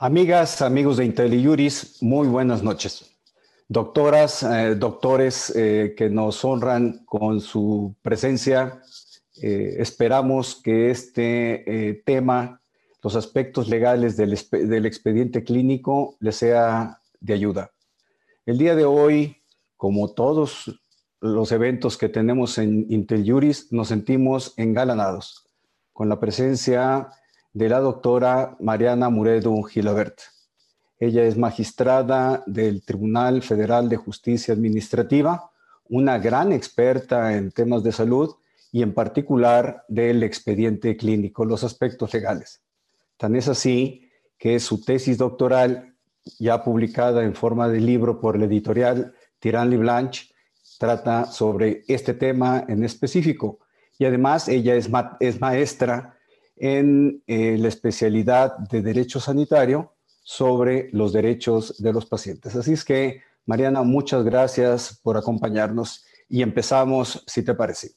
Amigas, 0.00 0.62
amigos 0.62 0.96
de 0.96 1.06
IntelliJuris, 1.06 2.00
muy 2.04 2.28
buenas 2.28 2.62
noches. 2.62 3.10
Doctoras, 3.66 4.44
eh, 4.44 4.76
doctores 4.76 5.52
eh, 5.56 5.94
que 5.96 6.08
nos 6.08 6.44
honran 6.44 7.04
con 7.04 7.40
su 7.40 7.96
presencia, 8.00 8.80
eh, 9.42 9.74
esperamos 9.80 10.54
que 10.62 10.92
este 10.92 12.00
tema, 12.06 12.60
los 13.02 13.16
aspectos 13.16 13.68
legales 13.68 14.16
del, 14.16 14.34
expediente 14.86 15.42
clínico, 15.42 16.14
les 16.20 16.36
sea 16.36 17.00
de 17.18 17.34
ayuda. 17.34 17.72
El 18.46 18.56
día 18.56 18.76
de 18.76 18.84
hoy, 18.84 19.38
como 19.76 20.12
todos 20.12 20.80
los 21.20 21.50
eventos 21.50 21.98
que 21.98 22.08
tenemos 22.08 22.58
en 22.58 22.86
IntelliJuris, 22.88 23.72
nos 23.72 23.88
sentimos 23.88 24.54
engalanados 24.58 25.44
con 25.92 26.08
la 26.08 26.20
presencia 26.20 27.08
de 27.58 27.68
la 27.68 27.80
doctora 27.80 28.56
Mariana 28.60 29.08
Muredo 29.08 29.60
Gilabert. 29.64 30.20
Ella 30.96 31.24
es 31.24 31.36
magistrada 31.36 32.44
del 32.46 32.84
Tribunal 32.84 33.42
Federal 33.42 33.88
de 33.88 33.96
Justicia 33.96 34.54
Administrativa, 34.54 35.50
una 35.88 36.18
gran 36.18 36.52
experta 36.52 37.36
en 37.36 37.50
temas 37.50 37.82
de 37.82 37.90
salud 37.90 38.36
y 38.70 38.82
en 38.82 38.94
particular 38.94 39.84
del 39.88 40.22
expediente 40.22 40.96
clínico, 40.96 41.44
los 41.44 41.64
aspectos 41.64 42.14
legales. 42.14 42.62
Tan 43.16 43.34
es 43.34 43.48
así 43.48 44.08
que 44.38 44.60
su 44.60 44.84
tesis 44.84 45.18
doctoral, 45.18 45.96
ya 46.38 46.62
publicada 46.62 47.24
en 47.24 47.34
forma 47.34 47.68
de 47.68 47.80
libro 47.80 48.20
por 48.20 48.38
la 48.38 48.44
editorial 48.44 49.14
Tirán 49.40 49.70
Blanche, 49.70 50.28
trata 50.78 51.24
sobre 51.24 51.82
este 51.88 52.14
tema 52.14 52.64
en 52.68 52.84
específico. 52.84 53.58
Y 53.98 54.04
además 54.04 54.46
ella 54.46 54.76
es, 54.76 54.88
es 55.18 55.40
maestra 55.40 56.17
en 56.60 57.22
eh, 57.26 57.56
la 57.58 57.68
especialidad 57.68 58.56
de 58.58 58.82
Derecho 58.82 59.20
Sanitario 59.20 59.94
sobre 60.22 60.90
los 60.92 61.12
derechos 61.12 61.80
de 61.82 61.92
los 61.92 62.06
pacientes. 62.06 62.54
Así 62.54 62.72
es 62.72 62.84
que, 62.84 63.22
Mariana, 63.46 63.82
muchas 63.82 64.24
gracias 64.24 65.00
por 65.02 65.16
acompañarnos 65.16 66.04
y 66.28 66.42
empezamos, 66.42 67.24
si 67.26 67.42
te 67.42 67.54
parece. 67.54 67.92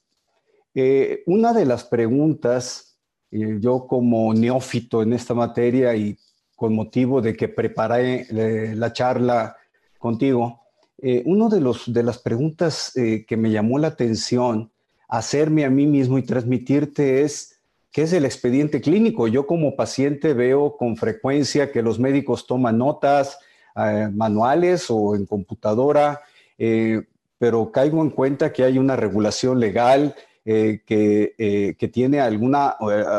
Eh, 0.73 1.23
una 1.25 1.53
de 1.53 1.65
las 1.65 1.83
preguntas, 1.83 2.97
eh, 3.31 3.57
yo 3.59 3.85
como 3.87 4.33
neófito 4.33 5.03
en 5.03 5.13
esta 5.13 5.33
materia 5.33 5.93
y 5.95 6.17
con 6.55 6.73
motivo 6.75 7.21
de 7.21 7.35
que 7.35 7.49
preparé 7.49 8.27
la 8.75 8.93
charla 8.93 9.57
contigo, 9.97 10.61
una 11.25 11.49
de, 11.49 11.73
de 11.87 12.03
las 12.03 12.19
preguntas 12.19 12.91
que 12.93 13.35
me 13.35 13.49
llamó 13.49 13.79
la 13.79 13.87
atención 13.87 14.71
hacerme 15.11 15.65
a 15.65 15.69
mí 15.69 15.85
mismo 15.85 16.17
y 16.17 16.23
transmitirte 16.23 17.21
es, 17.21 17.50
¿Qué 17.91 18.03
es 18.03 18.13
el 18.13 18.23
expediente 18.23 18.79
clínico? 18.79 19.27
Yo 19.27 19.45
como 19.45 19.75
paciente 19.75 20.33
veo 20.33 20.77
con 20.77 20.95
frecuencia 20.95 21.73
que 21.73 21.81
los 21.81 21.99
médicos 21.99 22.47
toman 22.47 22.77
notas 22.77 23.37
eh, 23.75 24.07
manuales 24.13 24.85
o 24.89 25.13
en 25.13 25.25
computadora, 25.25 26.21
eh, 26.57 27.01
pero 27.37 27.69
caigo 27.69 28.01
en 28.01 28.11
cuenta 28.11 28.53
que 28.53 28.63
hay 28.63 28.77
una 28.77 28.95
regulación 28.95 29.59
legal 29.59 30.15
eh, 30.45 30.81
que, 30.85 31.75
que, 31.77 31.87
tiene 31.89 32.19
alguna 32.19 32.75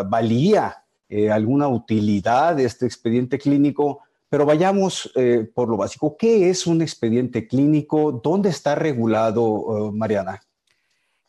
valía, 0.08 0.84
alguna 1.30 1.68
utilidad 1.68 2.56
de 2.56 2.64
este 2.64 2.86
expediente 2.86 3.38
clínico. 3.38 4.00
Pero 4.28 4.46
vayamos 4.46 5.12
por 5.54 5.68
lo 5.68 5.76
básico. 5.76 6.16
¿Qué 6.16 6.48
es 6.48 6.66
un 6.66 6.80
expediente 6.80 7.46
clínico? 7.46 8.20
¿Dónde 8.24 8.48
está 8.48 8.74
regulado, 8.74 9.92
Mariana? 9.92 10.40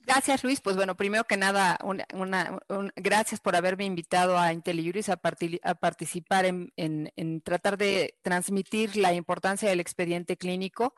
Gracias, 0.05 0.43
Luis. 0.43 0.59
Pues 0.59 0.75
bueno, 0.75 0.97
primero 0.97 1.23
que 1.23 1.37
nada, 1.37 1.79
una, 1.81 2.59
gracias 2.97 3.39
por 3.39 3.55
haberme 3.55 3.85
invitado 3.85 4.37
a 4.37 4.51
IntelliJuris 4.51 5.07
a, 5.07 5.21
a 5.63 5.75
participar 5.75 6.45
en, 6.45 7.41
tratar 7.43 7.77
de 7.77 8.19
transmitir 8.21 8.97
la 8.97 9.13
importancia 9.13 9.69
del 9.69 9.79
expediente 9.79 10.35
clínico. 10.35 10.93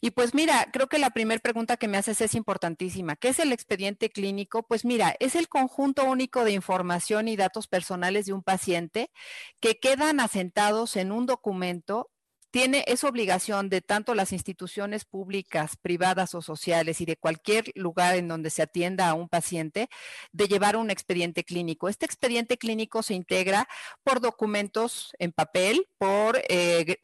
Y 0.00 0.12
pues 0.12 0.32
mira, 0.32 0.68
creo 0.72 0.88
que 0.88 0.98
la 0.98 1.10
primera 1.10 1.40
pregunta 1.40 1.76
que 1.76 1.88
me 1.88 1.98
haces 1.98 2.20
es 2.20 2.36
importantísima. 2.36 3.16
¿Qué 3.16 3.28
es 3.30 3.40
el 3.40 3.52
expediente 3.52 4.10
clínico? 4.10 4.62
Pues 4.62 4.84
mira, 4.84 5.16
es 5.18 5.34
el 5.34 5.48
conjunto 5.48 6.04
único 6.04 6.44
de 6.44 6.52
información 6.52 7.26
y 7.26 7.34
datos 7.36 7.66
personales 7.66 8.26
de 8.26 8.32
un 8.32 8.44
paciente 8.44 9.10
que 9.60 9.80
quedan 9.80 10.20
asentados 10.20 10.94
en 10.96 11.10
un 11.10 11.26
documento 11.26 12.10
tiene 12.56 12.84
esa 12.86 13.06
obligación 13.08 13.68
de 13.68 13.82
tanto 13.82 14.14
las 14.14 14.32
instituciones 14.32 15.04
públicas, 15.04 15.76
privadas 15.76 16.34
o 16.34 16.40
sociales 16.40 17.02
y 17.02 17.04
de 17.04 17.18
cualquier 17.18 17.70
lugar 17.74 18.16
en 18.16 18.28
donde 18.28 18.48
se 18.48 18.62
atienda 18.62 19.10
a 19.10 19.12
un 19.12 19.28
paciente 19.28 19.90
de 20.32 20.48
llevar 20.48 20.78
un 20.78 20.90
expediente 20.90 21.44
clínico. 21.44 21.90
Este 21.90 22.06
expediente 22.06 22.56
clínico 22.56 23.02
se 23.02 23.12
integra 23.12 23.68
por 24.02 24.22
documentos 24.22 25.12
en 25.18 25.32
papel, 25.32 25.86
por 25.98 26.40
eh, 26.48 26.96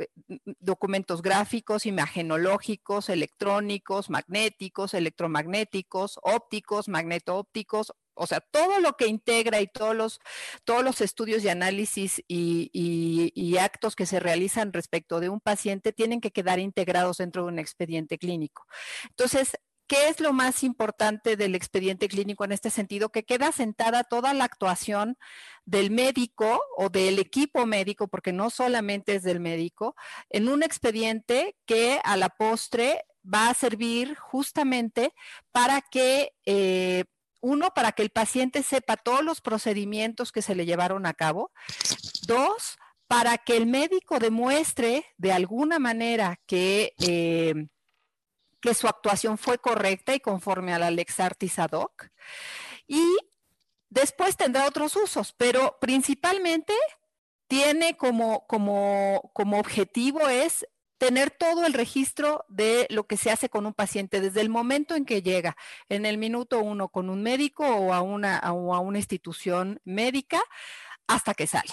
documentos 0.59 1.21
gráficos, 1.21 1.85
imagenológicos, 1.85 3.11
electrónicos, 3.11 4.09
magnéticos, 4.09 4.95
electromagnéticos, 4.95 6.19
ópticos, 6.23 6.89
magneto-ópticos, 6.89 7.93
o 8.15 8.27
sea, 8.27 8.41
todo 8.41 8.81
lo 8.81 8.97
que 8.97 9.07
integra 9.07 9.61
y 9.61 9.67
todos 9.67 9.97
los, 9.97 10.21
todos 10.65 10.85
los 10.85 11.01
estudios 11.01 11.45
y 11.45 11.49
análisis 11.49 12.23
y, 12.29 12.71
y, 12.73 13.57
actos 13.59 13.97
que 13.97 14.07
se 14.07 14.21
realizan 14.21 14.73
respecto 14.73 15.21
de 15.21 15.29
un 15.29 15.41
paciente 15.41 15.93
tienen 15.93 16.21
que 16.21 16.33
quedar 16.33 16.59
integrados 16.59 17.19
dentro 17.19 17.43
de 17.43 17.49
un 17.49 17.59
expediente 17.59 18.19
clínico. 18.19 18.67
Entonces, 19.11 19.53
¿qué 19.87 20.09
es 20.09 20.21
lo 20.21 20.33
más 20.33 20.63
importante 20.63 21.37
del 21.37 21.55
expediente 21.55 22.09
clínico 22.09 22.45
en 22.45 22.53
este 22.53 22.71
sentido? 22.71 23.11
Que 23.11 23.25
queda 23.25 23.53
sentada 23.53 24.05
toda 24.05 24.35
la 24.35 24.45
actuación 24.45 25.17
del 25.65 25.91
médico 25.91 26.61
o 26.77 26.89
del 26.89 27.19
equipo 27.19 27.67
médico, 27.67 28.09
porque 28.09 28.33
no 28.33 28.51
solamente 28.51 29.15
es 29.17 29.23
del 29.23 29.41
médico, 29.41 29.95
en 30.31 30.49
un 30.49 30.63
expediente 30.63 31.57
que 31.67 32.01
a 32.05 32.17
la 32.17 32.31
postre 32.31 33.05
va 33.23 33.49
a 33.49 33.55
servir 33.55 34.17
justamente 34.17 35.13
para 35.53 35.81
que 35.81 36.33
eh, 36.47 37.05
uno, 37.43 37.75
para 37.75 37.93
que 37.93 38.03
el 38.03 38.11
paciente 38.11 38.63
sepa 38.63 38.97
todos 38.97 39.23
los 39.23 39.41
procedimientos 39.41 40.33
que 40.33 40.41
se 40.41 40.55
le 40.55 40.65
llevaron 40.65 41.05
a 41.05 41.13
cabo. 41.13 41.53
Dos, 42.27 42.79
para 43.09 43.37
que 43.37 43.57
el 43.59 43.67
médico 43.67 44.19
demuestre 44.19 45.05
de 45.19 45.33
alguna 45.33 45.79
manera 45.79 46.41
que, 46.47 46.95
eh, 46.99 47.67
que 48.61 48.73
su 48.73 48.87
actuación 48.87 49.37
fue 49.37 49.59
correcta 49.59 50.15
y 50.15 50.21
conforme 50.21 50.73
a 50.73 50.79
la 50.79 50.91
Lex 50.91 51.21
Artis 51.21 51.59
ad 51.59 51.73
hoc. 51.73 52.09
Y 52.87 53.05
después 53.91 54.37
tendrá 54.37 54.67
otros 54.67 54.97
usos, 54.97 55.35
pero 55.37 55.77
principalmente 55.81 56.73
tiene 57.49 57.97
como, 57.99 58.47
como, 58.47 59.31
como 59.35 59.59
objetivo 59.59 60.27
es 60.29 60.67
tener 61.03 61.33
todo 61.33 61.67
el 61.67 61.73
registro 61.73 62.45
de 62.49 62.87
lo 62.89 63.09
que 63.09 63.17
se 63.17 63.33
hace 63.33 63.49
con 63.49 63.67
un 63.67 63.73
paciente 63.73 64.21
desde 64.21 64.41
el 64.41 64.49
momento 64.49 64.95
en 64.95 65.05
que 65.05 65.21
llega, 65.21 65.57
en 65.89 66.07
el 66.07 66.17
minuto 66.17 66.61
uno 66.61 66.91
con 66.91 67.11
un 67.11 67.25
médico 67.25 67.67
o 67.67 67.93
a 67.93 68.03
una, 68.03 68.39
a 68.39 68.53
una 68.53 68.99
institución 68.99 69.81
médica, 69.85 70.41
hasta 71.09 71.35
que 71.35 71.49
sale. 71.49 71.73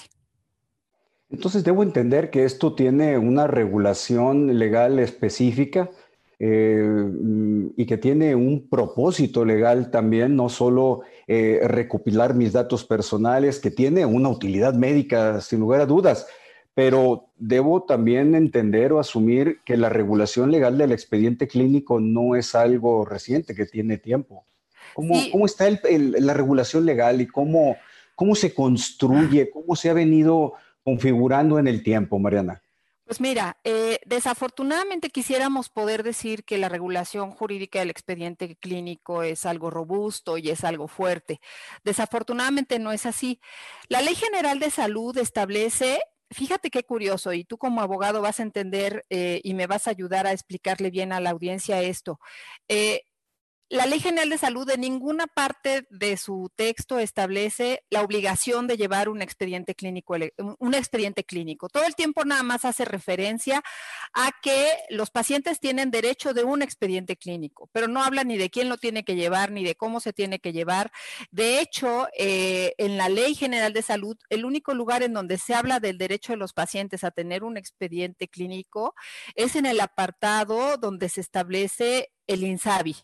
Entonces 1.29 1.63
debo 1.63 1.83
entender 1.83 2.31
que 2.31 2.43
esto 2.43 2.73
tiene 2.73 3.19
una 3.19 3.45
regulación 3.45 4.57
legal 4.57 4.97
específica 4.97 5.91
eh, 6.39 6.89
y 7.77 7.85
que 7.85 7.97
tiene 7.99 8.33
un 8.33 8.67
propósito 8.67 9.45
legal 9.45 9.91
también, 9.91 10.35
no 10.35 10.49
solo 10.49 11.01
eh, 11.27 11.59
recopilar 11.65 12.33
mis 12.33 12.51
datos 12.51 12.83
personales, 12.83 13.59
que 13.59 13.69
tiene 13.69 14.07
una 14.07 14.29
utilidad 14.29 14.73
médica 14.73 15.39
sin 15.39 15.59
lugar 15.59 15.81
a 15.81 15.85
dudas, 15.85 16.25
pero 16.79 17.25
debo 17.35 17.83
también 17.83 18.35
entender 18.35 18.93
o 18.93 19.01
asumir 19.01 19.59
que 19.65 19.75
la 19.75 19.89
regulación 19.89 20.49
legal 20.49 20.77
del 20.77 20.93
expediente 20.93 21.45
clínico 21.45 21.99
no 21.99 22.37
es 22.37 22.55
algo 22.55 23.03
reciente, 23.03 23.53
que 23.53 23.65
tiene 23.65 23.97
tiempo. 23.97 24.45
¿Cómo, 24.93 25.45
está 25.45 25.67
la 25.91 26.33
regulación 26.33 26.85
legal 26.85 27.19
y 27.19 27.27
cómo, 27.27 27.75
cómo 28.15 28.33
se 28.33 28.53
construye, 28.53 29.49
cómo 29.49 29.75
se 29.75 29.89
ha 29.89 29.93
venido 29.93 30.53
configurando 30.81 31.59
en 31.59 31.67
el 31.67 31.83
tiempo, 31.83 32.17
Mariana? 32.17 32.61
Pues 33.03 33.19
mira, 33.19 33.57
eh, 33.65 33.99
desafortunadamente 34.05 35.09
quisiéramos 35.09 35.67
poder 35.67 36.03
decir 36.03 36.45
que 36.45 36.57
la 36.57 36.69
regulación 36.69 37.31
jurídica 37.31 37.79
del 37.79 37.89
expediente 37.89 38.55
clínico 38.55 39.21
es 39.23 39.45
algo 39.45 39.69
robusto 39.69 40.37
y 40.37 40.49
es 40.49 40.63
algo 40.63 40.87
fuerte. 40.87 41.41
Desafortunadamente 41.83 42.79
no 42.79 42.93
es 42.93 43.05
así. 43.05 43.41
La 43.89 44.01
Ley 44.01 44.15
General 44.15 44.59
de 44.59 44.69
Salud 44.69 45.17
establece 45.17 45.99
fíjate 46.31 46.69
qué 46.69 46.83
curioso, 46.83 47.33
y 47.33 47.43
tú 47.45 47.57
como 47.57 47.81
abogado 47.81 48.21
vas 48.21 48.39
a 48.39 48.43
entender 48.43 49.05
eh, 49.09 49.41
y 49.43 49.53
me 49.53 49.67
vas 49.67 49.87
a 49.87 49.91
ayudar 49.91 50.27
a 50.27 50.31
explicarle 50.33 50.91
bien 50.91 51.11
a 51.13 51.19
la 51.19 51.31
audiencia 51.31 51.81
esto. 51.81 52.19
Eh, 52.67 53.03
la 53.69 53.85
Ley 53.85 53.99
General 53.99 54.27
de 54.29 54.37
Salud 54.39 54.67
en 54.71 54.81
ninguna 54.81 55.27
parte 55.27 55.85
de 55.91 56.17
su 56.17 56.51
texto 56.55 56.97
establece 56.97 57.83
la 57.91 58.01
obligación 58.01 58.65
de 58.65 58.77
llevar 58.77 59.09
un 59.09 59.21
expediente 59.21 59.75
clínico, 59.75 60.15
un 60.57 60.73
expediente 60.73 61.23
clínico. 61.23 61.69
Todo 61.69 61.85
el 61.85 61.95
tiempo 61.95 62.25
nada 62.25 62.41
más 62.41 62.65
hace 62.65 62.83
referencia 62.83 63.61
a 64.13 64.31
que 64.41 64.67
los 64.89 65.11
pacientes 65.11 65.59
tienen 65.59 65.91
derecho 65.91 66.33
de 66.33 66.43
un 66.43 66.63
expediente 66.63 67.15
clínico, 67.15 67.69
pero 67.71 67.87
no 67.87 68.03
habla 68.03 68.23
ni 68.23 68.37
de 68.37 68.49
quién 68.49 68.69
lo 68.69 68.77
tiene 68.77 69.03
que 69.03 69.15
llevar 69.15 69.51
ni 69.51 69.63
de 69.63 69.75
cómo 69.75 69.99
se 69.99 70.13
tiene 70.13 70.39
que 70.39 70.51
llevar. 70.51 70.91
De 71.29 71.59
hecho, 71.59 72.07
eh, 72.17 72.73
en 72.79 72.97
la 72.97 73.07
Ley 73.07 73.35
General 73.35 73.71
de 73.71 73.83
Salud, 73.83 74.17
el 74.29 74.45
único 74.45 74.73
lugar 74.73 75.03
en 75.03 75.13
donde 75.13 75.37
se 75.37 75.53
habla 75.53 75.79
del 75.79 75.99
derecho 75.99 76.33
de 76.33 76.37
los 76.37 76.53
pacientes 76.53 77.03
a 77.03 77.11
tener 77.11 77.43
un 77.43 77.55
expediente 77.55 78.27
clínico 78.27 78.95
es 79.35 79.55
en 79.55 79.67
el 79.67 79.79
apartado 79.79 80.77
donde 80.77 81.07
se 81.07 81.21
establece 81.21 82.11
el 82.25 82.43
INSABI, 82.43 82.95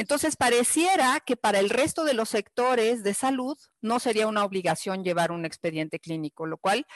entonces, 0.00 0.34
pareciera 0.34 1.20
que 1.20 1.36
para 1.36 1.58
el 1.58 1.68
resto 1.68 2.04
de 2.04 2.14
los 2.14 2.30
sectores 2.30 3.02
de 3.02 3.12
salud 3.12 3.58
no 3.82 4.00
sería 4.00 4.28
una 4.28 4.46
obligación 4.46 5.04
llevar 5.04 5.30
un 5.30 5.44
expediente 5.44 6.00
clínico, 6.00 6.46
lo 6.46 6.56
cual 6.56 6.86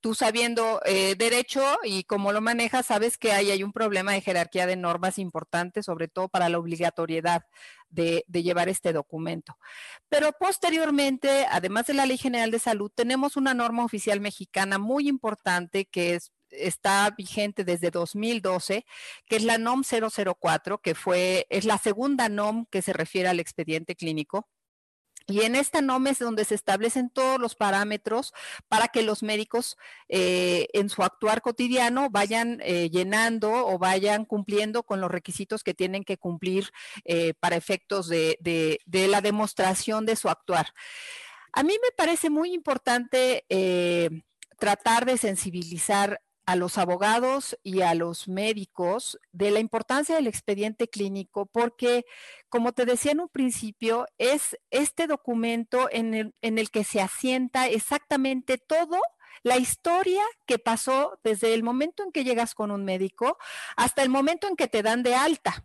tú 0.00 0.14
sabiendo 0.14 0.80
eh, 0.86 1.14
derecho 1.14 1.62
y 1.82 2.04
cómo 2.04 2.32
lo 2.32 2.40
manejas, 2.40 2.86
sabes 2.86 3.18
que 3.18 3.32
ahí 3.32 3.50
hay 3.50 3.62
un 3.62 3.74
problema 3.74 4.12
de 4.12 4.22
jerarquía 4.22 4.66
de 4.66 4.76
normas 4.76 5.18
importante, 5.18 5.82
sobre 5.82 6.08
todo 6.08 6.30
para 6.30 6.48
la 6.48 6.58
obligatoriedad 6.58 7.42
de, 7.90 8.24
de 8.28 8.42
llevar 8.42 8.70
este 8.70 8.94
documento. 8.94 9.58
Pero 10.08 10.32
posteriormente, 10.32 11.46
además 11.50 11.86
de 11.86 11.92
la 11.92 12.06
Ley 12.06 12.16
General 12.16 12.50
de 12.50 12.60
Salud, 12.60 12.90
tenemos 12.94 13.36
una 13.36 13.52
norma 13.52 13.84
oficial 13.84 14.22
mexicana 14.22 14.78
muy 14.78 15.06
importante 15.06 15.84
que 15.84 16.14
es 16.14 16.32
está 16.58 17.10
vigente 17.16 17.64
desde 17.64 17.90
2012, 17.90 18.84
que 19.26 19.36
es 19.36 19.44
la 19.44 19.58
NOM 19.58 19.82
004, 19.82 20.78
que 20.78 20.94
fue, 20.94 21.46
es 21.50 21.64
la 21.64 21.78
segunda 21.78 22.28
NOM 22.28 22.66
que 22.70 22.82
se 22.82 22.92
refiere 22.92 23.28
al 23.28 23.40
expediente 23.40 23.96
clínico. 23.96 24.48
Y 25.26 25.40
en 25.40 25.54
esta 25.56 25.80
NOM 25.80 26.06
es 26.08 26.18
donde 26.18 26.44
se 26.44 26.54
establecen 26.54 27.08
todos 27.08 27.40
los 27.40 27.54
parámetros 27.54 28.34
para 28.68 28.88
que 28.88 29.02
los 29.02 29.22
médicos 29.22 29.78
eh, 30.08 30.66
en 30.74 30.90
su 30.90 31.02
actuar 31.02 31.40
cotidiano 31.40 32.10
vayan 32.10 32.60
eh, 32.62 32.90
llenando 32.90 33.50
o 33.50 33.78
vayan 33.78 34.26
cumpliendo 34.26 34.82
con 34.82 35.00
los 35.00 35.10
requisitos 35.10 35.64
que 35.64 35.72
tienen 35.72 36.04
que 36.04 36.18
cumplir 36.18 36.70
eh, 37.04 37.32
para 37.40 37.56
efectos 37.56 38.08
de, 38.08 38.36
de, 38.40 39.08
la 39.08 39.22
demostración 39.22 40.04
de 40.04 40.16
su 40.16 40.28
actuar. 40.28 40.66
A 41.54 41.62
mí 41.62 41.74
me 41.82 41.90
parece 41.96 42.28
muy 42.28 42.52
importante 42.52 43.44
tratar 44.58 45.06
de 45.06 45.16
sensibilizar 45.16 46.20
a 46.46 46.56
los 46.56 46.78
abogados 46.78 47.58
y 47.62 47.80
a 47.80 47.94
los 47.94 48.28
médicos 48.28 49.18
de 49.32 49.50
la 49.50 49.60
importancia 49.60 50.16
del 50.16 50.26
expediente 50.26 50.88
clínico, 50.88 51.46
porque, 51.46 52.04
como 52.48 52.72
te 52.72 52.84
decía 52.84 53.12
en 53.12 53.20
un 53.20 53.28
principio, 53.28 54.06
es 54.18 54.58
este 54.70 55.06
documento 55.06 55.88
en 55.90 56.14
el, 56.14 56.34
en 56.42 56.58
el 56.58 56.70
que 56.70 56.84
se 56.84 57.00
asienta 57.00 57.68
exactamente 57.68 58.58
todo 58.58 59.00
la 59.42 59.58
historia 59.58 60.22
que 60.46 60.58
pasó 60.58 61.18
desde 61.22 61.54
el 61.54 61.62
momento 61.62 62.02
en 62.02 62.12
que 62.12 62.24
llegas 62.24 62.54
con 62.54 62.70
un 62.70 62.84
médico 62.84 63.38
hasta 63.76 64.02
el 64.02 64.08
momento 64.08 64.48
en 64.48 64.56
que 64.56 64.68
te 64.68 64.82
dan 64.82 65.02
de 65.02 65.14
alta. 65.14 65.64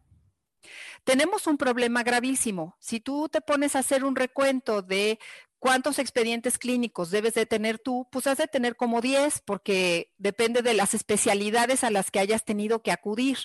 Tenemos 1.04 1.48
un 1.48 1.58
problema 1.58 2.04
gravísimo. 2.04 2.76
Si 2.80 3.00
tú 3.00 3.30
te 3.30 3.42
pones 3.42 3.76
a 3.76 3.80
hacer 3.80 4.04
un 4.04 4.16
recuento 4.16 4.82
de 4.82 5.20
¿Cuántos 5.60 6.00
expedientes 6.00 6.58
clínicos 6.58 7.12
debes 7.12 7.34
de 7.34 7.46
tener 7.46 7.80
tú? 7.80 8.08
Pues 8.12 8.28
has 8.28 8.38
de 8.38 8.48
tener 8.48 8.78
como 8.78 9.02
10 9.02 9.42
porque 9.42 10.14
depende 10.18 10.62
de 10.62 10.74
las 10.74 10.94
especialidades 10.94 11.84
a 11.84 11.92
las 11.92 12.12
que 12.12 12.20
hayas 12.20 12.46
tenido 12.46 12.82
que 12.82 12.92
acudir. 12.92 13.38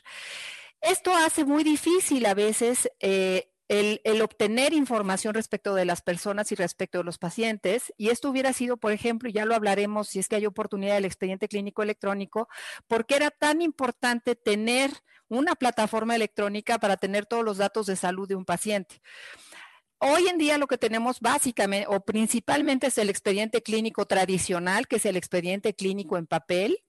Esto 0.80 1.14
hace 1.14 1.44
muy 1.44 1.64
difícil 1.64 2.24
a 2.26 2.34
veces 2.34 2.88
eh, 3.00 3.50
el, 3.68 4.00
el, 4.04 4.22
obtener 4.22 4.74
información 4.74 5.34
respecto 5.34 5.74
de 5.74 5.84
las 5.84 6.02
personas 6.02 6.52
y 6.52 6.54
respecto 6.54 6.98
de 6.98 7.04
los 7.04 7.18
pacientes. 7.18 7.92
Y 7.96 8.10
esto 8.10 8.30
hubiera 8.30 8.52
sido, 8.52 8.76
por 8.76 8.92
ejemplo, 8.92 9.28
y 9.28 9.32
ya 9.32 9.44
lo 9.44 9.54
hablaremos 9.56 10.08
si 10.08 10.20
es 10.20 10.28
que 10.28 10.36
hay 10.36 10.46
oportunidad 10.46 10.94
del 10.94 11.06
expediente 11.06 11.48
clínico 11.48 11.82
electrónico, 11.82 12.48
porque 12.86 13.16
era 13.16 13.30
tan 13.30 13.60
importante 13.60 14.36
tener 14.36 14.92
una 15.28 15.54
plataforma 15.54 16.14
electrónica 16.14 16.78
para 16.78 16.96
tener 16.96 17.26
todos 17.26 17.44
los 17.44 17.58
datos 17.58 17.86
de 17.86 17.96
salud 17.96 18.28
de 18.28 18.36
un 18.36 18.44
paciente. 18.44 19.00
Hoy 20.06 20.28
en 20.28 20.36
día 20.36 20.58
lo 20.58 20.66
que 20.66 20.76
tenemos 20.76 21.20
básicamente 21.20 21.86
o 21.88 22.00
principalmente 22.00 22.88
es 22.88 22.98
el 22.98 23.08
expediente 23.08 23.62
clínico 23.62 24.04
tradicional, 24.04 24.86
que 24.86 24.96
es 24.96 25.06
el 25.06 25.16
expediente 25.16 25.74
clínico 25.74 26.18
en 26.18 26.26
papel, 26.26 26.84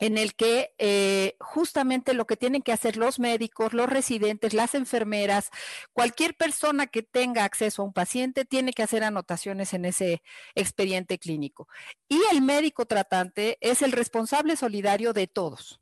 en 0.00 0.18
el 0.18 0.34
que 0.34 0.74
eh, 0.78 1.36
justamente 1.38 2.14
lo 2.14 2.26
que 2.26 2.36
tienen 2.36 2.62
que 2.62 2.72
hacer 2.72 2.96
los 2.96 3.20
médicos, 3.20 3.74
los 3.74 3.88
residentes, 3.88 4.54
las 4.54 4.74
enfermeras, 4.74 5.50
cualquier 5.92 6.34
persona 6.34 6.88
que 6.88 7.04
tenga 7.04 7.44
acceso 7.44 7.82
a 7.82 7.84
un 7.84 7.92
paciente 7.92 8.44
tiene 8.44 8.72
que 8.72 8.82
hacer 8.82 9.04
anotaciones 9.04 9.72
en 9.72 9.84
ese 9.84 10.20
expediente 10.56 11.20
clínico. 11.20 11.68
Y 12.08 12.20
el 12.32 12.42
médico 12.42 12.86
tratante 12.86 13.56
es 13.60 13.82
el 13.82 13.92
responsable 13.92 14.56
solidario 14.56 15.12
de 15.12 15.28
todos. 15.28 15.81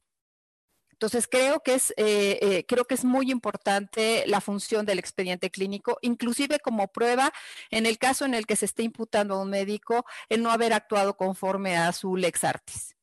Entonces, 1.01 1.27
creo 1.27 1.61
que, 1.61 1.73
es, 1.73 1.95
eh, 1.97 2.39
eh, 2.43 2.65
creo 2.69 2.85
que 2.85 2.93
es 2.93 3.07
muy 3.07 3.31
importante 3.31 4.23
la 4.27 4.43
función 4.43 4.85
del 4.85 4.99
expediente 4.99 5.49
clínico, 5.49 5.97
inclusive 6.03 6.59
como 6.59 6.89
prueba 6.89 7.33
en 7.71 7.87
el 7.87 7.97
caso 7.97 8.27
en 8.27 8.35
el 8.35 8.45
que 8.45 8.55
se 8.55 8.67
esté 8.67 8.83
imputando 8.83 9.37
a 9.37 9.41
un 9.41 9.49
médico 9.49 10.05
el 10.29 10.43
no 10.43 10.51
haber 10.51 10.75
actuado 10.75 11.17
conforme 11.17 11.79
a 11.79 11.91
su 11.93 12.17
lex 12.17 12.45
artis. 12.45 12.95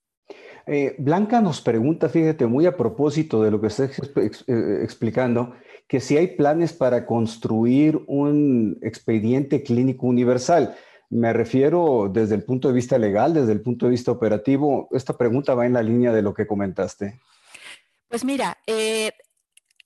Eh, 0.67 0.95
Blanca 0.99 1.41
nos 1.41 1.59
pregunta, 1.59 2.07
fíjate, 2.07 2.45
muy 2.45 2.67
a 2.67 2.77
propósito 2.77 3.41
de 3.41 3.49
lo 3.49 3.59
que 3.59 3.65
está 3.65 3.89
explicando, 4.85 5.55
que 5.87 5.99
si 5.99 6.17
hay 6.17 6.35
planes 6.35 6.73
para 6.73 7.03
construir 7.07 7.99
un 8.05 8.77
expediente 8.83 9.63
clínico 9.63 10.05
universal. 10.05 10.75
Me 11.09 11.33
refiero 11.33 12.11
desde 12.13 12.35
el 12.35 12.43
punto 12.43 12.67
de 12.67 12.75
vista 12.75 12.99
legal, 12.99 13.33
desde 13.33 13.53
el 13.53 13.61
punto 13.61 13.87
de 13.87 13.91
vista 13.91 14.11
operativo. 14.11 14.87
Esta 14.91 15.17
pregunta 15.17 15.55
va 15.55 15.65
en 15.65 15.73
la 15.73 15.81
línea 15.81 16.13
de 16.13 16.21
lo 16.21 16.35
que 16.35 16.45
comentaste. 16.45 17.19
Pues 18.09 18.23
mira, 18.23 18.57
eh, 18.67 19.11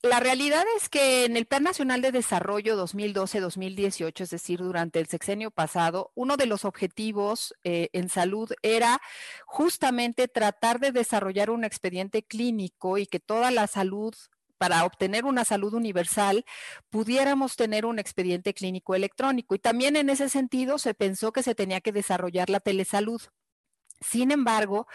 la 0.02 0.20
realidad 0.20 0.64
es 0.76 0.88
que 0.88 1.24
en 1.24 1.36
el 1.36 1.46
Plan 1.46 1.62
Nacional 1.62 2.02
de 2.02 2.12
Desarrollo 2.12 2.76
2012-2018, 2.76 4.22
es 4.22 4.30
decir, 4.30 4.58
durante 4.60 4.98
el 5.00 5.06
sexenio 5.06 5.50
pasado, 5.50 6.10
uno 6.14 6.36
de 6.36 6.46
los 6.46 6.64
objetivos 6.64 7.54
eh, 7.64 7.88
en 7.92 8.08
salud 8.08 8.52
era 8.62 9.00
justamente 9.46 10.28
tratar 10.28 10.80
de 10.80 10.92
desarrollar 10.92 11.50
un 11.50 11.64
expediente 11.64 12.24
clínico 12.24 12.98
y 12.98 13.06
que 13.06 13.20
toda 13.20 13.50
la 13.50 13.66
salud 13.66 14.14
para 14.62 14.84
obtener 14.84 15.24
una 15.24 15.44
salud 15.44 15.74
universal, 15.74 16.44
pudiéramos 16.88 17.56
tener 17.56 17.84
un 17.84 17.98
expediente 17.98 18.54
clínico 18.54 18.94
electrónico. 18.94 19.56
Y 19.56 19.58
también 19.58 19.96
en 19.96 20.08
ese 20.08 20.28
sentido 20.28 20.78
se 20.78 20.94
pensó 20.94 21.32
que 21.32 21.42
se 21.42 21.56
tenía 21.56 21.80
que 21.80 21.90
desarrollar 21.90 22.48
la 22.48 22.60
telesalud. 22.60 23.20
Sin 24.02 24.30
embargo, 24.30 24.86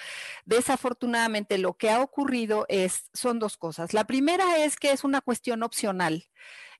desafortunadamente 0.46 1.58
lo 1.58 1.74
que 1.74 1.90
ha 1.90 2.02
ocurrido 2.02 2.66
es, 2.70 3.10
son 3.14 3.40
dos 3.40 3.58
cosas. 3.58 3.94
La 3.94 4.06
primera 4.06 4.58
es 4.64 4.76
que 4.76 4.92
es 4.92 5.04
una 5.04 5.22
cuestión 5.22 5.64
opcional. 5.64 6.26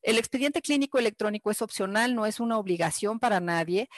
El 0.02 0.18
expediente 0.18 0.62
clínico 0.62 1.00
electrónico 1.00 1.52
es 1.52 1.62
opcional, 1.62 2.16
no 2.16 2.26
es 2.26 2.40
una 2.40 2.58
obligación 2.58 3.20
para 3.20 3.40
nadie. 3.40 3.90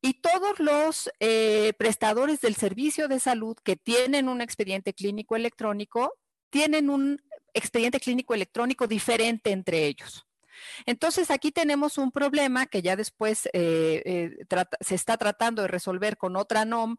Y 0.00 0.14
todos 0.14 0.60
los 0.60 1.10
eh, 1.20 1.72
prestadores 1.78 2.40
del 2.40 2.54
servicio 2.54 3.08
de 3.08 3.18
salud 3.18 3.56
que 3.64 3.76
tienen 3.76 4.28
un 4.28 4.40
expediente 4.40 4.94
clínico 4.94 5.34
electrónico 5.34 6.14
tienen 6.50 6.88
un 6.88 7.20
expediente 7.52 7.98
clínico 7.98 8.34
electrónico 8.34 8.86
diferente 8.86 9.50
entre 9.50 9.86
ellos. 9.86 10.27
Entonces, 10.86 11.30
aquí 11.30 11.52
tenemos 11.52 11.98
un 11.98 12.12
problema 12.12 12.66
que 12.66 12.82
ya 12.82 12.96
después 12.96 13.46
eh, 13.52 14.02
eh, 14.04 14.36
se 14.80 14.94
está 14.94 15.16
tratando 15.16 15.62
de 15.62 15.68
resolver 15.68 16.16
con 16.16 16.36
otra 16.36 16.64
NOM, 16.64 16.96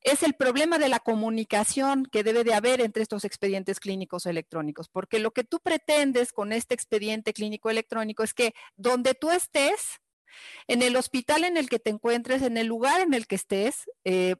es 0.00 0.22
el 0.22 0.34
problema 0.34 0.78
de 0.78 0.88
la 0.88 1.00
comunicación 1.00 2.06
que 2.06 2.24
debe 2.24 2.44
de 2.44 2.54
haber 2.54 2.80
entre 2.80 3.02
estos 3.02 3.24
expedientes 3.24 3.80
clínicos 3.80 4.26
electrónicos, 4.26 4.88
porque 4.88 5.18
lo 5.18 5.32
que 5.32 5.44
tú 5.44 5.60
pretendes 5.60 6.32
con 6.32 6.52
este 6.52 6.74
expediente 6.74 7.32
clínico 7.32 7.70
electrónico 7.70 8.22
es 8.22 8.34
que 8.34 8.54
donde 8.76 9.14
tú 9.14 9.30
estés, 9.30 10.00
en 10.66 10.82
el 10.82 10.96
hospital 10.96 11.44
en 11.44 11.56
el 11.56 11.68
que 11.68 11.78
te 11.78 11.90
encuentres, 11.90 12.42
en 12.42 12.56
el 12.56 12.66
lugar 12.66 13.00
en 13.00 13.14
el 13.14 13.26
que 13.26 13.34
estés, 13.34 13.90
eh, 14.04 14.36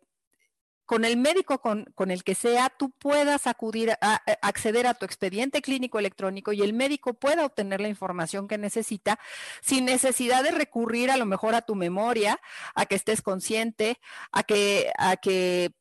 con 0.89 1.05
el 1.05 1.19
médico 1.19 1.61
con, 1.61 2.11
el 2.11 2.25
que 2.25 2.35
sea, 2.35 2.71
tú 2.71 2.91
puedas 2.93 3.47
acudir 3.47 3.91
a, 4.01 4.23
acceder 4.41 4.87
a 4.87 4.95
tu 4.95 5.05
expediente 5.05 5.61
clínico 5.61 5.99
electrónico 5.99 6.55
y 6.55 6.63
el 6.63 6.73
médico 6.73 7.13
pueda 7.13 7.45
obtener 7.45 7.83
la 7.83 7.89
información 7.89 8.49
que 8.49 8.57
necesita 8.57 9.21
sin 9.61 9.85
necesidad 9.85 10.43
de 10.43 10.51
recurrir 10.51 11.11
a 11.11 11.19
lo 11.19 11.27
mejor 11.27 11.55
a 11.55 11.61
tu 11.61 11.75
memoria, 11.75 12.41
a 12.75 12.87
que 12.87 12.95
estés 12.95 13.21
consciente, 13.21 14.01
a 14.33 14.45
que, 14.45 14.91
a 14.97 15.19
que 15.19 15.73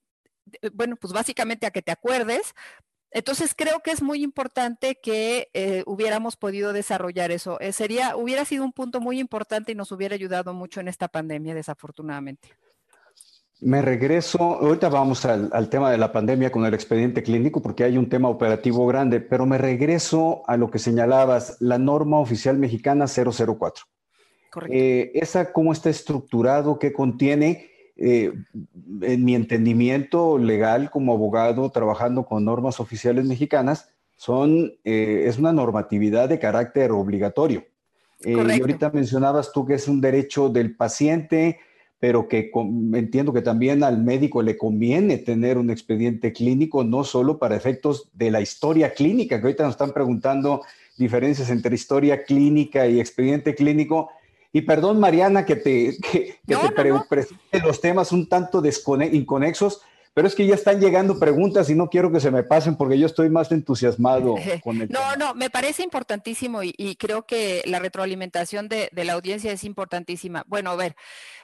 eh, 0.61 0.69
bueno, 0.73 0.97
pues 0.97 1.13
básicamente 1.13 1.65
a 1.65 1.71
que 1.71 1.81
te 1.81 1.93
acuerdes, 1.93 2.53
entonces 3.11 3.53
creo 3.55 3.79
que 3.79 3.91
es 3.91 4.01
muy 4.01 4.21
importante 4.21 4.99
que 5.01 5.49
eh, 5.53 5.83
hubiéramos 5.85 6.35
podido 6.35 6.73
desarrollar 6.73 7.31
eso. 7.31 7.61
Eh, 7.61 7.71
sería, 7.71 8.17
hubiera 8.17 8.43
sido 8.43 8.65
un 8.65 8.73
punto 8.73 8.99
muy 8.99 9.21
importante 9.21 9.71
y 9.71 9.75
nos 9.75 9.93
hubiera 9.93 10.15
ayudado 10.15 10.53
mucho 10.53 10.81
en 10.81 10.89
esta 10.89 11.07
pandemia, 11.07 11.55
desafortunadamente. 11.55 12.49
Me 13.59 13.81
regreso, 13.81 14.39
ahorita 14.39 14.87
vamos 14.89 15.25
al, 15.25 15.69
tema 15.69 15.89
de 15.89 15.97
la 15.97 16.11
pandemia 16.11 16.51
con 16.51 16.65
el 16.65 16.75
expediente 16.75 17.23
clínico 17.23 17.61
porque 17.61 17.83
hay 17.83 17.97
un 17.97 18.07
tema 18.07 18.29
operativo 18.29 18.85
grande, 18.85 19.19
pero 19.19 19.47
me 19.47 19.57
regreso 19.57 20.43
a 20.45 20.57
lo 20.57 20.69
que 20.69 20.77
señalabas, 20.77 21.57
la 21.59 21.79
norma 21.79 22.19
oficial 22.19 22.59
mexicana 22.59 23.05
004. 23.07 23.85
Correcto. 24.51 24.75
Eh, 24.75 25.11
¿Esa 25.15 25.51
cómo 25.51 25.73
está 25.73 25.89
estructurado? 25.89 26.77
¿Qué 26.77 26.93
contiene? 26.93 27.71
Eh, 27.99 28.31
en 29.01 29.25
mi 29.25 29.33
entendimiento 29.33 30.37
legal 30.37 30.91
como 30.91 31.13
abogado 31.13 31.67
trabajando 31.71 32.25
con 32.25 32.45
normas 32.45 32.79
oficiales 32.79 33.25
mexicanas, 33.25 33.89
son, 34.15 34.73
eh, 34.83 35.23
es 35.25 35.39
una 35.39 35.51
normatividad 35.51 36.29
de 36.29 36.37
carácter 36.37 36.91
obligatorio. 36.91 37.65
y 38.23 38.33
ahorita 38.33 38.89
mencionabas 38.91 39.51
tú 39.51 39.65
que 39.65 39.75
es 39.75 39.87
un 39.87 40.01
derecho 40.01 40.49
del 40.49 40.75
paciente, 40.75 41.59
pero 41.99 42.27
que 42.27 42.51
entiendo 42.93 43.33
que 43.33 43.41
también 43.41 43.83
al 43.83 44.03
médico 44.03 44.43
le 44.43 44.57
conviene 44.57 45.17
tener 45.17 45.57
un 45.57 45.71
expediente 45.71 46.31
clínico, 46.31 46.83
no 46.83 47.03
solo 47.03 47.39
para 47.39 47.55
efectos 47.55 48.09
de 48.13 48.29
la 48.29 48.39
historia 48.39 48.93
clínica, 48.93 49.39
que 49.39 49.47
ahorita 49.47 49.63
nos 49.63 49.73
están 49.73 49.93
preguntando 49.93 50.61
diferencias 50.97 51.49
entre 51.49 51.73
historia 51.73 52.23
clínica 52.23 52.87
y 52.87 52.99
expediente 52.99 53.55
clínico. 53.55 54.09
Y 54.53 54.61
perdón, 54.61 54.99
Mariana, 54.99 55.45
que 55.45 55.55
te, 55.55 55.97
que, 56.11 56.35
te 56.45 56.55
presente 57.09 57.59
los 57.65 57.81
temas 57.81 58.11
un 58.11 58.29
tanto 58.29 58.61
inconexos, 59.11 59.81
pero 60.17 60.27
es 60.27 60.33
que 60.33 60.47
ya 60.47 60.55
están 60.55 60.79
llegando 60.79 61.19
preguntas 61.19 61.69
y 61.69 61.75
no 61.75 61.91
quiero 61.91 62.11
que 62.11 62.19
se 62.19 62.31
me 62.31 62.41
pasen 62.41 62.75
porque 62.75 62.97
yo 62.97 63.05
estoy 63.05 63.29
más 63.29 63.51
entusiasmado 63.51 64.33
con 64.63 64.81
el 64.81 64.89
No, 64.89 65.15
no, 65.15 65.35
me 65.35 65.51
parece 65.51 65.83
importantísimo 65.83 66.63
y, 66.63 66.95
creo 66.95 67.27
que 67.27 67.61
la 67.67 67.77
retroalimentación 67.77 68.67
de, 68.67 68.89
la 68.91 69.13
audiencia 69.13 69.51
es 69.51 69.63
importantísima. 69.63 70.43
Bueno, 70.47 70.71
a 70.71 70.75
ver, 70.75 70.95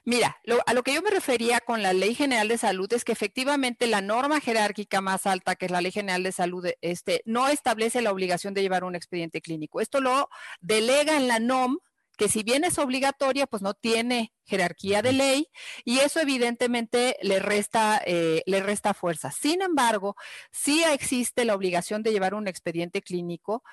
mira, 0.06 0.40
a 0.66 0.74
lo 0.74 0.82
que 0.82 0.92
yo 0.92 1.04
me 1.04 1.12
refería 1.12 1.60
con 1.60 1.84
la 1.84 1.94
Ley 1.94 2.16
General 2.16 2.48
de 2.48 2.58
Salud 2.58 2.92
es 2.94 3.06
que 3.06 3.12
efectivamente 3.12 3.86
la 3.86 4.02
norma 4.02 4.40
jerárquica 4.40 5.02
más 5.02 5.28
alta, 5.28 5.56
que 5.56 5.68
es 5.68 5.72
la 5.72 5.82
Ley 5.82 5.92
General 5.92 6.24
de 6.24 6.32
Salud, 6.32 6.66
este, 6.82 7.22
no 7.28 7.50
establece 7.50 8.02
la 8.02 8.12
obligación 8.12 8.56
de 8.56 8.64
llevar 8.64 8.86
un 8.86 8.96
expediente 8.96 9.40
clínico. 9.40 9.82
Esto 9.82 10.02
lo 10.02 10.30
delega 10.62 11.16
en 11.16 11.28
la 11.28 11.38
NOM 11.38 11.78
que 12.18 12.30
si 12.30 12.44
bien 12.44 12.64
es 12.64 12.78
obligatoria, 12.78 13.48
pues 13.48 13.62
no 13.62 13.74
tiene 13.74 14.34
jerarquía 14.46 15.02
de 15.02 15.14
ley 15.14 15.50
y 15.84 16.00
eso 16.00 16.20
evidentemente 16.20 17.18
le 17.22 17.40
resta, 17.40 18.02
eh, 18.06 18.44
le 18.46 18.62
resta 18.62 18.94
fuerza. 18.94 19.32
Sin 19.32 19.62
embargo, 19.62 20.16
sí 20.52 20.84
existe 20.84 21.46
la 21.46 21.56
obligación 21.56 22.04
de 22.04 22.12
llevar 22.12 22.34
un 22.34 22.48
expediente 22.48 23.02
clínico. 23.02 23.64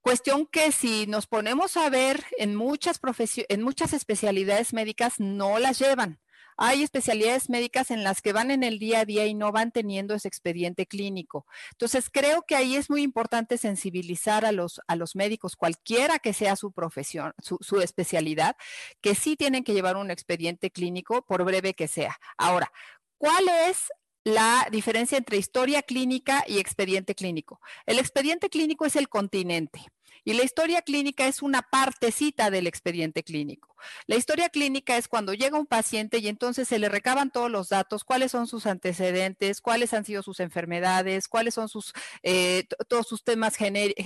Cuestión 0.00 0.46
que 0.46 0.72
si 0.72 1.06
nos 1.06 1.26
ponemos 1.26 1.76
a 1.76 1.90
ver 1.90 2.24
en 2.38 2.54
muchas, 2.56 3.00
en 3.48 3.62
muchas 3.62 3.92
especialidades 3.92 4.72
médicas 4.72 5.14
no 5.18 5.58
las 5.58 5.78
llevan. 5.78 6.20
Hay 6.62 6.82
especialidades 6.82 7.48
médicas 7.48 7.90
en 7.90 8.04
las 8.04 8.20
que 8.20 8.34
van 8.34 8.50
en 8.50 8.62
el 8.62 8.78
día 8.78 9.00
a 9.00 9.04
día 9.06 9.24
y 9.24 9.32
no 9.32 9.50
van 9.50 9.72
teniendo 9.72 10.14
ese 10.14 10.28
expediente 10.28 10.84
clínico. 10.84 11.46
Entonces, 11.70 12.10
creo 12.10 12.42
que 12.42 12.54
ahí 12.54 12.76
es 12.76 12.90
muy 12.90 13.00
importante 13.00 13.56
sensibilizar 13.56 14.44
a 14.44 14.52
los, 14.52 14.82
a 14.86 14.94
los 14.94 15.16
médicos, 15.16 15.56
cualquiera 15.56 16.18
que 16.18 16.34
sea 16.34 16.56
su 16.56 16.70
profesión, 16.70 17.32
su, 17.42 17.56
su 17.62 17.80
especialidad, 17.80 18.56
que 19.00 19.14
sí 19.14 19.36
tienen 19.36 19.64
que 19.64 19.72
llevar 19.72 19.96
un 19.96 20.10
expediente 20.10 20.70
clínico, 20.70 21.22
por 21.22 21.44
breve 21.44 21.72
que 21.72 21.88
sea. 21.88 22.18
Ahora, 22.36 22.70
¿cuál 23.16 23.48
es 23.48 23.88
la 24.24 24.68
diferencia 24.70 25.18
entre 25.18 25.38
historia 25.38 25.82
clínica 25.82 26.44
y 26.46 26.58
expediente 26.58 27.14
clínico. 27.14 27.60
El 27.86 27.98
expediente 27.98 28.50
clínico 28.50 28.84
es 28.84 28.96
el 28.96 29.08
continente. 29.08 29.80
Y 30.24 30.34
la 30.34 30.44
historia 30.44 30.82
clínica 30.82 31.26
es 31.26 31.42
una 31.42 31.62
partecita 31.62 32.50
del 32.50 32.66
expediente 32.66 33.22
clínico. 33.22 33.70
La 34.06 34.16
historia 34.16 34.48
clínica 34.48 34.96
es 34.96 35.08
cuando 35.08 35.34
llega 35.34 35.58
un 35.58 35.66
paciente 35.66 36.18
y 36.18 36.28
entonces 36.28 36.68
se 36.68 36.78
le 36.78 36.88
recaban 36.88 37.30
todos 37.30 37.50
los 37.50 37.68
datos, 37.68 38.04
cuáles 38.04 38.32
son 38.32 38.46
sus 38.46 38.66
antecedentes, 38.66 39.60
cuáles 39.60 39.94
han 39.94 40.04
sido 40.04 40.22
sus 40.22 40.40
enfermedades, 40.40 41.28
cuáles 41.28 41.54
son 41.54 41.68
sus, 41.68 41.92
eh, 42.22 42.66
todos 42.88 43.06
sus 43.06 43.24
temas 43.24 43.56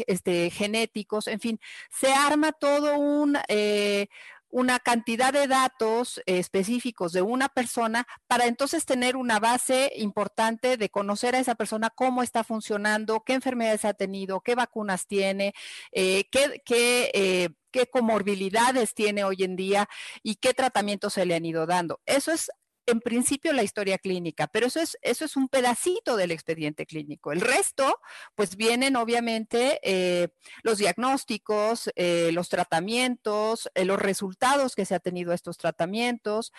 este, 0.07 0.51
genéticos, 0.51 1.27
en 1.27 1.41
fin, 1.41 1.61
se 1.91 2.13
arma 2.13 2.53
todo 2.53 2.99
un, 2.99 3.37
eh, 3.49 4.09
una 4.55 4.79
cantidad 4.79 5.33
de 5.33 5.49
datos 5.49 6.23
específicos 6.27 7.13
de 7.13 7.23
una 7.23 7.49
persona 7.49 8.07
para 8.29 8.47
entonces 8.47 8.87
tener 8.87 9.17
una 9.17 9.41
base 9.41 9.91
importante 9.97 10.77
de 10.77 10.91
conocer 10.91 11.35
a 11.35 11.41
esa 11.41 11.57
persona 11.57 11.91
cómo 11.91 12.23
está 12.23 12.45
funcionando, 12.45 13.25
qué 13.27 13.33
enfermedades 13.33 13.85
ha 13.85 13.95
tenido, 13.95 14.43
qué 14.43 14.55
vacunas 14.55 15.09
tiene, 15.09 15.55
eh, 15.91 16.29
qué, 16.31 16.63
qué 16.65 17.11
eh, 17.15 17.49
qué 17.73 17.89
comorbilidades 17.89 18.95
tiene 18.95 19.25
hoy 19.25 19.43
en 19.43 19.57
día 19.57 19.89
y 20.23 20.37
qué 20.37 20.55
tratamientos 20.55 21.15
se 21.15 21.27
le 21.27 21.35
han 21.35 21.45
ido 21.45 21.67
dando. 21.67 22.01
Eso 22.07 22.31
es 22.31 22.49
en 22.87 23.01
principio 23.01 23.53
la 23.53 23.63
historia 23.63 23.99
clínica, 23.99 24.47
pero 24.47 24.67
eso 24.67 24.81
es, 24.81 24.99
eso 25.03 25.25
es 25.25 25.37
un 25.37 25.49
pedacito 25.49 26.17
del 26.17 26.31
expediente 26.31 26.87
clínico. 26.87 27.33
El 27.33 27.41
resto, 27.41 28.01
pues 28.35 28.57
vienen 28.57 28.97
obviamente 28.97 29.81
eh, 29.83 30.29
los 30.63 30.79
diagnósticos, 30.79 31.91
eh, 31.97 32.31
los 32.33 32.49
tratamientos, 32.49 33.71
eh, 33.75 33.85
los 33.85 33.99
resultados 33.99 34.75
que 34.75 34.85
se 34.85 34.95
ha 34.95 35.01
tenido 35.01 35.33
estos 35.33 35.57
tratamientos, 35.57 36.53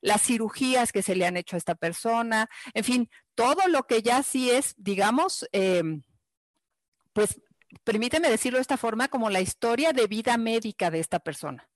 las 0.00 0.22
cirugías 0.22 0.92
que 0.92 1.02
se 1.02 1.14
le 1.14 1.26
han 1.26 1.36
hecho 1.36 1.56
a 1.56 1.58
esta 1.58 1.74
persona, 1.74 2.48
en 2.74 2.84
fin, 2.84 3.10
todo 3.34 3.68
lo 3.68 3.86
que 3.86 4.02
ya 4.02 4.22
sí 4.22 4.50
es, 4.50 4.74
digamos, 4.76 5.48
pues 7.12 7.40
permíteme 7.84 8.28
decirlo 8.28 8.58
de 8.58 8.62
esta 8.62 8.76
forma, 8.76 9.08
como 9.08 9.30
la 9.30 9.40
historia 9.40 9.92
de 9.92 10.06
vida 10.06 10.36
médica 10.36 10.90
de 10.90 11.00
esta 11.00 11.20
persona. 11.20 11.69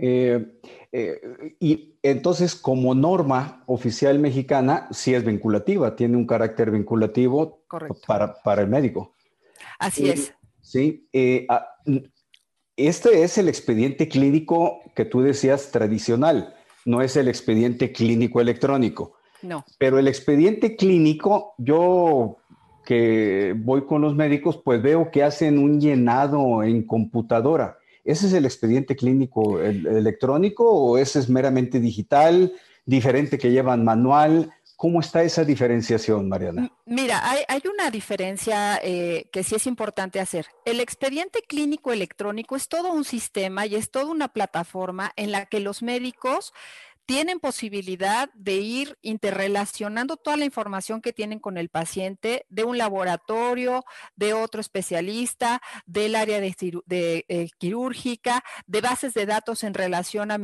Eh, 0.00 0.60
eh, 0.92 1.20
y 1.58 1.98
entonces, 2.02 2.54
como 2.54 2.94
norma 2.94 3.64
oficial 3.66 4.18
mexicana, 4.20 4.86
sí 4.92 5.12
es 5.12 5.24
vinculativa, 5.24 5.96
tiene 5.96 6.16
un 6.16 6.26
carácter 6.26 6.70
vinculativo 6.70 7.64
para, 8.06 8.62
el 8.62 8.68
médico. 8.68 9.14
Así 9.78 10.08
es. 10.08 10.32
Sí. 10.62 11.08
Eh, 11.12 11.46
este 12.76 13.24
es 13.24 13.38
el 13.38 13.48
expediente 13.48 14.08
clínico 14.08 14.80
que 14.94 15.04
tú 15.04 15.20
decías 15.20 15.72
tradicional, 15.72 16.54
no 16.84 17.02
es 17.02 17.16
el 17.16 17.26
expediente 17.26 17.92
clínico 17.92 18.40
electrónico. 18.40 19.16
No. 19.42 19.64
Pero 19.78 19.98
el 19.98 20.06
expediente 20.06 20.76
clínico, 20.76 21.54
yo 21.58 22.38
que 22.84 23.54
voy 23.56 23.84
con 23.84 24.00
los 24.00 24.14
médicos, 24.14 24.60
pues 24.64 24.80
veo 24.80 25.10
que 25.10 25.22
hacen 25.22 25.58
un 25.58 25.80
llenado 25.80 26.62
en 26.62 26.84
computadora 26.84 27.77
¿Ese 28.08 28.26
es 28.26 28.32
el 28.32 28.46
expediente 28.46 28.96
clínico 28.96 29.60
electrónico 29.60 30.64
o 30.64 30.96
ese 30.96 31.18
es 31.18 31.28
meramente 31.28 31.78
digital, 31.78 32.54
diferente 32.86 33.36
que 33.36 33.50
llevan 33.50 33.84
manual? 33.84 34.50
¿Cómo 34.76 35.00
está 35.00 35.22
esa 35.24 35.44
diferenciación, 35.44 36.26
Mariana? 36.26 36.72
Mira, 36.86 37.20
hay, 37.22 37.62
una 37.70 37.90
diferencia 37.90 38.80
eh, 38.82 39.28
que 39.30 39.42
sí 39.42 39.56
es 39.56 39.66
importante 39.66 40.20
hacer. 40.20 40.46
El 40.64 40.80
expediente 40.80 41.42
clínico 41.42 41.92
electrónico 41.92 42.56
es 42.56 42.68
todo 42.68 42.92
un 42.92 43.04
sistema 43.04 43.66
y 43.66 43.74
es 43.74 43.90
toda 43.90 44.06
una 44.06 44.28
plataforma 44.28 45.12
en 45.16 45.30
la 45.30 45.44
que 45.44 45.60
los 45.60 45.82
médicos 45.82 46.54
tienen 47.08 47.40
posibilidad 47.40 48.28
de 48.34 48.56
ir 48.56 48.98
interrelacionando 49.00 50.18
toda 50.18 50.36
la 50.36 50.44
información 50.44 51.00
que 51.00 51.14
tienen 51.14 51.38
con 51.38 51.56
el 51.56 51.70
paciente 51.70 52.44
de 52.50 52.64
un 52.64 52.76
laboratorio, 52.76 53.86
de 54.14 54.34
otro 54.34 54.60
especialista, 54.60 55.62
del 55.86 56.14
área 56.14 56.38
de, 56.38 57.24
eh, 57.26 57.48
quirúrgica, 57.56 58.44
de 58.66 58.82
bases 58.82 59.14
de 59.14 59.24
datos 59.24 59.64
en 59.64 59.72
relación 59.72 60.30
a, 60.30 60.38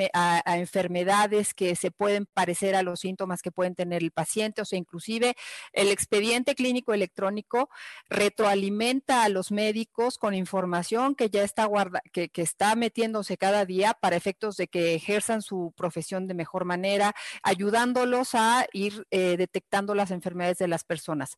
enfermedades 0.56 1.52
que 1.52 1.76
se 1.76 1.90
pueden 1.90 2.24
parecer 2.24 2.76
a 2.76 2.82
los 2.82 3.00
síntomas 3.00 3.42
que 3.42 3.52
pueden 3.52 3.74
tener 3.74 4.02
el 4.02 4.10
paciente, 4.10 4.62
o 4.62 4.64
sea, 4.64 4.78
inclusive 4.78 5.36
el 5.74 5.90
expediente 5.90 6.54
clínico 6.54 6.94
electrónico 6.94 7.68
retroalimenta 8.08 9.22
a 9.24 9.28
los 9.28 9.52
médicos 9.52 10.16
con 10.16 10.32
información 10.32 11.14
que 11.14 11.28
ya 11.28 11.42
está 11.42 11.66
guarda, 11.66 12.00
que, 12.10 12.30
que 12.30 12.40
está 12.40 12.74
metiéndose 12.74 13.36
cada 13.36 13.66
día 13.66 13.92
para 13.92 14.16
efectos 14.16 14.56
de 14.56 14.68
que 14.68 14.94
ejerzan 14.94 15.42
su 15.42 15.74
profesión 15.76 16.26
de 16.26 16.32
mejor 16.32 16.53
manera, 16.62 17.14
ayudándolos 17.42 18.36
a 18.36 18.66
ir 18.72 19.04
eh, 19.10 19.36
detectando 19.36 19.96
las 19.96 20.12
enfermedades 20.12 20.58
de 20.58 20.68
las 20.68 20.84
personas. 20.84 21.36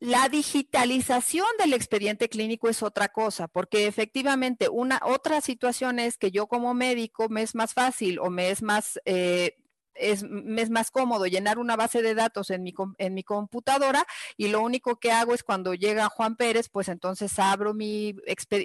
La 0.00 0.28
digitalización 0.28 1.46
del 1.58 1.72
expediente 1.72 2.28
clínico 2.28 2.68
es 2.68 2.84
otra 2.84 3.08
cosa, 3.08 3.48
porque 3.48 3.88
efectivamente 3.88 4.68
una 4.68 5.00
otra 5.04 5.40
situación 5.40 5.98
es 5.98 6.16
que 6.18 6.30
yo 6.30 6.46
como 6.46 6.72
médico 6.72 7.28
me 7.28 7.42
es 7.42 7.56
más 7.56 7.74
fácil 7.74 8.20
o 8.20 8.30
me 8.30 8.50
es 8.50 8.62
más 8.62 9.00
eh, 9.04 9.56
es, 9.98 10.24
más 10.70 10.90
cómodo 10.90 11.26
llenar 11.26 11.58
una 11.58 11.76
base 11.76 12.02
de 12.02 12.14
datos 12.14 12.50
en 12.50 12.62
mi, 12.62 12.74
en 12.98 13.14
mi 13.14 13.22
computadora 13.22 14.06
y 14.36 14.48
lo 14.48 14.60
único 14.60 14.98
que 14.98 15.12
hago 15.12 15.34
es 15.34 15.42
cuando 15.42 15.74
llega 15.74 16.08
Juan 16.08 16.36
Pérez, 16.36 16.68
pues 16.68 16.88
entonces 16.88 17.38
abro 17.38 17.74
mi, 17.74 18.14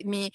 mi 0.05 0.31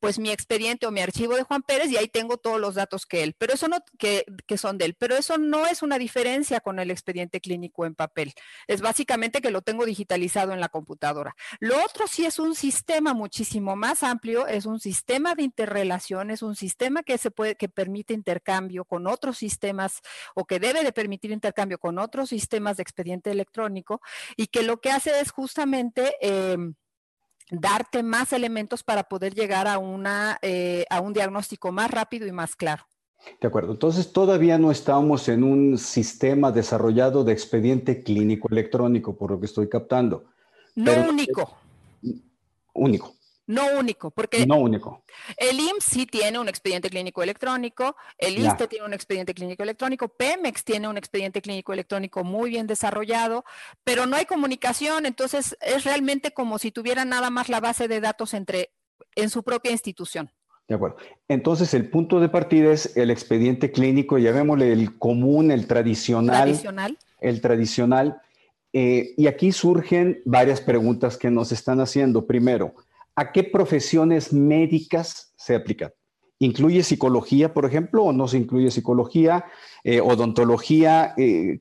pues 0.00 0.18
mi 0.18 0.30
expediente 0.30 0.86
o 0.86 0.90
mi 0.90 1.00
archivo 1.00 1.36
de 1.36 1.42
Juan 1.42 1.62
Pérez 1.62 1.90
y 1.90 1.96
ahí 1.98 2.08
tengo 2.08 2.38
todos 2.38 2.58
los 2.58 2.74
datos 2.74 3.04
que 3.04 3.22
él, 3.22 3.34
pero 3.36 3.52
eso 3.52 3.68
no, 3.68 3.78
que, 3.98 4.24
que 4.46 4.56
son 4.56 4.78
de 4.78 4.86
él, 4.86 4.94
pero 4.94 5.14
eso 5.14 5.36
no 5.36 5.66
es 5.66 5.82
una 5.82 5.98
diferencia 5.98 6.60
con 6.60 6.78
el 6.78 6.90
expediente 6.90 7.40
clínico 7.40 7.84
en 7.84 7.94
papel. 7.94 8.32
Es 8.66 8.80
básicamente 8.80 9.42
que 9.42 9.50
lo 9.50 9.60
tengo 9.60 9.84
digitalizado 9.84 10.52
en 10.52 10.60
la 10.60 10.70
computadora. 10.70 11.36
Lo 11.60 11.76
otro 11.84 12.06
sí 12.06 12.24
es 12.24 12.38
un 12.38 12.54
sistema 12.54 13.12
muchísimo 13.12 13.76
más 13.76 14.02
amplio, 14.02 14.46
es 14.46 14.64
un 14.64 14.80
sistema 14.80 15.34
de 15.34 15.42
interrelación, 15.42 16.30
es 16.30 16.42
un 16.42 16.56
sistema 16.56 17.02
que 17.02 17.18
se 17.18 17.30
puede, 17.30 17.56
que 17.56 17.68
permite 17.68 18.14
intercambio 18.14 18.86
con 18.86 19.06
otros 19.06 19.36
sistemas 19.36 20.00
o 20.40 20.44
que 20.46 20.58
debe 20.58 20.82
de 20.82 20.92
permitir 20.92 21.30
intercambio 21.30 21.78
con 21.78 21.98
otros 21.98 22.30
sistemas 22.30 22.78
de 22.78 22.82
expediente 22.82 23.30
electrónico 23.30 24.00
y 24.36 24.46
que 24.46 24.62
lo 24.62 24.80
que 24.80 24.90
hace 24.90 25.20
es 25.20 25.30
justamente 25.30 26.14
em, 26.20 26.74
darte 27.50 28.02
más 28.02 28.32
elementos 28.32 28.82
para 28.82 29.04
poder 29.04 29.34
llegar 29.34 29.68
a, 29.68 29.78
una, 29.78 30.38
eh, 30.40 30.86
a 30.88 31.00
un 31.00 31.12
diagnóstico 31.12 31.72
más 31.72 31.90
rápido 31.90 32.26
y 32.26 32.32
más 32.32 32.56
claro. 32.56 32.84
De 33.38 33.48
acuerdo. 33.48 33.72
Entonces, 33.72 34.14
todavía 34.14 34.56
no 34.56 34.70
estamos 34.70 35.28
en 35.28 35.44
un 35.44 35.76
sistema 35.76 36.52
desarrollado 36.52 37.22
de 37.22 37.32
expediente 37.34 38.02
clínico 38.02 38.48
electrónico, 38.50 39.14
por 39.14 39.32
lo 39.32 39.40
que 39.40 39.44
estoy 39.44 39.68
captando. 39.68 40.24
No 40.74 40.92
único. 41.06 41.54
Único. 42.72 43.14
No 43.50 43.66
único, 43.76 44.12
porque 44.12 44.46
no 44.46 44.58
único. 44.58 45.02
el 45.36 45.58
IMSS 45.58 45.84
sí 45.84 46.06
tiene 46.06 46.38
un 46.38 46.48
expediente 46.48 46.88
clínico 46.88 47.20
electrónico, 47.20 47.96
el 48.16 48.38
ISTE 48.38 48.68
tiene 48.68 48.86
un 48.86 48.94
expediente 48.94 49.34
clínico 49.34 49.64
electrónico, 49.64 50.08
Pemex 50.08 50.62
tiene 50.62 50.86
un 50.86 50.96
expediente 50.96 51.42
clínico 51.42 51.72
electrónico 51.72 52.22
muy 52.22 52.50
bien 52.50 52.68
desarrollado, 52.68 53.44
pero 53.82 54.06
no 54.06 54.14
hay 54.14 54.24
comunicación, 54.24 55.04
entonces 55.04 55.56
es 55.60 55.82
realmente 55.82 56.30
como 56.30 56.60
si 56.60 56.70
tuviera 56.70 57.04
nada 57.04 57.30
más 57.30 57.48
la 57.48 57.58
base 57.58 57.88
de 57.88 58.00
datos 58.00 58.34
entre 58.34 58.70
en 59.16 59.30
su 59.30 59.42
propia 59.42 59.72
institución. 59.72 60.30
De 60.68 60.76
acuerdo. 60.76 60.98
Entonces, 61.26 61.74
el 61.74 61.90
punto 61.90 62.20
de 62.20 62.28
partida 62.28 62.72
es 62.72 62.96
el 62.96 63.10
expediente 63.10 63.72
clínico, 63.72 64.18
llamémosle 64.18 64.72
el 64.72 64.96
común, 64.96 65.50
el 65.50 65.66
tradicional. 65.66 66.42
Tradicional. 66.42 66.98
El 67.20 67.40
tradicional. 67.40 68.20
Eh, 68.72 69.14
y 69.16 69.26
aquí 69.26 69.50
surgen 69.50 70.22
varias 70.24 70.60
preguntas 70.60 71.16
que 71.16 71.32
nos 71.32 71.50
están 71.50 71.80
haciendo. 71.80 72.28
Primero, 72.28 72.74
¿a 73.20 73.32
qué 73.32 73.44
profesiones 73.44 74.32
médicas 74.32 75.34
se 75.36 75.54
aplica? 75.54 75.92
¿Incluye 76.38 76.82
psicología, 76.82 77.52
por 77.52 77.66
ejemplo, 77.66 78.04
o 78.04 78.12
no 78.14 78.26
se 78.26 78.38
incluye 78.38 78.70
psicología, 78.70 79.44
eh, 79.84 80.00
odontología? 80.00 81.12
Eh, 81.18 81.60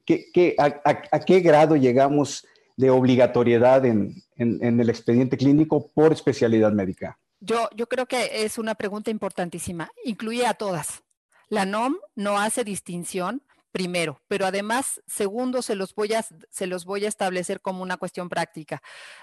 a, 0.57 1.19
qué 1.25 1.39
grado 1.41 1.75
llegamos 1.75 2.47
de 2.77 2.89
obligatoriedad 2.89 3.85
en, 3.85 4.23
el 4.37 4.89
expediente 4.89 5.35
clínico 5.35 5.91
por 5.93 6.13
especialidad 6.13 6.71
médica? 6.71 7.19
Yo, 7.41 7.67
yo 7.75 7.87
creo 7.87 8.05
que 8.05 8.45
es 8.45 8.57
una 8.57 8.75
pregunta 8.75 9.11
importantísima. 9.11 9.91
Incluye 10.05 10.45
a 10.45 10.53
todas. 10.53 11.03
La 11.49 11.65
NOM 11.65 11.97
no 12.15 12.39
hace 12.39 12.63
distinción 12.63 13.41
primero, 13.71 14.21
pero 14.27 14.45
además, 14.45 15.01
segundo, 15.07 15.61
se 15.61 15.75
los 15.75 15.93
voy 15.93 16.13
a, 16.13 16.25
se 16.49 16.67
los 16.67 16.85
voy 16.85 17.05
a 17.05 17.07
establecer 17.07 17.61
como 17.61 17.83
una 17.83 17.97
cuestión 17.97 18.29
práctica. 18.29 18.81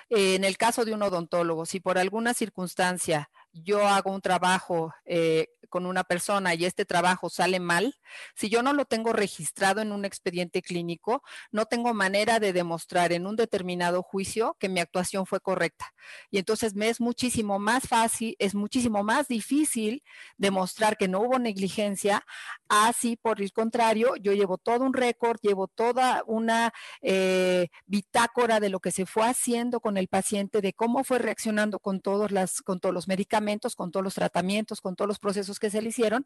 en 0.08 0.44
el 0.44 0.56
caso 0.56 0.84
de 0.84 0.94
un 0.94 1.02
odontólogo, 1.02 1.66
si 1.66 1.80
por 1.80 1.98
alguna 1.98 2.34
circunstancia 2.34 3.30
yo 3.52 3.86
hago 3.86 4.12
un 4.12 4.20
trabajo 4.20 4.92
eh, 5.04 5.48
con 5.66 5.86
una 5.86 6.04
persona 6.04 6.54
y 6.54 6.64
este 6.64 6.84
trabajo 6.84 7.30
sale 7.30 7.60
mal, 7.60 7.94
si 8.34 8.48
yo 8.48 8.62
no 8.62 8.72
lo 8.72 8.84
tengo 8.84 9.12
registrado 9.12 9.80
en 9.80 9.92
un 9.92 10.04
expediente 10.04 10.62
clínico, 10.62 11.22
no 11.50 11.66
tengo 11.66 11.94
manera 11.94 12.40
de 12.40 12.52
demostrar 12.52 13.12
en 13.12 13.26
un 13.26 13.36
determinado 13.36 14.02
juicio 14.02 14.56
que 14.58 14.68
mi 14.68 14.80
actuación 14.80 15.26
fue 15.26 15.40
correcta. 15.40 15.92
Y 16.30 16.38
entonces 16.38 16.74
me 16.74 16.88
es 16.88 17.00
muchísimo 17.00 17.58
más 17.58 17.88
fácil, 17.88 18.36
es 18.38 18.54
muchísimo 18.54 19.02
más 19.02 19.28
difícil 19.28 20.02
demostrar 20.36 20.96
que 20.96 21.08
no 21.08 21.20
hubo 21.20 21.38
negligencia, 21.38 22.24
así 22.68 23.16
por 23.16 23.40
el 23.40 23.52
contrario, 23.52 24.16
yo 24.16 24.32
llevo 24.32 24.58
todo 24.58 24.84
un 24.84 24.92
récord, 24.92 25.38
llevo 25.42 25.68
toda 25.68 26.22
una 26.26 26.72
eh, 27.02 27.68
bitácora 27.86 28.60
de 28.60 28.68
lo 28.68 28.80
que 28.80 28.90
se 28.90 29.06
fue 29.06 29.26
haciendo 29.26 29.80
con 29.80 29.96
el 29.96 30.08
paciente, 30.08 30.60
de 30.60 30.72
cómo 30.72 31.04
fue 31.04 31.18
reaccionando 31.18 31.78
con 31.78 32.00
todos, 32.00 32.30
las, 32.30 32.62
con 32.62 32.80
todos 32.80 32.94
los 32.94 33.08
medicamentos, 33.08 33.74
con 33.74 33.90
todos 33.90 34.04
los 34.04 34.14
tratamientos, 34.14 34.80
con 34.80 34.96
todos 34.96 35.08
los 35.08 35.18
procesos 35.18 35.55
que 35.58 35.70
se 35.70 35.82
le 35.82 35.88
hicieron, 35.88 36.24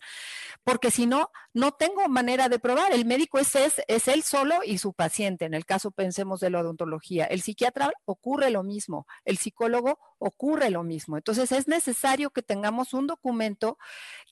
porque 0.64 0.90
si 0.90 1.06
no, 1.06 1.30
no 1.52 1.72
tengo 1.72 2.08
manera 2.08 2.48
de 2.48 2.58
probar. 2.58 2.92
El 2.92 3.04
médico 3.04 3.38
es, 3.38 3.54
es, 3.54 3.82
es 3.88 4.08
él 4.08 4.22
solo 4.22 4.60
y 4.64 4.78
su 4.78 4.92
paciente. 4.92 5.44
En 5.44 5.54
el 5.54 5.64
caso, 5.64 5.90
pensemos 5.90 6.40
de 6.40 6.50
la 6.50 6.60
odontología. 6.60 7.24
El 7.24 7.42
psiquiatra 7.42 7.92
ocurre 8.04 8.50
lo 8.50 8.62
mismo, 8.62 9.06
el 9.24 9.38
psicólogo 9.38 9.98
ocurre 10.20 10.70
lo 10.70 10.84
mismo. 10.84 11.16
Entonces, 11.16 11.50
es 11.50 11.66
necesario 11.66 12.30
que 12.30 12.42
tengamos 12.42 12.94
un 12.94 13.06
documento 13.06 13.78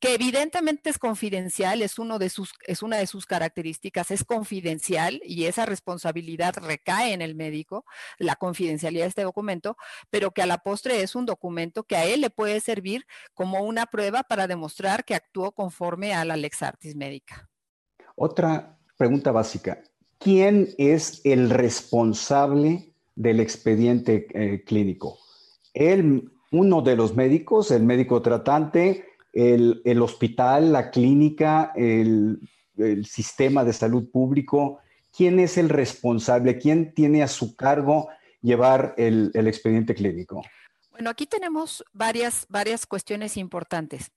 que 0.01 0.15
evidentemente 0.15 0.91
es 0.91 0.99
confidencial, 0.99 1.83
es, 1.83 1.99
uno 1.99 2.19
de 2.19 2.29
sus, 2.29 2.53
es 2.67 2.83
una 2.83 2.99
de 2.99 3.07
sus 3.07 3.27
características, 3.27 4.11
es 4.11 4.23
confidencial 4.23 5.21
y 5.25 5.47
esa 5.47 5.67
responsabilidad 5.67 6.55
recae 6.57 7.13
en 7.13 7.23
el 7.23 7.35
médico, 7.35 7.85
la 8.19 8.37
confidencialidad 8.37 9.05
de 9.05 9.09
este 9.09 9.23
documento, 9.23 9.77
pero 10.11 10.31
que 10.31 10.43
a 10.43 10.47
la 10.47 10.59
postre 10.59 11.03
es 11.03 11.15
un 11.15 11.27
documento 11.27 11.85
que 11.85 11.97
a 11.97 12.05
él 12.05 12.21
le 12.21 12.31
puede 12.31 12.61
servir 12.61 13.07
como 13.35 13.63
una 13.63 13.87
prueba 13.87 14.23
para 14.23 14.47
demostrar 14.47 15.05
que 15.05 15.15
actuó 15.15 15.53
conforme 15.53 16.15
a 16.15 16.25
la 16.25 16.37
Lex 16.37 16.63
Artis 16.63 16.95
médica. 16.95 17.49
Otra 18.15 18.79
pregunta 18.99 19.33
básica. 19.33 19.83
¿Quién 20.19 20.75
es 20.77 21.23
el 21.25 21.49
responsable 21.49 22.93
del 23.15 23.41
expediente 23.41 24.27
eh, 24.35 24.65
clínico? 24.65 25.19
¿El, 25.79 26.33
¿Uno 26.51 26.83
de 26.83 26.97
los 26.97 27.15
médicos, 27.15 27.71
el 27.71 27.85
médico 27.85 28.21
tratante, 28.21 29.07
el, 29.33 29.81
el 29.85 30.03
hospital, 30.03 30.73
la 30.73 30.91
clínica, 30.91 31.73
el, 31.77 32.41
el, 32.77 33.07
sistema 33.07 33.63
de 33.63 33.73
salud 33.73 34.11
público? 34.11 34.81
¿Quién 35.17 35.39
es 35.39 35.57
el 35.57 35.69
responsable? 35.69 36.59
¿Quién 36.59 36.95
tiene 36.95 37.23
a 37.23 37.29
su 37.29 37.55
cargo 37.55 38.09
llevar 38.43 38.95
el, 38.97 39.31
expediente 39.35 39.95
clínico? 39.95 40.43
Bueno, 40.91 41.11
aquí 41.11 41.27
tenemos 41.27 41.85
varias, 41.93 42.47
varias 42.49 42.85
cuestiones 42.85 43.37
importantes 43.37 44.11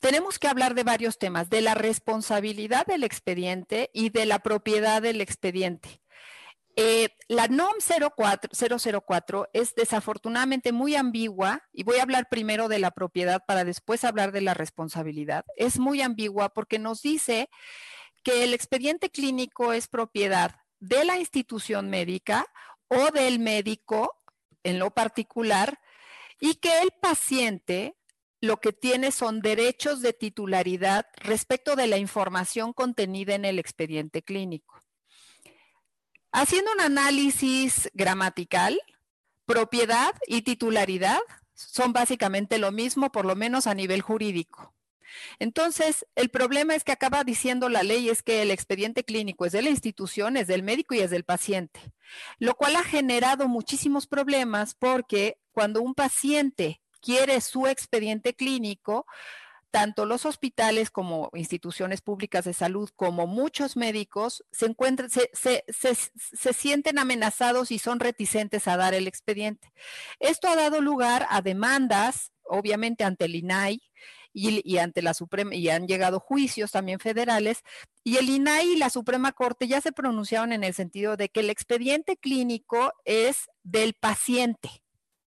tenemos 0.00 0.38
que 0.38 0.46
hablar 0.46 0.76
de 0.76 0.84
varios 0.84 1.18
temas, 1.18 1.50
de 1.50 1.60
la 1.60 1.74
responsabilidad 1.74 2.86
del 2.86 3.02
expediente 3.02 3.90
y 3.92 4.10
de 4.10 4.26
la 4.26 4.38
propiedad 4.38 5.02
del 5.02 5.20
expediente. 5.20 6.00
Eh, 6.80 7.08
la 7.26 7.48
NOM 7.48 7.74
004 7.80 9.48
es 9.52 9.74
desafortunadamente 9.74 10.70
muy 10.70 10.94
ambigua 10.94 11.64
y 11.72 11.82
voy 11.82 11.98
a 11.98 12.04
hablar 12.04 12.28
primero 12.30 12.68
de 12.68 12.78
la 12.78 12.92
propiedad 12.92 13.42
para 13.44 13.64
después 13.64 14.04
hablar 14.04 14.30
de 14.30 14.42
la 14.42 14.54
responsabilidad. 14.54 15.44
Es 15.56 15.80
muy 15.80 16.02
ambigua 16.02 16.50
porque 16.50 16.78
nos 16.78 17.02
dice 17.02 17.50
que 18.22 18.44
el 18.44 18.54
expediente 18.54 19.10
clínico 19.10 19.72
es 19.72 19.88
propiedad 19.88 20.54
de 20.78 21.04
la 21.04 21.18
institución 21.18 21.90
médica 21.90 22.46
o 22.86 23.10
del 23.10 23.40
médico 23.40 24.16
en 24.62 24.78
lo 24.78 24.92
particular 24.92 25.80
y 26.38 26.54
que 26.54 26.78
el 26.80 26.92
paciente 27.02 27.96
lo 28.40 28.58
que 28.58 28.72
tiene 28.72 29.10
son 29.10 29.40
derechos 29.40 30.00
de 30.00 30.12
titularidad 30.12 31.06
respecto 31.16 31.74
de 31.74 31.88
la 31.88 31.98
información 31.98 32.72
contenida 32.72 33.34
en 33.34 33.44
el 33.44 33.58
expediente 33.58 34.22
clínico. 34.22 34.80
Haciendo 36.32 36.72
un 36.72 36.80
análisis 36.80 37.90
gramatical, 37.94 38.78
propiedad 39.46 40.14
y 40.26 40.42
titularidad 40.42 41.20
son 41.54 41.92
básicamente 41.92 42.58
lo 42.58 42.70
mismo, 42.70 43.10
por 43.10 43.24
lo 43.24 43.34
menos 43.34 43.66
a 43.66 43.74
nivel 43.74 44.02
jurídico. 44.02 44.74
Entonces, 45.38 46.06
el 46.16 46.28
problema 46.28 46.74
es 46.74 46.84
que 46.84 46.92
acaba 46.92 47.24
diciendo 47.24 47.68
la 47.68 47.82
ley 47.82 48.10
es 48.10 48.22
que 48.22 48.42
el 48.42 48.50
expediente 48.50 49.04
clínico 49.04 49.46
es 49.46 49.52
de 49.52 49.62
la 49.62 49.70
institución, 49.70 50.36
es 50.36 50.46
del 50.46 50.62
médico 50.62 50.94
y 50.94 51.00
es 51.00 51.10
del 51.10 51.24
paciente, 51.24 51.80
lo 52.38 52.54
cual 52.54 52.76
ha 52.76 52.84
generado 52.84 53.48
muchísimos 53.48 54.06
problemas 54.06 54.74
porque 54.74 55.38
cuando 55.52 55.80
un 55.80 55.94
paciente 55.94 56.82
quiere 57.00 57.40
su 57.40 57.66
expediente 57.66 58.34
clínico, 58.34 59.06
tanto 59.70 60.06
los 60.06 60.26
hospitales 60.26 60.90
como 60.90 61.30
instituciones 61.34 62.00
públicas 62.00 62.44
de 62.44 62.52
salud, 62.52 62.90
como 62.96 63.26
muchos 63.26 63.76
médicos, 63.76 64.44
se, 64.50 64.66
encuentran, 64.66 65.10
se, 65.10 66.52
sienten 66.52 66.98
amenazados 66.98 67.70
y 67.70 67.78
son 67.78 68.00
reticentes 68.00 68.68
a 68.68 68.76
dar 68.76 68.94
el 68.94 69.06
expediente. 69.06 69.72
Esto 70.20 70.48
ha 70.48 70.56
dado 70.56 70.80
lugar 70.80 71.26
a 71.30 71.42
demandas, 71.42 72.32
obviamente 72.44 73.04
ante 73.04 73.26
el 73.26 73.34
INAI, 73.34 73.82
y, 74.32 74.78
ante 74.78 75.02
la 75.02 75.14
Suprema, 75.14 75.54
y 75.54 75.68
han 75.68 75.88
llegado 75.88 76.20
juicios 76.20 76.70
también 76.70 77.00
federales, 77.00 77.62
y 78.04 78.18
el 78.18 78.28
INAI 78.28 78.74
y 78.74 78.76
la 78.76 78.90
Suprema 78.90 79.32
Corte 79.32 79.66
ya 79.66 79.80
se 79.80 79.90
pronunciaron 79.90 80.52
en 80.52 80.64
el 80.64 80.74
sentido 80.74 81.16
de 81.16 81.28
que 81.28 81.40
el 81.40 81.50
expediente 81.50 82.16
clínico 82.16 82.92
es 83.04 83.48
del 83.64 83.94
paciente, 83.94 84.82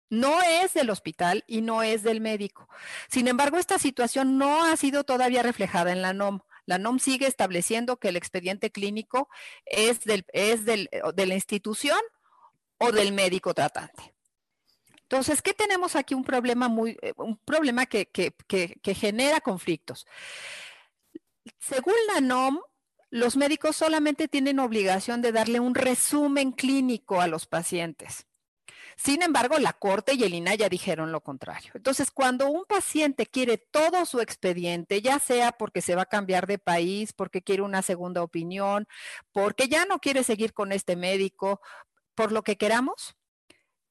no 0.09 0.41
es 0.43 0.75
del 0.75 0.91
hospital 0.91 1.45
y 1.47 1.63
no 1.63 1.83
es 1.83 2.03
del 2.03 2.21
médico. 2.21 2.69
Sin 3.09 3.29
embargo, 3.29 3.59
esta 3.59 3.79
situación 3.79 4.39
no 4.39 4.65
ha 4.65 4.77
sido 4.77 5.05
todavía 5.05 5.43
reflejada 5.43 5.93
en 5.93 6.03
la 6.03 6.13
NOM. 6.13 6.41
La 6.65 6.79
NOM 6.79 6.99
sigue 6.99 7.27
estableciendo 7.27 7.99
que 7.99 8.09
el 8.09 8.17
expediente 8.17 8.71
clínico 8.71 9.29
es, 9.65 10.01
del, 10.05 10.25
es 10.33 10.65
del, 10.65 10.89
de 11.15 11.27
la 11.27 11.35
institución 11.35 11.99
o 12.79 12.93
del 12.93 13.13
médico 13.13 13.55
tratante. 13.55 14.15
Entonces, 15.03 15.41
¿qué 15.41 15.55
tenemos 15.55 15.95
aquí? 15.95 16.15
Un 16.15 16.25
problema 16.25 16.69
muy, 16.69 16.99
eh, 17.03 17.13
un 17.17 17.37
problema 17.39 17.87
que, 17.87 18.07
que 18.07 18.95
genera 18.95 19.41
conflictos. 19.41 20.07
Según 21.61 21.95
la 22.13 22.21
NOM, 22.21 22.61
los 23.11 23.37
médicos 23.37 23.77
solamente 23.77 24.27
tienen 24.27 24.59
obligación 24.59 25.23
de 25.23 25.31
darle 25.31 25.61
un 25.61 25.77
resumen 25.77 26.51
clínico 26.51 27.21
a 27.21 27.29
los 27.29 27.47
pacientes. 27.47 28.27
Sin 28.97 29.23
embargo, 29.23 29.59
la 29.59 29.75
Corte 29.75 30.15
y 30.15 30.25
el 30.25 30.35
INA 30.35 30.55
ya 30.55 30.69
dijeron 30.71 31.13
lo 31.13 31.21
contrario. 31.21 31.71
Entonces, 31.75 32.11
cuando 32.11 32.49
un 32.49 32.65
paciente 32.65 33.27
quiere 33.27 33.59
todo 33.59 34.07
su 34.07 34.21
expediente, 34.21 35.03
ya 35.03 35.19
sea 35.19 35.53
porque 35.53 35.83
se 35.83 35.95
va 35.95 36.03
a 36.03 36.07
cambiar 36.07 36.47
de 36.47 36.59
país, 36.59 37.13
porque 37.13 37.43
quiere 37.43 37.63
una 37.63 37.83
segunda 37.83 38.23
opinión, 38.23 38.89
porque 39.33 39.69
ya 39.69 39.85
no 39.85 39.99
quiere 39.99 40.25
seguir 40.25 40.55
con 40.55 40.73
este 40.73 40.97
médico, 40.97 41.61
por 42.15 42.33
lo 42.33 42.43
que 42.43 42.57
queramos, 42.57 43.17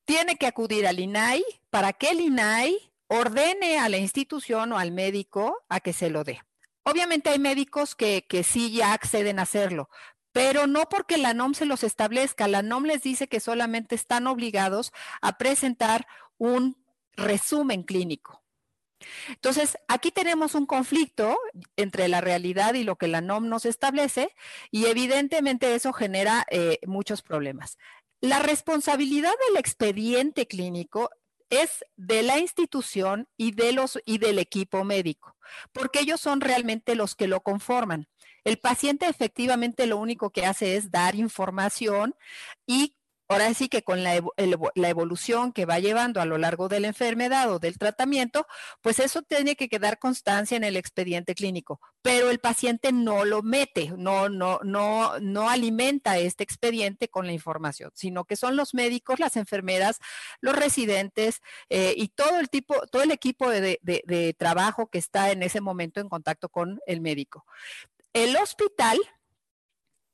tiene 0.06 0.38
que 0.38 0.48
acudir 0.48 0.88
al 0.88 1.00
INAI 1.00 1.44
para 1.70 1.94
que 1.94 2.10
el 2.10 2.20
INAI 2.22 2.91
ordene 3.08 3.78
a 3.78 3.89
la 3.89 3.98
institución 3.98 4.72
o 4.74 4.80
al 4.80 4.91
médico 4.91 5.63
a 5.70 5.80
que 5.80 5.94
se 5.94 6.10
lo 6.10 6.24
dé. 6.24 6.41
Obviamente 6.84 7.30
hay 7.30 7.39
médicos 7.39 7.96
que, 7.96 8.26
que 8.28 8.44
sí 8.44 8.72
ya 8.72 8.94
acceden 8.94 9.39
a 9.39 9.44
hacerlo, 9.44 9.89
pero 10.36 10.67
no 10.67 10.89
porque 10.89 11.17
la 11.17 11.34
NOM 11.34 11.54
se 11.54 11.65
los 11.65 11.86
establezca. 11.86 12.50
La 12.50 12.62
NOM 12.62 12.84
les 12.84 13.02
dice 13.02 13.30
que 13.30 13.39
solamente 13.39 13.95
están 13.95 14.28
obligados 14.28 14.91
a 15.21 15.38
presentar 15.38 16.08
un 16.38 16.76
resumen 17.13 17.84
clínico. 17.84 18.43
Entonces, 19.30 19.78
aquí 19.88 20.12
tenemos 20.12 20.54
un 20.54 20.65
conflicto 20.65 21.38
entre 21.78 22.10
la 22.10 22.19
realidad 22.19 22.74
y 22.74 22.84
lo 22.84 22.98
que 22.98 23.08
la 23.08 23.21
NOM 23.21 23.48
nos 23.48 23.63
establece 23.63 24.36
y 24.71 24.88
evidentemente 24.88 25.74
eso 25.74 25.93
genera 25.93 26.45
eh, 26.52 26.80
muchos 26.86 27.21
problemas. 27.21 27.78
La 28.19 28.39
responsabilidad 28.39 29.34
del 29.48 29.56
expediente 29.56 30.48
clínico 30.48 31.12
es 31.50 31.86
de 31.95 32.24
la 32.24 32.39
institución 32.39 33.30
y, 33.38 33.54
del 33.54 34.39
equipo 34.39 34.84
médico, 34.84 35.38
porque 35.71 36.02
ellos 36.02 36.19
son 36.19 36.41
realmente 36.41 36.95
los 36.95 37.15
que 37.15 37.30
lo 37.30 37.39
conforman. 37.39 38.10
El 38.46 38.58
paciente 38.58 39.08
efectivamente 39.08 39.88
lo 39.88 39.98
único 39.98 40.30
que 40.30 40.46
hace 40.46 40.78
es 40.78 40.92
dar 40.92 41.16
información 41.16 42.16
y 42.66 42.96
ahora 43.28 43.54
sí 43.54 43.70
que 43.70 43.84
con 43.84 44.04
la, 44.04 44.16
evolución 44.16 45.52
que 45.52 45.66
va 45.66 45.80
llevando 45.80 46.22
a 46.22 46.26
lo 46.26 46.38
largo 46.38 46.68
de 46.70 46.80
la 46.80 46.88
enfermedad 46.88 47.52
o 47.52 47.58
del 47.60 47.78
tratamiento, 47.78 48.46
pues 48.82 49.00
eso 49.00 49.24
tiene 49.24 49.56
que 49.56 49.68
quedar 49.68 49.98
constancia 49.98 50.56
en 50.58 50.64
el 50.64 50.78
expediente 50.78 51.34
clínico, 51.34 51.82
pero 52.04 52.30
el 52.30 52.40
paciente 52.40 52.92
no 52.92 53.26
lo 53.26 53.42
mete, 53.42 53.92
no, 53.98 54.30
no, 54.30 54.60
no, 54.64 55.20
no 55.20 55.50
alimenta 55.50 56.20
este 56.20 56.44
expediente 56.44 57.10
con 57.10 57.26
la 57.26 57.34
información, 57.34 57.92
sino 57.96 58.26
que 58.26 58.36
son 58.36 58.56
los 58.56 58.74
médicos, 58.74 59.20
las 59.20 59.38
enfermeras, 59.38 60.00
los 60.40 60.56
residentes 60.56 61.42
eh, 61.70 61.94
y 61.98 62.10
todo 62.10 62.40
el 62.40 62.50
tipo, 62.50 62.76
todo 62.88 63.02
el 63.02 63.12
equipo 63.12 63.50
de 63.50 64.36
trabajo 64.38 64.88
que 64.88 65.00
está 65.00 65.32
en 65.32 65.42
ese 65.42 65.62
momento 65.62 66.00
en 66.00 66.10
contacto 66.10 66.50
con 66.50 66.80
el 66.86 67.02
médico. 67.02 67.46
El 68.15 68.38
hospital 68.38 68.97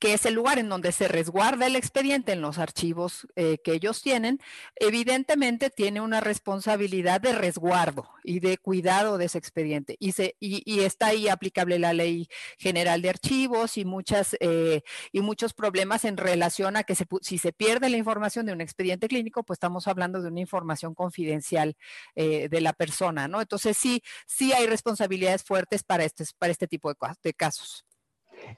que 0.02 0.14
es 0.14 0.26
el 0.26 0.34
lugar 0.34 0.58
en 0.58 0.68
donde 0.68 0.90
se 0.90 1.06
resguarda 1.06 1.68
el 1.68 1.76
expediente 1.76 2.32
en 2.32 2.40
los 2.40 2.58
archivos 2.58 3.28
eh, 3.36 3.58
que 3.62 3.72
ellos 3.72 4.02
tienen, 4.02 4.40
evidentemente 4.74 5.70
tiene 5.70 6.00
una 6.00 6.18
responsabilidad 6.18 7.20
de 7.20 7.32
resguardo 7.32 8.10
y 8.24 8.40
de 8.40 8.58
cuidado 8.58 9.16
de 9.16 9.26
ese 9.26 9.38
expediente. 9.38 9.94
Y, 10.00 10.10
se, 10.10 10.34
y, 10.40 10.80
está 10.80 11.06
ahí 11.06 11.28
aplicable 11.28 11.78
la 11.78 11.92
ley 11.92 12.26
general 12.58 13.00
de 13.00 13.10
archivos 13.10 13.78
y, 13.78 13.84
muchas, 13.84 14.36
eh, 14.40 14.82
y 15.12 15.20
muchos 15.20 15.54
problemas 15.54 16.04
en 16.04 16.16
relación 16.16 16.76
a 16.76 16.82
que 16.82 16.96
si 16.96 17.38
se 17.38 17.52
pierde 17.52 17.88
la 17.88 17.96
información 17.96 18.44
de 18.44 18.54
un 18.54 18.60
expediente 18.60 19.06
clínico, 19.06 19.44
pues 19.44 19.58
estamos 19.58 19.86
hablando 19.86 20.20
de 20.20 20.30
una 20.30 20.40
información 20.40 20.96
confidencial 20.96 21.76
eh, 22.16 22.48
de 22.48 22.60
la 22.60 22.72
persona, 22.72 23.28
¿no? 23.28 23.40
Entonces 23.40 23.76
sí, 23.76 24.02
sí 24.26 24.52
hay 24.52 24.66
responsabilidades 24.66 25.44
fuertes 25.44 25.84
para 25.84 26.02
este, 26.02 26.24
para 26.40 26.50
este 26.50 26.66
tipo 26.66 26.92
de 27.22 27.34
casos. 27.34 27.84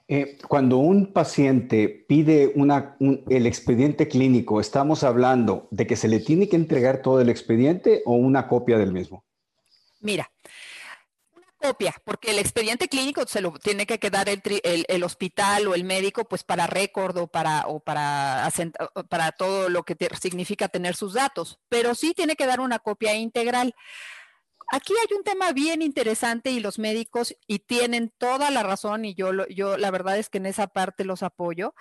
Eh, 0.07 0.37
cuando 0.47 0.77
un 0.77 1.13
paciente 1.13 2.05
pide 2.07 2.53
el 3.29 3.47
expediente 3.47 4.07
clínico, 4.07 4.59
¿estamos 4.61 5.03
hablando 5.03 5.67
de 5.71 5.87
que 5.87 5.95
se 5.95 6.07
le 6.07 6.19
tiene 6.19 6.47
que 6.47 6.55
entregar 6.55 7.01
todo 7.01 7.21
el 7.21 7.29
expediente 7.29 8.03
o 8.05 8.13
una 8.13 8.47
copia 8.47 8.77
del 8.77 8.91
mismo? 8.91 9.25
Mira, 10.01 10.31
una 11.35 11.47
copia, 11.59 11.95
porque 12.03 12.31
el 12.31 12.39
expediente 12.39 12.87
clínico 12.87 13.25
se 13.25 13.41
lo 13.41 13.51
tiene 13.53 13.87
que 13.87 13.97
quedar 13.97 14.27
el, 14.29 15.03
hospital 15.03 15.67
o 15.67 15.73
el 15.73 15.83
médico, 15.83 16.25
pues 16.25 16.43
para 16.43 16.67
récord 16.67 17.17
o 17.17 17.27
para, 17.27 17.65
o 17.67 17.79
para, 17.79 18.47
para 19.09 19.31
todo 19.31 19.69
lo 19.69 19.83
que 19.83 19.97
significa 20.21 20.67
tener 20.67 20.95
sus 20.95 21.13
datos, 21.13 21.59
pero 21.67 21.95
sí 21.95 22.13
tiene 22.13 22.35
que 22.35 22.45
dar 22.45 22.59
una 22.59 22.77
copia 22.77 23.15
integral 23.15 23.73
aquí 24.71 24.93
hay 24.93 25.17
un 25.17 25.23
tema 25.23 25.51
bien 25.51 25.81
interesante 25.81 26.51
y 26.51 26.59
los 26.59 26.79
médicos, 26.79 27.35
y 27.47 27.59
tienen 27.59 28.13
toda 28.17 28.51
la 28.51 28.63
razón, 28.63 29.05
y 29.05 29.15
yo, 29.15 29.31
yo 29.47 29.77
la 29.77 29.91
verdad 29.91 30.17
es 30.17 30.29
que 30.29 30.37
en 30.37 30.45
esa 30.45 30.67
parte 30.67 31.05
los 31.05 31.23
apoyo. 31.23 31.73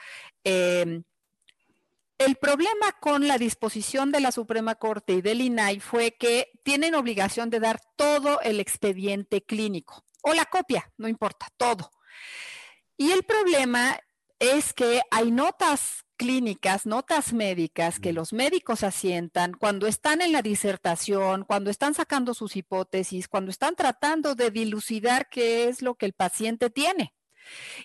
Em, 0.45 1.05
el 2.19 2.37
problema 2.37 2.93
con 3.01 3.27
la 3.27 3.39
disposición 3.39 4.13
de 4.13 4.21
la 4.21 4.33
Suprema 4.33 4.77
Corte 4.77 5.15
y 5.15 5.23
del 5.23 5.41
INAI 5.41 5.81
fue 5.81 6.13
que 6.13 6.53
tienen 6.63 6.95
obligación 6.95 7.51
de 7.51 7.61
dar 7.61 7.81
todo 7.97 8.41
el 8.43 8.61
expediente 8.61 9.43
clínico 9.43 10.05
o 10.23 10.33
la 10.33 10.45
copia, 10.45 10.93
no 10.97 11.09
importa, 11.09 11.49
todo. 11.57 11.91
Y 12.97 13.11
el 13.11 13.25
problema 13.25 13.99
es 14.39 14.73
que 14.73 15.03
hay 15.11 15.31
notas 15.33 16.04
clínicas, 16.17 16.87
notas 16.87 17.33
médicas 17.33 18.01
que 18.01 18.13
los 18.13 18.33
médicos 18.33 18.83
asientan 18.83 19.53
cuando 19.53 19.87
están 19.87 20.21
en 20.21 20.33
la 20.33 20.43
disertación, 20.43 21.45
cuando 21.45 21.71
están 21.71 21.95
sacando 21.95 22.35
sus 22.35 22.57
hipótesis, 22.57 23.29
cuando 23.29 23.51
están 23.51 23.77
tratando 23.77 24.35
de 24.35 24.51
dilucidar 24.51 25.29
qué 25.29 25.69
es 25.69 25.83
lo 25.83 25.95
que 25.95 26.07
el 26.07 26.13
paciente 26.13 26.71
tiene. 26.71 27.15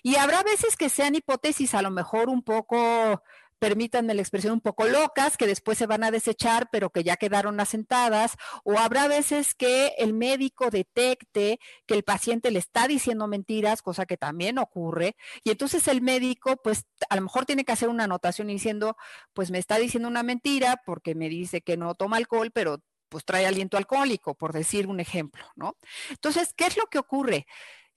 Y 0.02 0.16
habrá 0.16 0.42
veces 0.42 0.76
que 0.76 0.88
sean 0.88 1.14
hipótesis 1.14 1.74
a 1.74 1.82
lo 1.82 1.90
mejor 1.90 2.28
un 2.28 2.42
poco 2.42 3.22
permítanme 3.60 4.14
la 4.14 4.22
expresión, 4.22 4.54
un 4.54 4.60
poco 4.60 4.86
locas, 4.86 5.36
que 5.36 5.46
después 5.46 5.78
se 5.78 5.86
van 5.86 6.02
a 6.02 6.10
desechar, 6.10 6.68
pero 6.72 6.90
que 6.90 7.04
ya 7.04 7.16
quedaron 7.16 7.60
asentadas, 7.60 8.36
o 8.64 8.78
habrá 8.78 9.06
veces 9.06 9.54
que 9.54 9.94
el 9.98 10.14
médico 10.14 10.70
detecte 10.70 11.60
que 11.86 11.94
el 11.94 12.02
paciente 12.02 12.50
le 12.50 12.58
está 12.58 12.88
diciendo 12.88 13.28
mentiras, 13.28 13.82
cosa 13.82 14.06
que 14.06 14.16
también 14.16 14.58
ocurre, 14.58 15.14
y 15.44 15.50
entonces 15.50 15.86
el 15.88 16.00
médico, 16.00 16.56
pues 16.56 16.86
a 17.10 17.16
lo 17.16 17.22
mejor 17.22 17.44
tiene 17.44 17.64
que 17.64 17.72
hacer 17.72 17.90
una 17.90 18.04
anotación 18.04 18.48
diciendo, 18.48 18.96
pues 19.34 19.50
me 19.50 19.58
está 19.58 19.76
diciendo 19.76 20.08
una 20.08 20.22
mentira 20.22 20.80
porque 20.86 21.14
me 21.14 21.28
dice 21.28 21.60
que 21.60 21.76
no 21.76 21.94
toma 21.94 22.16
alcohol, 22.16 22.50
pero 22.52 22.82
pues 23.10 23.24
trae 23.26 23.46
aliento 23.46 23.76
alcohólico, 23.76 24.34
por 24.34 24.54
decir 24.54 24.86
un 24.86 25.00
ejemplo, 25.00 25.44
¿no? 25.54 25.76
Entonces, 26.08 26.54
¿qué 26.56 26.64
es 26.64 26.78
lo 26.78 26.86
que 26.86 26.98
ocurre? 26.98 27.46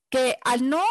Que 0.10 0.38
al 0.44 0.68
no 0.68 0.84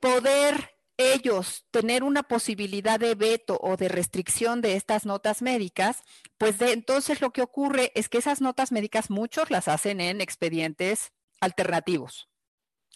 poder 0.00 0.77
ellos 0.98 1.64
tener 1.70 2.02
una 2.02 2.24
posibilidad 2.24 3.00
de 3.00 3.14
veto 3.14 3.58
o 3.62 3.76
de 3.76 3.88
restricción 3.88 4.60
de 4.60 4.74
estas 4.74 5.06
notas 5.06 5.40
médicas, 5.42 6.02
pues 6.36 6.60
entonces 6.60 7.20
lo 7.20 7.30
que 7.32 7.40
ocurre 7.40 7.92
es 7.94 8.08
que 8.08 8.18
esas 8.18 8.40
notas 8.40 8.72
médicas 8.72 9.08
muchos 9.08 9.50
las 9.50 9.68
hacen 9.68 10.00
en 10.00 10.20
expedientes 10.20 11.12
alternativos, 11.40 12.28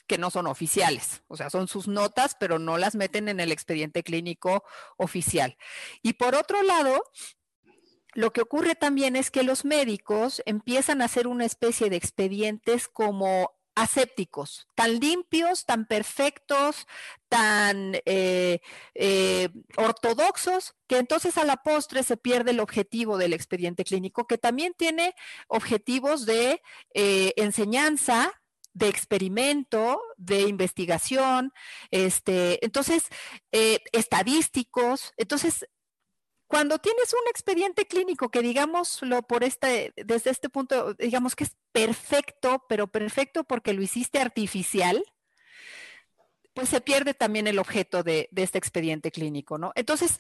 que 0.09 0.19
no 0.19 0.31
son 0.31 0.49
oficiales, 0.49 1.23
o 1.29 1.37
sea, 1.37 1.49
son 1.49 1.69
sus 1.69 1.87
notas, 1.87 2.37
pero 2.39 2.59
no 2.59 2.77
las 2.77 2.97
meten 2.97 3.29
en 3.29 3.39
el 3.39 3.53
expediente 3.53 4.03
clínico 4.03 4.65
oficial. 4.97 5.57
Y 6.03 6.15
por 6.15 6.35
otro 6.35 6.61
lado, 6.65 7.05
lo 8.15 8.33
que 8.33 8.43
ocurre 8.43 8.75
también 8.75 9.15
es 9.15 9.31
que 9.31 9.45
los 9.45 9.65
médicos 9.65 10.43
empiezan 10.45 11.03
a 11.03 11.05
hacer 11.07 11.29
una 11.29 11.45
especie 11.45 11.89
de 11.89 11.97
expedientes 11.97 12.89
como 12.89 13.53
asépticos, 13.75 14.67
tan 14.75 14.99
limpios, 15.01 15.65
tan 15.65 15.87
perfectos, 15.87 16.87
tan 17.29 17.95
eh, 18.05 18.61
eh, 18.95 19.49
ortodoxos, 19.77 20.75
que 20.87 20.99
entonces 20.99 21.39
a 21.39 21.45
la 21.45 21.57
postre 21.57 22.03
se 22.03 22.17
pierde 22.17 22.51
el 22.51 22.61
objetivo 22.61 23.17
del 23.17 23.33
expediente 23.33 23.85
clínico, 23.85 24.27
que 24.27 24.39
también 24.39 24.75
tiene 24.77 25.15
objetivos 25.49 26.27
de 26.27 26.61
eh, 26.95 27.33
enseñanza, 27.37 28.33
de 28.75 28.89
experimento, 28.89 30.01
de 30.17 30.43
investigación, 30.43 31.53
este, 31.91 32.65
entonces, 32.65 33.05
estadísticos. 33.51 35.13
Entonces, 35.19 35.67
cuando 36.53 36.79
tienes 36.79 37.15
un 37.15 37.27
expediente 37.31 37.87
clínico 37.87 38.29
que 38.31 38.43
digámoslo 38.43 39.23
por 39.23 39.43
este, 39.43 39.95
desde 39.97 40.29
este 40.29 40.51
punto, 40.51 40.93
digamos 40.93 41.35
que 41.35 41.45
es 41.45 41.57
perfecto, 41.73 42.67
pero 42.69 42.89
perfecto 42.89 43.43
porque 43.45 43.73
lo 43.73 43.81
hiciste 43.81 44.19
artificial, 44.19 45.03
pues 46.53 46.69
se 46.69 46.83
pierde 46.83 47.15
también 47.15 47.47
el 47.47 47.59
objeto 47.59 48.03
de, 48.03 48.29
este 48.37 48.59
expediente 48.59 49.11
clínico, 49.11 49.57
¿no? 49.57 49.73
Entonces, 49.77 50.19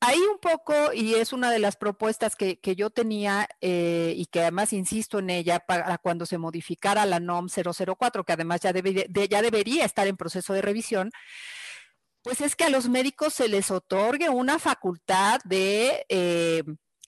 ahí 0.00 0.18
un 0.18 0.38
poco, 0.38 0.94
y 0.94 1.16
es 1.16 1.34
una 1.34 1.50
de 1.50 1.58
las 1.58 1.76
propuestas 1.76 2.34
que, 2.34 2.58
yo 2.74 2.88
tenía 2.88 3.46
eh, 3.60 4.14
y 4.16 4.24
que 4.24 4.40
además 4.40 4.72
insisto 4.72 5.18
en 5.18 5.28
ella 5.28 5.60
para 5.60 5.98
cuando 5.98 6.24
se 6.24 6.38
modificara 6.38 7.04
la 7.04 7.20
NOM 7.20 7.48
004, 7.48 8.24
que 8.24 8.32
además 8.32 8.62
ya, 8.62 8.72
ya 8.72 9.42
debería 9.42 9.84
estar 9.84 10.06
en 10.06 10.16
proceso 10.16 10.54
de 10.54 10.62
revisión, 10.62 11.10
pues 12.22 12.40
es 12.40 12.56
que 12.56 12.64
a 12.64 12.70
los 12.70 12.88
médicos 12.88 13.34
se 13.34 13.48
les 13.48 13.70
otorgue 13.70 14.28
una 14.28 14.58
facultad 14.58 15.40
de 15.44 16.04
eh, 16.08 16.62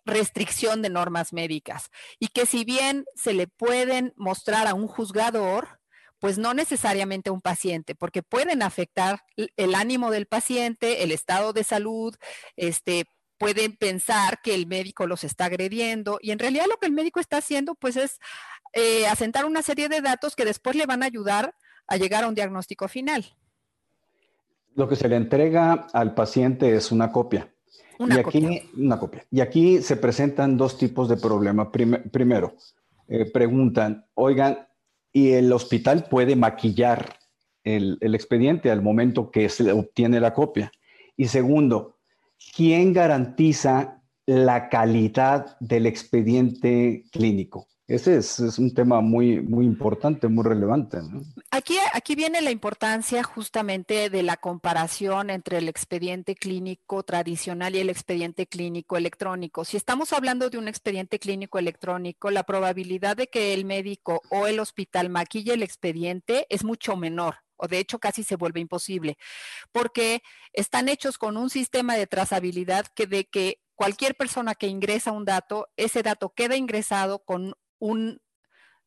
restricción 0.04 0.82
de 0.82 0.90
normas 0.90 1.32
médicas 1.32 1.90
y 2.18 2.28
que 2.28 2.46
si 2.46 2.64
bien 2.64 3.04
se 3.14 3.34
le 3.34 3.46
pueden 3.46 4.12
mostrar 4.16 4.66
a 4.66 4.74
un 4.74 4.86
juzgador, 4.86 5.80
pues 6.18 6.38
no 6.38 6.54
necesariamente 6.54 7.30
a 7.30 7.32
un 7.32 7.40
paciente, 7.40 7.94
porque 7.94 8.22
pueden 8.22 8.62
afectar 8.62 9.20
el 9.36 9.74
ánimo 9.74 10.10
del 10.10 10.26
paciente, 10.26 11.02
el 11.02 11.12
estado 11.12 11.52
de 11.52 11.64
salud, 11.64 12.14
este, 12.56 13.06
pueden 13.38 13.74
pensar 13.74 14.40
que 14.42 14.54
el 14.54 14.66
médico 14.66 15.06
los 15.06 15.24
está 15.24 15.46
agrediendo 15.46 16.18
y 16.20 16.30
en 16.30 16.38
realidad 16.38 16.66
lo 16.68 16.76
que 16.76 16.86
el 16.86 16.92
médico 16.92 17.20
está 17.20 17.38
haciendo 17.38 17.74
pues 17.74 17.96
es 17.96 18.18
eh, 18.74 19.06
asentar 19.06 19.46
una 19.46 19.62
serie 19.62 19.88
de 19.88 20.02
datos 20.02 20.36
que 20.36 20.44
después 20.44 20.76
le 20.76 20.84
van 20.84 21.02
a 21.02 21.06
ayudar 21.06 21.54
a 21.86 21.96
llegar 21.96 22.22
a 22.22 22.28
un 22.28 22.34
diagnóstico 22.34 22.86
final. 22.86 23.34
Lo 24.74 24.88
que 24.88 24.96
se 24.96 25.08
le 25.08 25.16
entrega 25.16 25.88
al 25.92 26.14
paciente 26.14 26.74
es 26.74 26.92
una 26.92 27.10
copia. 27.12 27.52
Una 27.98 28.16
y 28.16 28.18
aquí, 28.18 28.42
copia. 28.42 28.62
Una 28.76 28.98
copia. 28.98 29.26
Y 29.30 29.40
aquí 29.40 29.82
se 29.82 29.96
presentan 29.96 30.56
dos 30.56 30.78
tipos 30.78 31.08
de 31.08 31.16
problemas. 31.16 31.68
primero, 31.68 32.54
eh, 33.08 33.30
preguntan, 33.30 34.06
oigan, 34.14 34.58
¿y 35.12 35.30
el 35.32 35.52
hospital 35.52 36.06
puede 36.08 36.36
maquillar 36.36 37.16
el, 37.64 37.98
el 38.00 38.14
expediente 38.14 38.70
al 38.70 38.82
momento 38.82 39.30
que 39.30 39.48
se 39.48 39.70
obtiene 39.72 40.20
la 40.20 40.32
copia? 40.32 40.72
Y 41.16 41.26
segundo, 41.26 41.98
¿quién 42.56 42.92
garantiza 42.92 44.02
la 44.24 44.68
calidad 44.68 45.58
del 45.60 45.86
expediente 45.86 47.04
clínico? 47.10 47.68
Ese 47.90 48.18
es, 48.18 48.38
un 48.60 48.72
tema 48.72 49.00
muy, 49.00 49.40
muy 49.40 49.66
importante, 49.66 50.28
muy 50.28 50.44
relevante. 50.44 50.98
Aquí, 51.50 51.76
aquí 51.92 52.14
viene 52.14 52.40
la 52.40 52.52
importancia 52.52 53.24
justamente 53.24 54.08
de 54.10 54.22
la 54.22 54.36
comparación 54.36 55.28
entre 55.28 55.58
el 55.58 55.68
expediente 55.68 56.36
clínico 56.36 57.02
tradicional 57.02 57.74
y 57.74 57.80
el 57.80 57.90
expediente 57.90 58.46
clínico 58.46 58.96
electrónico. 58.96 59.64
Si 59.64 59.76
estamos 59.76 60.12
hablando 60.12 60.50
de 60.50 60.58
un 60.58 60.68
expediente 60.68 61.18
clínico 61.18 61.58
electrónico, 61.58 62.30
la 62.30 62.44
probabilidad 62.44 63.16
de 63.16 63.26
que 63.26 63.54
el 63.54 63.64
médico 63.64 64.22
o 64.30 64.46
el 64.46 64.60
hospital 64.60 65.10
maquille 65.10 65.54
el 65.54 65.64
expediente 65.64 66.46
es 66.48 66.62
mucho 66.62 66.94
menor 66.94 67.38
o 67.56 67.66
de 67.66 67.78
hecho 67.78 67.98
casi 67.98 68.22
se 68.22 68.36
vuelve 68.36 68.60
imposible, 68.60 69.18
porque 69.70 70.22
están 70.54 70.88
hechos 70.88 71.18
con 71.18 71.36
un 71.36 71.50
sistema 71.50 71.94
de 71.96 72.06
trazabilidad 72.06 72.86
que 72.94 73.06
de 73.06 73.26
que 73.26 73.60
cualquier 73.80 74.14
persona 74.14 74.54
que 74.54 74.66
ingresa 74.66 75.10
un 75.10 75.24
dato, 75.24 75.68
ese 75.76 76.02
dato 76.02 76.34
queda 76.34 76.54
ingresado 76.54 77.20
con 77.20 77.54
un 77.80 78.20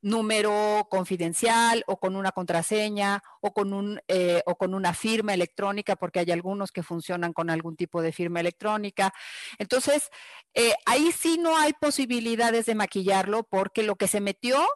número 0.04 0.86
confidencial 0.90 1.84
o 1.88 1.98
con 1.98 2.16
una 2.16 2.34
contraseña 2.34 3.24
o 3.42 3.54
con, 3.54 3.74
un, 3.74 4.02
eh, 4.08 4.44
o 4.46 4.58
con 4.58 4.76
una 4.76 4.94
firma 4.94 5.34
electrónica, 5.34 5.96
porque 5.96 6.20
hay 6.20 6.32
algunos 6.32 6.72
que 6.72 6.84
funcionan 6.84 7.32
con 7.34 7.50
algún 7.50 7.78
tipo 7.78 8.02
de 8.02 8.12
firma 8.12 8.42
electrónica. 8.42 9.14
Entonces, 9.58 10.10
eh, 10.54 10.74
ahí 10.86 11.12
sí 11.14 11.38
no 11.40 11.58
hay 11.58 11.74
posibilidades 11.74 12.66
de 12.66 12.76
maquillarlo 12.76 13.44
porque 13.44 13.82
lo 13.82 13.96
que 13.96 14.08
se 14.08 14.20
metió 14.20 14.68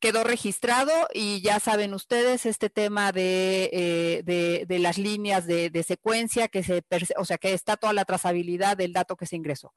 quedó 0.00 0.24
registrado 0.24 0.92
y 1.14 1.40
ya 1.40 1.60
saben 1.60 1.94
ustedes 1.94 2.44
este 2.44 2.68
tema 2.68 3.12
de, 3.12 3.70
eh, 3.72 4.66
de, 4.68 4.78
las 4.78 4.98
líneas 4.98 5.46
de, 5.46 5.70
de, 5.70 5.82
secuencia, 5.82 6.48
que 6.48 6.62
se, 6.62 6.84
o 7.16 7.24
sea, 7.24 7.38
que 7.38 7.54
está 7.54 7.76
toda 7.76 7.94
la 7.94 8.04
trazabilidad 8.04 8.76
del 8.76 8.92
dato 8.92 9.16
que 9.16 9.24
se 9.24 9.36
ingresó. 9.36 9.72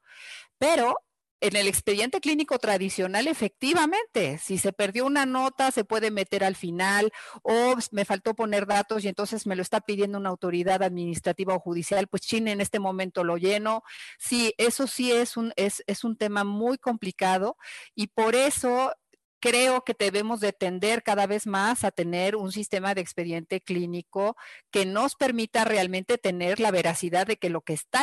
Pero 0.58 0.98
en 1.40 1.56
el 1.56 1.68
expediente 1.68 2.20
clínico 2.20 2.58
tradicional, 2.58 3.28
efectivamente, 3.28 4.38
si 4.38 4.58
se 4.58 4.72
perdió 4.72 5.06
una 5.06 5.24
nota, 5.24 5.70
se 5.70 5.84
puede 5.84 6.10
meter 6.10 6.42
al 6.42 6.56
final 6.56 7.12
o 7.42 7.76
me 7.92 8.04
faltó 8.04 8.34
poner 8.34 8.66
datos 8.66 9.04
y 9.04 9.08
entonces 9.08 9.46
me 9.46 9.54
lo 9.54 9.62
está 9.62 9.80
pidiendo 9.80 10.18
una 10.18 10.30
autoridad 10.30 10.82
administrativa 10.82 11.54
o 11.54 11.60
judicial, 11.60 12.08
pues 12.08 12.22
China 12.22 12.50
en 12.50 12.60
este 12.60 12.80
momento 12.80 13.22
lo 13.24 13.36
lleno. 13.36 13.84
Sí, 14.18 14.54
eso 14.58 14.86
sí 14.86 15.12
es 15.12 15.36
un, 15.36 15.52
es, 15.56 15.82
un 16.04 16.16
tema 16.16 16.44
muy 16.44 16.78
complicado 16.78 17.56
y 17.94 18.08
por 18.08 18.34
eso 18.34 18.92
creo 19.40 19.84
que 19.84 19.94
debemos 19.96 20.40
de 20.40 20.52
tender 20.52 21.04
cada 21.04 21.26
vez 21.28 21.46
más 21.46 21.84
a 21.84 21.92
tener 21.92 22.34
un 22.34 22.50
sistema 22.50 22.94
de 22.94 23.00
expediente 23.00 23.60
clínico 23.60 24.36
que 24.72 24.86
nos 24.86 25.14
permita 25.14 25.64
realmente 25.64 26.18
tener 26.18 26.58
la 26.58 26.72
veracidad 26.72 27.26
de 27.26 27.36
que 27.36 27.50
lo 27.50 27.60
que 27.60 27.74
está, 27.74 28.02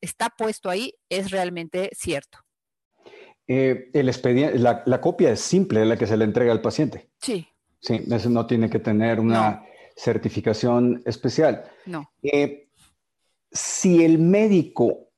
está 0.00 0.30
puesto 0.30 0.70
ahí 0.70 0.94
es 1.08 1.32
realmente 1.32 1.90
cierto. 1.94 2.38
Eh, 3.52 3.90
el 3.94 4.08
expediente, 4.08 4.56
la, 4.60 5.00
copia 5.00 5.32
es 5.32 5.40
simple, 5.40 5.84
la 5.84 5.96
que 5.96 6.06
se 6.06 6.16
le 6.16 6.24
entrega 6.24 6.52
al 6.52 6.60
paciente. 6.60 7.08
Sí. 7.20 7.48
Sí, 7.80 8.00
eso 8.08 8.30
no 8.30 8.46
tiene 8.46 8.70
que 8.70 8.78
tener 8.78 9.18
una 9.18 9.64
certificación 9.96 11.02
especial. 11.04 11.64
No. 11.84 12.08
Eh, 12.22 12.68
si 13.50 14.04
el 14.04 14.20
médico, 14.20 15.08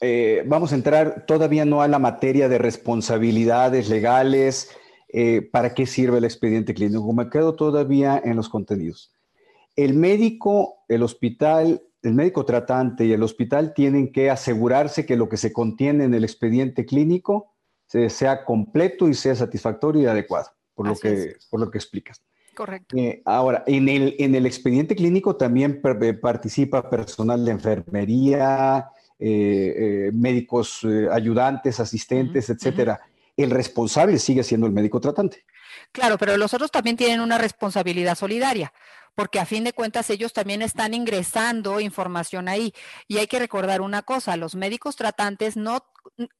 eh, 0.00 0.44
vamos 0.46 0.70
a 0.70 0.76
entrar 0.76 1.26
todavía 1.26 1.64
no 1.64 1.82
a 1.82 1.88
la 1.88 1.98
materia 1.98 2.48
de 2.48 2.58
responsabilidades 2.58 3.88
legales, 3.88 4.70
¿para 5.50 5.74
qué 5.74 5.84
sirve 5.86 6.18
el 6.18 6.24
expediente 6.26 6.74
clínico? 6.74 7.12
Me 7.12 7.28
quedo 7.28 7.56
todavía 7.56 8.22
en 8.24 8.36
los 8.36 8.48
contenidos. 8.48 9.12
El 9.74 9.94
médico, 9.94 10.84
el 10.86 11.02
hospital, 11.02 11.82
el 12.08 12.14
médico 12.14 12.44
tratante 12.44 13.04
y 13.04 13.12
el 13.12 13.22
hospital 13.22 13.74
tienen 13.74 14.12
que 14.12 14.30
asegurarse 14.30 15.06
que 15.06 15.16
lo 15.16 15.28
que 15.28 15.36
se 15.36 15.52
contiene 15.52 16.04
en 16.04 16.14
el 16.14 16.24
expediente 16.24 16.84
clínico 16.84 17.54
sea 18.08 18.44
completo 18.44 19.08
y 19.08 19.14
sea 19.14 19.34
satisfactorio 19.34 20.02
y 20.02 20.06
adecuado, 20.06 20.50
por, 20.74 20.88
lo 20.88 20.96
que, 20.96 21.36
por 21.50 21.60
lo 21.60 21.70
que 21.70 21.78
explicas. 21.78 22.22
Correcto. 22.54 22.96
Eh, 22.96 23.22
ahora, 23.24 23.62
en 23.66 23.88
el, 23.88 24.16
en 24.18 24.34
el 24.34 24.44
expediente 24.44 24.96
clínico 24.96 25.36
también 25.36 25.80
eh, 26.02 26.14
participa 26.14 26.90
personal 26.90 27.44
de 27.44 27.52
enfermería, 27.52 28.88
eh, 29.18 30.10
médicos 30.12 30.84
ayudantes, 31.12 31.78
asistentes, 31.78 32.50
etcétera. 32.50 33.00
El 33.36 33.50
responsable 33.50 34.18
sigue 34.18 34.42
siendo 34.42 34.66
el 34.66 34.72
médico 34.72 35.00
tratante. 35.00 35.44
Claro, 35.92 36.18
pero 36.18 36.36
los 36.36 36.52
otros 36.52 36.70
también 36.70 36.96
tienen 36.96 37.20
una 37.20 37.38
responsabilidad 37.38 38.16
solidaria 38.16 38.72
porque 39.18 39.40
a 39.40 39.46
fin 39.46 39.64
de 39.64 39.72
cuentas 39.72 40.10
ellos 40.10 40.32
también 40.32 40.62
están 40.62 40.94
ingresando 40.94 41.80
información 41.80 42.46
ahí. 42.46 42.72
Y 43.08 43.18
hay 43.18 43.26
que 43.26 43.40
recordar 43.40 43.80
una 43.80 44.02
cosa, 44.02 44.36
los 44.36 44.54
médicos 44.54 44.94
tratantes 44.94 45.56
no 45.56 45.84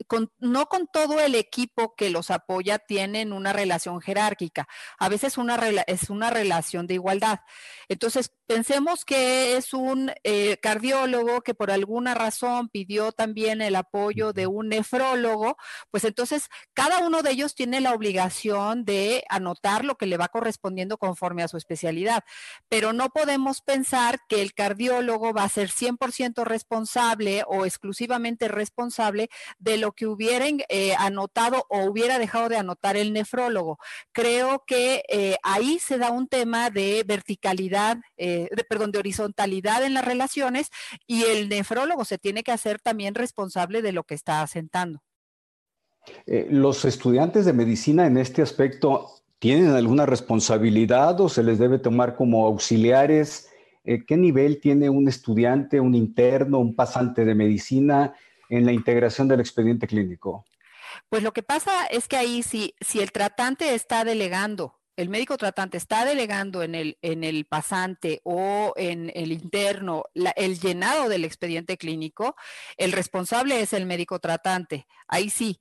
con, 0.06 0.32
no 0.38 0.66
con 0.66 0.86
todo 0.86 1.20
el 1.20 1.34
equipo 1.34 1.94
que 1.96 2.10
los 2.10 2.30
apoya 2.30 2.78
tienen 2.78 3.32
una 3.32 3.52
relación 3.52 4.00
jerárquica, 4.00 4.68
a 4.98 5.08
veces 5.08 5.38
una 5.38 5.56
es 5.86 6.10
una 6.10 6.30
relación 6.30 6.86
de 6.86 6.94
igualdad. 6.94 7.40
Entonces, 7.88 8.32
pensemos 8.46 9.04
que 9.04 9.56
es 9.56 9.74
un 9.74 10.10
eh, 10.24 10.56
cardiólogo 10.62 11.42
que 11.42 11.54
por 11.54 11.70
alguna 11.70 12.14
razón 12.14 12.68
pidió 12.68 13.12
también 13.12 13.60
el 13.60 13.76
apoyo 13.76 14.32
de 14.32 14.46
un 14.46 14.68
nefrólogo, 14.68 15.56
pues 15.90 16.04
entonces 16.04 16.48
cada 16.72 17.00
uno 17.00 17.22
de 17.22 17.32
ellos 17.32 17.54
tiene 17.54 17.80
la 17.80 17.92
obligación 17.92 18.84
de 18.84 19.24
anotar 19.28 19.84
lo 19.84 19.96
que 19.96 20.06
le 20.06 20.16
va 20.16 20.28
correspondiendo 20.28 20.96
conforme 20.98 21.42
a 21.42 21.48
su 21.48 21.56
especialidad. 21.56 22.24
Pero 22.68 22.92
no 22.92 23.10
podemos 23.10 23.60
pensar 23.60 24.20
que 24.28 24.40
el 24.40 24.54
cardiólogo 24.54 25.32
va 25.32 25.44
a 25.44 25.48
ser 25.48 25.70
100% 25.70 26.44
responsable 26.44 27.44
o 27.46 27.66
exclusivamente 27.66 28.48
responsable 28.48 29.28
de 29.58 29.76
lo 29.76 29.92
que 29.92 30.06
hubiera 30.06 30.46
eh, 30.68 30.94
anotado 30.98 31.66
o 31.68 31.84
hubiera 31.84 32.18
dejado 32.18 32.48
de 32.48 32.56
anotar 32.56 32.96
el 32.96 33.12
nefrólogo. 33.12 33.78
Creo 34.12 34.64
que 34.66 35.02
eh, 35.08 35.36
ahí 35.42 35.78
se 35.78 35.98
da 35.98 36.10
un 36.10 36.28
tema 36.28 36.70
de 36.70 37.04
verticalidad, 37.06 37.98
eh, 38.16 38.48
perdón, 38.68 38.92
de 38.92 38.98
horizontalidad 38.98 39.84
en 39.84 39.94
las 39.94 40.04
relaciones 40.04 40.70
y 41.06 41.24
el 41.24 41.48
nefrólogo 41.48 42.04
se 42.04 42.18
tiene 42.18 42.42
que 42.42 42.52
hacer 42.52 42.80
también 42.80 43.14
responsable 43.14 43.82
de 43.82 43.92
lo 43.92 44.04
que 44.04 44.14
está 44.14 44.42
asentando. 44.42 45.02
los 46.26 46.84
estudiantes 46.84 47.44
de 47.44 47.52
medicina 47.52 48.06
en 48.06 48.16
este 48.16 48.42
aspecto 48.42 49.14
¿Tienen 49.40 49.68
alguna 49.68 50.04
responsabilidad 50.04 51.20
o 51.20 51.28
se 51.28 51.44
les 51.44 51.60
debe 51.60 51.78
tomar 51.78 52.16
como 52.16 52.44
auxiliares? 52.44 53.48
¿Qué 53.84 54.16
nivel 54.16 54.60
tiene 54.60 54.90
un 54.90 55.06
estudiante, 55.06 55.78
un 55.78 55.94
interno, 55.94 56.58
un 56.58 56.74
pasante 56.74 57.24
de 57.24 57.36
medicina 57.36 58.14
en 58.48 58.66
la 58.66 58.72
integración 58.72 59.28
del 59.28 59.40
expediente 59.40 59.86
clínico? 59.86 60.44
Pues 61.08 61.22
lo 61.22 61.32
que 61.32 61.42
pasa 61.42 61.86
es 61.86 62.08
que 62.08 62.16
ahí 62.16 62.42
si, 62.42 62.74
si 62.80 63.00
el 63.00 63.12
tratante 63.12 63.74
está 63.74 64.04
delegando 64.04 64.78
el 64.98 65.10
médico 65.10 65.36
tratante 65.36 65.76
está 65.76 66.04
delegando 66.04 66.64
en 66.64 66.74
el, 66.74 66.98
en 67.02 67.22
el 67.22 67.44
pasante 67.44 68.20
o 68.24 68.72
en 68.74 69.12
el 69.14 69.30
interno 69.30 70.02
el 70.34 70.58
llenado 70.58 71.08
del 71.08 71.24
expediente 71.24 71.78
clínico, 71.78 72.34
el 72.76 72.90
responsable 72.90 73.60
es 73.60 73.72
el 73.72 73.86
médico 73.86 74.18
tratante. 74.18 74.88
Ahí 75.06 75.30
sí, 75.30 75.60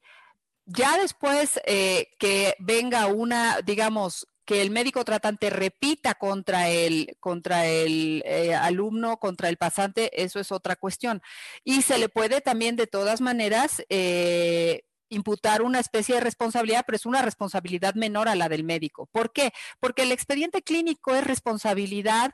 ya 0.66 0.98
después 0.98 1.62
eh, 1.66 2.08
que 2.18 2.56
venga 2.58 3.06
una, 3.06 3.62
digamos, 3.62 4.28
que 4.48 4.62
el 4.62 4.72
médico 4.72 5.04
tratante 5.04 5.50
repita 5.50 6.16
contra 6.16 6.70
el, 6.70 7.18
contra 7.20 7.66
el 7.66 8.24
eh, 8.26 8.56
alumno, 8.56 9.18
contra 9.18 9.50
el 9.50 9.58
pasante, 9.58 10.24
eso 10.24 10.40
es 10.40 10.54
otra 10.54 10.78
cuestión. 10.78 11.22
Y 11.66 11.82
se 11.82 11.98
le 11.98 12.08
puede 12.08 12.40
también 12.40 12.78
de 12.78 12.88
todas 12.88 13.20
maneras 13.20 13.84
eh, 13.90 14.84
imputar 15.10 15.62
una 15.62 15.82
especie 15.82 16.16
de 16.16 16.22
responsabilidad, 16.22 16.86
pero 16.88 16.96
es 16.96 17.06
una 17.06 17.22
responsabilidad 17.22 17.96
menor 17.96 18.30
a 18.30 18.36
la 18.36 18.48
del 18.48 18.64
médico. 18.64 19.08
¿Por 19.12 19.34
qué? 19.34 19.52
Porque 19.82 20.04
el 20.04 20.14
expediente 20.14 20.62
clínico 20.62 21.14
es 21.14 21.26
responsabilidad, 21.26 22.32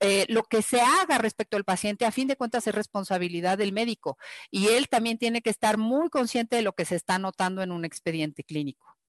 eh, 0.00 0.24
lo 0.30 0.44
que 0.44 0.62
se 0.62 0.80
haga 0.80 1.18
respecto 1.18 1.58
al 1.58 1.64
paciente, 1.64 2.06
a 2.06 2.10
fin 2.10 2.26
de 2.26 2.36
cuentas 2.36 2.66
es 2.66 2.74
responsabilidad 2.74 3.58
del 3.58 3.74
médico. 3.74 4.16
Y 4.50 4.68
él 4.68 4.88
también 4.88 5.18
tiene 5.18 5.42
que 5.42 5.50
estar 5.50 5.76
muy 5.76 6.08
consciente 6.08 6.56
de 6.56 6.62
lo 6.62 6.72
que 6.72 6.86
se 6.86 6.96
está 6.96 7.16
anotando 7.16 7.62
en 7.62 7.70
un 7.70 7.84
expediente 7.84 8.44
clínico. 8.44 8.99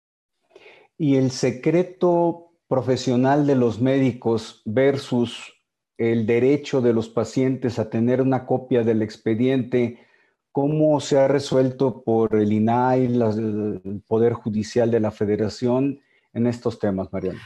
Y 1.02 1.16
el 1.16 1.32
secreto 1.32 2.52
profesional 2.68 3.48
de 3.48 3.56
los 3.56 3.82
médicos 3.82 4.62
versus 4.66 5.52
el 5.98 6.28
derecho 6.28 6.82
de 6.82 6.94
los 6.94 7.10
pacientes 7.10 7.80
a 7.80 7.90
tener 7.90 8.22
una 8.22 8.46
copia 8.46 8.84
del 8.84 9.02
expediente, 9.02 10.06
¿Cómo 10.52 11.00
se 11.00 11.18
ha 11.18 11.30
resuelto 11.30 12.04
por 12.04 12.36
el 12.36 12.52
INAI, 12.52 13.06
el 13.06 14.04
Poder 14.06 14.34
Judicial 14.34 14.92
de 14.92 15.00
la 15.00 15.12
Federación 15.12 16.02
en 16.34 16.46
estos 16.46 16.78
temas, 16.78 17.08
Mariana? 17.14 17.42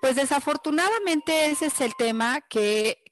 Pues 0.00 0.14
desafortunadamente 0.14 1.46
ese 1.46 1.66
es 1.66 1.80
el 1.80 1.94
tema 1.98 2.42
que, 2.48 3.02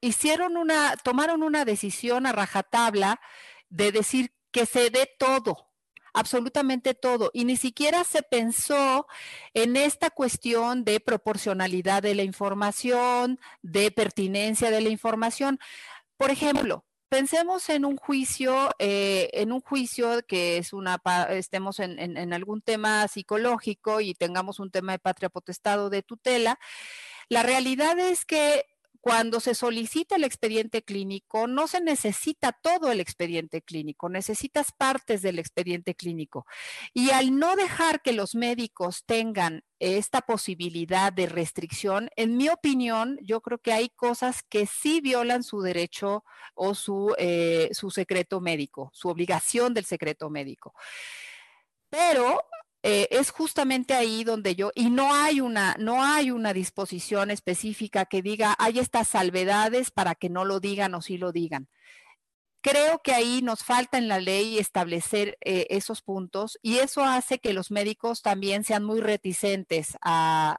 hicieron 0.00 0.56
una, 0.56 0.96
tomaron 1.04 1.42
una 1.42 1.66
decisión 1.66 2.26
a 2.26 2.32
rajatabla 2.32 3.20
de 3.68 3.92
decir 3.92 4.32
que 4.52 4.64
se 4.64 4.88
dé 4.88 5.10
todo, 5.18 5.68
absolutamente 6.16 6.94
todo. 6.94 7.30
Y 7.34 7.44
ni 7.44 7.56
siquiera 7.56 8.02
se 8.02 8.22
pensó 8.22 9.06
en 9.54 9.76
esta 9.76 10.10
cuestión 10.10 10.82
de 10.82 10.98
proporcionalidad 10.98 12.02
de 12.02 12.14
la 12.14 12.22
información, 12.22 13.38
de 13.62 13.90
pertinencia 13.90 14.70
de 14.70 14.80
la 14.80 14.88
información. 14.88 15.58
Por 16.16 16.30
ejemplo, 16.30 16.86
pensemos 17.10 17.68
en 17.68 17.84
un 17.84 17.98
juicio, 17.98 18.70
eh, 18.78 19.28
en 19.34 19.52
un 19.52 19.60
juicio 19.60 20.22
que 20.26 20.56
es 20.56 20.72
una, 20.72 21.00
estemos 21.28 21.80
en, 21.80 21.98
en, 21.98 22.32
algún 22.32 22.62
tema 22.62 23.06
psicológico 23.08 24.00
y 24.00 24.14
tengamos 24.14 24.58
un 24.58 24.70
tema 24.70 24.92
de 24.92 24.98
patria 24.98 25.28
potestad 25.28 25.84
o 25.84 25.90
de 25.90 26.02
tutela. 26.02 26.58
La 27.28 27.42
realidad 27.42 27.98
es 27.98 28.24
que 28.24 28.64
cuando 29.00 29.40
se 29.40 29.54
solicita 29.54 30.16
el 30.16 30.24
expediente 30.24 30.82
clínico, 30.82 31.46
no 31.46 31.66
se 31.66 31.80
necesita 31.80 32.52
todo 32.52 32.90
el 32.90 33.00
expediente 33.00 33.62
clínico, 33.62 34.08
necesitas 34.08 34.72
partes 34.72 35.22
del 35.22 35.38
expediente 35.38 35.94
clínico. 35.94 36.46
Y 36.94 37.10
al 37.10 37.38
no 37.38 37.56
dejar 37.56 38.02
que 38.02 38.12
los 38.12 38.34
médicos 38.34 39.04
tengan 39.06 39.64
esta 39.78 40.22
posibilidad 40.22 41.12
de 41.12 41.26
restricción, 41.26 42.10
en 42.16 42.36
mi 42.36 42.48
opinión, 42.48 43.18
yo 43.22 43.40
creo 43.40 43.58
que 43.58 43.72
hay 43.72 43.90
cosas 43.90 44.42
que 44.42 44.66
sí 44.66 45.00
violan 45.00 45.42
su 45.42 45.60
derecho 45.60 46.24
o 46.54 46.74
su, 46.74 47.14
eh, 47.18 47.68
su 47.72 47.90
secreto 47.90 48.40
médico, 48.40 48.90
su 48.92 49.08
obligación 49.08 49.74
del 49.74 49.84
secreto 49.84 50.30
médico. 50.30 50.74
Pero 51.88 52.42
eh, 52.88 53.08
es 53.10 53.32
justamente 53.32 53.94
ahí 53.94 54.22
donde 54.22 54.54
yo, 54.54 54.70
y 54.76 54.90
no 54.90 55.12
hay 55.12 55.40
una, 55.40 55.74
no 55.76 56.04
hay 56.04 56.30
una 56.30 56.52
disposición 56.52 57.32
específica 57.32 58.04
que 58.04 58.22
diga, 58.22 58.54
hay 58.60 58.78
estas 58.78 59.08
salvedades 59.08 59.90
para 59.90 60.14
que 60.14 60.28
no 60.28 60.44
lo 60.44 60.60
digan 60.60 60.94
o 60.94 61.02
sí 61.02 61.18
lo 61.18 61.32
digan. 61.32 61.66
Creo 62.68 63.00
que 63.00 63.12
ahí 63.12 63.42
nos 63.42 63.62
falta 63.62 63.96
en 63.96 64.08
la 64.08 64.18
ley 64.18 64.58
establecer 64.58 65.38
eh, 65.40 65.68
esos 65.70 66.02
puntos 66.02 66.58
y 66.62 66.78
eso 66.78 67.04
hace 67.04 67.38
que 67.38 67.52
los 67.52 67.70
médicos 67.70 68.22
también 68.22 68.64
sean 68.64 68.82
muy 68.82 69.00
reticentes 69.00 69.96
a, 70.02 70.58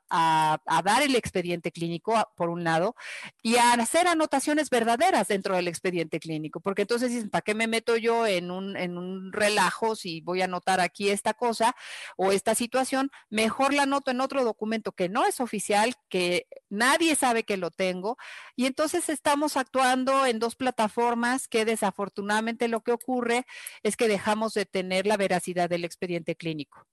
dar 0.85 1.01
el 1.01 1.15
expediente 1.15 1.73
clínico, 1.73 2.15
por 2.37 2.47
un 2.47 2.63
lado, 2.63 2.95
y 3.43 3.57
a 3.57 3.73
hacer 3.73 4.07
anotaciones 4.07 4.69
verdaderas 4.69 5.27
dentro 5.27 5.57
del 5.57 5.67
expediente 5.67 6.21
clínico, 6.21 6.61
porque 6.61 6.83
entonces 6.83 7.11
dicen, 7.11 7.29
¿para 7.29 7.41
qué 7.41 7.53
me 7.53 7.67
meto 7.67 7.97
yo 7.97 8.25
en 8.25 8.51
un, 8.51 8.77
en 8.77 8.97
un 8.97 9.33
relajo 9.33 9.97
si 9.97 10.21
voy 10.21 10.41
a 10.41 10.45
anotar 10.45 10.79
aquí 10.79 11.09
esta 11.09 11.33
cosa 11.33 11.75
o 12.15 12.31
esta 12.31 12.55
situación? 12.55 13.11
Mejor 13.29 13.73
la 13.73 13.83
anoto 13.83 14.11
en 14.11 14.21
otro 14.21 14.45
documento 14.45 14.93
que 14.93 15.09
no 15.09 15.25
es 15.25 15.41
oficial, 15.41 15.95
que 16.07 16.47
nadie 16.69 17.17
sabe 17.17 17.43
que 17.43 17.57
lo 17.57 17.69
tengo, 17.69 18.17
y 18.55 18.65
entonces 18.65 19.09
estamos 19.09 19.57
actuando 19.57 20.25
en 20.25 20.39
dos 20.39 20.55
plataformas 20.55 21.49
que 21.49 21.65
desafortunadamente 21.65 21.96
Afortunadamente 21.97 22.67
lo 22.67 22.81
que 22.81 22.91
ocurre 22.91 23.47
es 23.81 23.97
que 23.97 24.07
dejamos 24.07 24.53
de 24.53 24.65
tener 24.65 25.07
la 25.07 25.17
veracidad 25.17 25.67
del 25.67 25.83
expediente 25.83 26.35
clínico. 26.35 26.85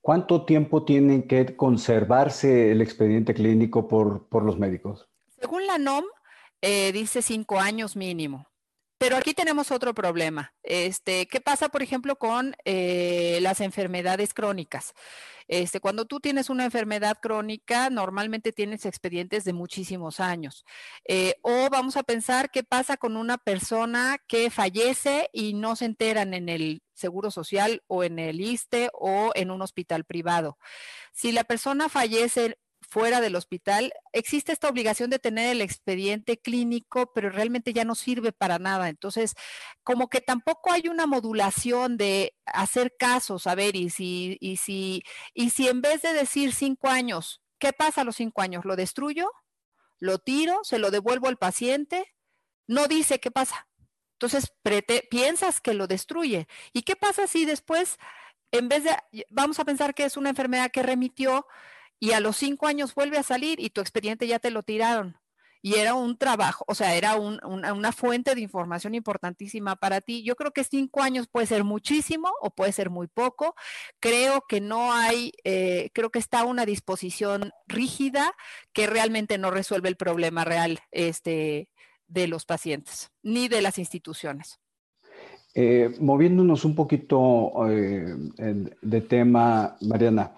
¿Cuánto 0.00 0.44
tiempo 0.44 0.84
tiene 0.84 1.28
que 1.28 1.54
conservarse 1.54 2.72
el 2.72 2.82
expediente 2.82 3.32
clínico 3.32 3.86
por, 3.86 4.26
los 4.44 4.58
médicos? 4.58 5.08
Según 5.38 5.68
la 5.68 5.78
NOM, 5.78 6.04
eh, 6.62 6.90
dice 6.90 7.22
cinco 7.22 7.60
años 7.60 7.94
mínimo. 7.94 8.48
Pero 9.02 9.16
aquí 9.16 9.34
tenemos 9.34 9.72
otro 9.72 9.94
problema. 9.94 10.54
Este, 10.62 11.26
¿Qué 11.26 11.40
pasa, 11.40 11.68
por 11.70 11.82
ejemplo, 11.82 12.14
con 12.14 12.54
eh, 12.64 13.40
las 13.42 13.60
enfermedades 13.60 14.32
crónicas? 14.32 14.94
Este, 15.48 15.80
cuando 15.80 16.04
tú 16.04 16.20
tienes 16.20 16.48
una 16.50 16.64
enfermedad 16.64 17.16
crónica, 17.20 17.90
normalmente 17.90 18.52
tienes 18.52 18.86
expedientes 18.86 19.42
de 19.42 19.54
muchísimos 19.54 20.20
años. 20.20 20.64
Eh, 21.04 21.34
o 21.42 21.68
vamos 21.68 21.96
a 21.96 22.04
pensar 22.04 22.52
qué 22.52 22.62
pasa 22.62 22.96
con 22.96 23.16
una 23.16 23.38
persona 23.38 24.18
que 24.28 24.50
fallece 24.50 25.28
y 25.32 25.54
no 25.54 25.74
se 25.74 25.86
enteran 25.86 26.32
en 26.32 26.48
el 26.48 26.84
Seguro 26.94 27.32
Social 27.32 27.82
o 27.88 28.04
en 28.04 28.20
el 28.20 28.40
ISTE 28.40 28.88
o 28.92 29.32
en 29.34 29.50
un 29.50 29.62
hospital 29.62 30.04
privado. 30.04 30.58
Si 31.12 31.32
la 31.32 31.42
persona 31.42 31.88
fallece 31.88 32.56
fuera 32.88 33.20
del 33.20 33.36
hospital, 33.36 33.92
existe 34.12 34.52
esta 34.52 34.68
obligación 34.68 35.10
de 35.10 35.18
tener 35.18 35.50
el 35.50 35.60
expediente 35.60 36.38
clínico, 36.38 37.12
pero 37.14 37.30
realmente 37.30 37.72
ya 37.72 37.84
no 37.84 37.94
sirve 37.94 38.32
para 38.32 38.58
nada. 38.58 38.88
Entonces, 38.88 39.34
como 39.82 40.08
que 40.08 40.20
tampoco 40.20 40.72
hay 40.72 40.88
una 40.88 41.06
modulación 41.06 41.96
de 41.96 42.34
hacer 42.46 42.94
casos, 42.98 43.46
a 43.46 43.54
ver, 43.54 43.76
y 43.76 43.90
si, 43.90 44.36
y 44.40 44.56
si, 44.56 45.02
y 45.34 45.50
si 45.50 45.68
en 45.68 45.80
vez 45.82 46.02
de 46.02 46.12
decir 46.12 46.52
cinco 46.54 46.88
años, 46.88 47.42
¿qué 47.58 47.72
pasa 47.72 48.02
a 48.02 48.04
los 48.04 48.16
cinco 48.16 48.42
años? 48.42 48.64
¿Lo 48.64 48.76
destruyo? 48.76 49.30
¿Lo 49.98 50.18
tiro? 50.18 50.60
¿Se 50.64 50.78
lo 50.78 50.90
devuelvo 50.90 51.28
al 51.28 51.38
paciente? 51.38 52.12
No 52.66 52.86
dice 52.88 53.20
qué 53.20 53.30
pasa. 53.30 53.68
Entonces, 54.14 54.52
piensas 55.10 55.60
que 55.60 55.74
lo 55.74 55.86
destruye. 55.86 56.46
¿Y 56.72 56.82
qué 56.82 56.94
pasa 56.94 57.26
si 57.26 57.44
después, 57.44 57.98
en 58.52 58.68
vez 58.68 58.84
de, 58.84 59.26
vamos 59.30 59.58
a 59.58 59.64
pensar 59.64 59.94
que 59.94 60.04
es 60.04 60.16
una 60.16 60.30
enfermedad 60.30 60.70
que 60.70 60.82
remitió, 60.82 61.46
y 62.02 62.10
a 62.14 62.20
los 62.20 62.36
cinco 62.36 62.66
años 62.66 62.96
vuelve 62.96 63.16
a 63.16 63.22
salir 63.22 63.60
y 63.60 63.70
tu 63.70 63.80
expediente 63.80 64.26
ya 64.26 64.40
te 64.40 64.50
lo 64.50 64.64
tiraron. 64.64 65.16
Y 65.62 65.76
era 65.76 65.94
un 65.94 66.18
trabajo, 66.18 66.64
o 66.66 66.74
sea, 66.74 66.96
era 66.96 67.14
una, 67.14 67.92
fuente 67.92 68.34
de 68.34 68.40
información 68.40 68.96
importantísima 68.96 69.76
para 69.76 70.00
ti. 70.00 70.24
Yo 70.24 70.34
creo 70.34 70.50
que 70.50 70.64
cinco 70.64 71.00
años 71.00 71.28
puede 71.28 71.46
ser 71.46 71.62
muchísimo 71.62 72.28
o 72.40 72.50
puede 72.50 72.72
ser 72.72 72.90
muy 72.90 73.06
poco. 73.06 73.54
Creo 74.00 74.42
que 74.48 74.60
no 74.60 74.92
hay, 74.92 75.30
eh, 75.44 75.90
creo 75.94 76.10
que 76.10 76.18
está 76.18 76.44
una 76.44 76.66
disposición 76.66 77.52
rígida 77.68 78.34
que 78.72 78.88
realmente 78.88 79.38
no 79.38 79.52
resuelve 79.52 79.88
el 79.88 79.96
problema 79.96 80.44
real 80.44 80.80
este, 80.90 81.68
de 82.08 82.26
los 82.26 82.46
pacientes 82.46 83.12
ni 83.22 83.46
de 83.46 83.62
las 83.62 83.78
instituciones. 83.78 84.58
Eh, 85.54 85.94
moviéndonos 86.00 86.64
un 86.64 86.74
poquito 86.74 87.52
eh, 87.70 88.16
de 88.82 89.00
tema, 89.02 89.76
Mariana, 89.82 90.32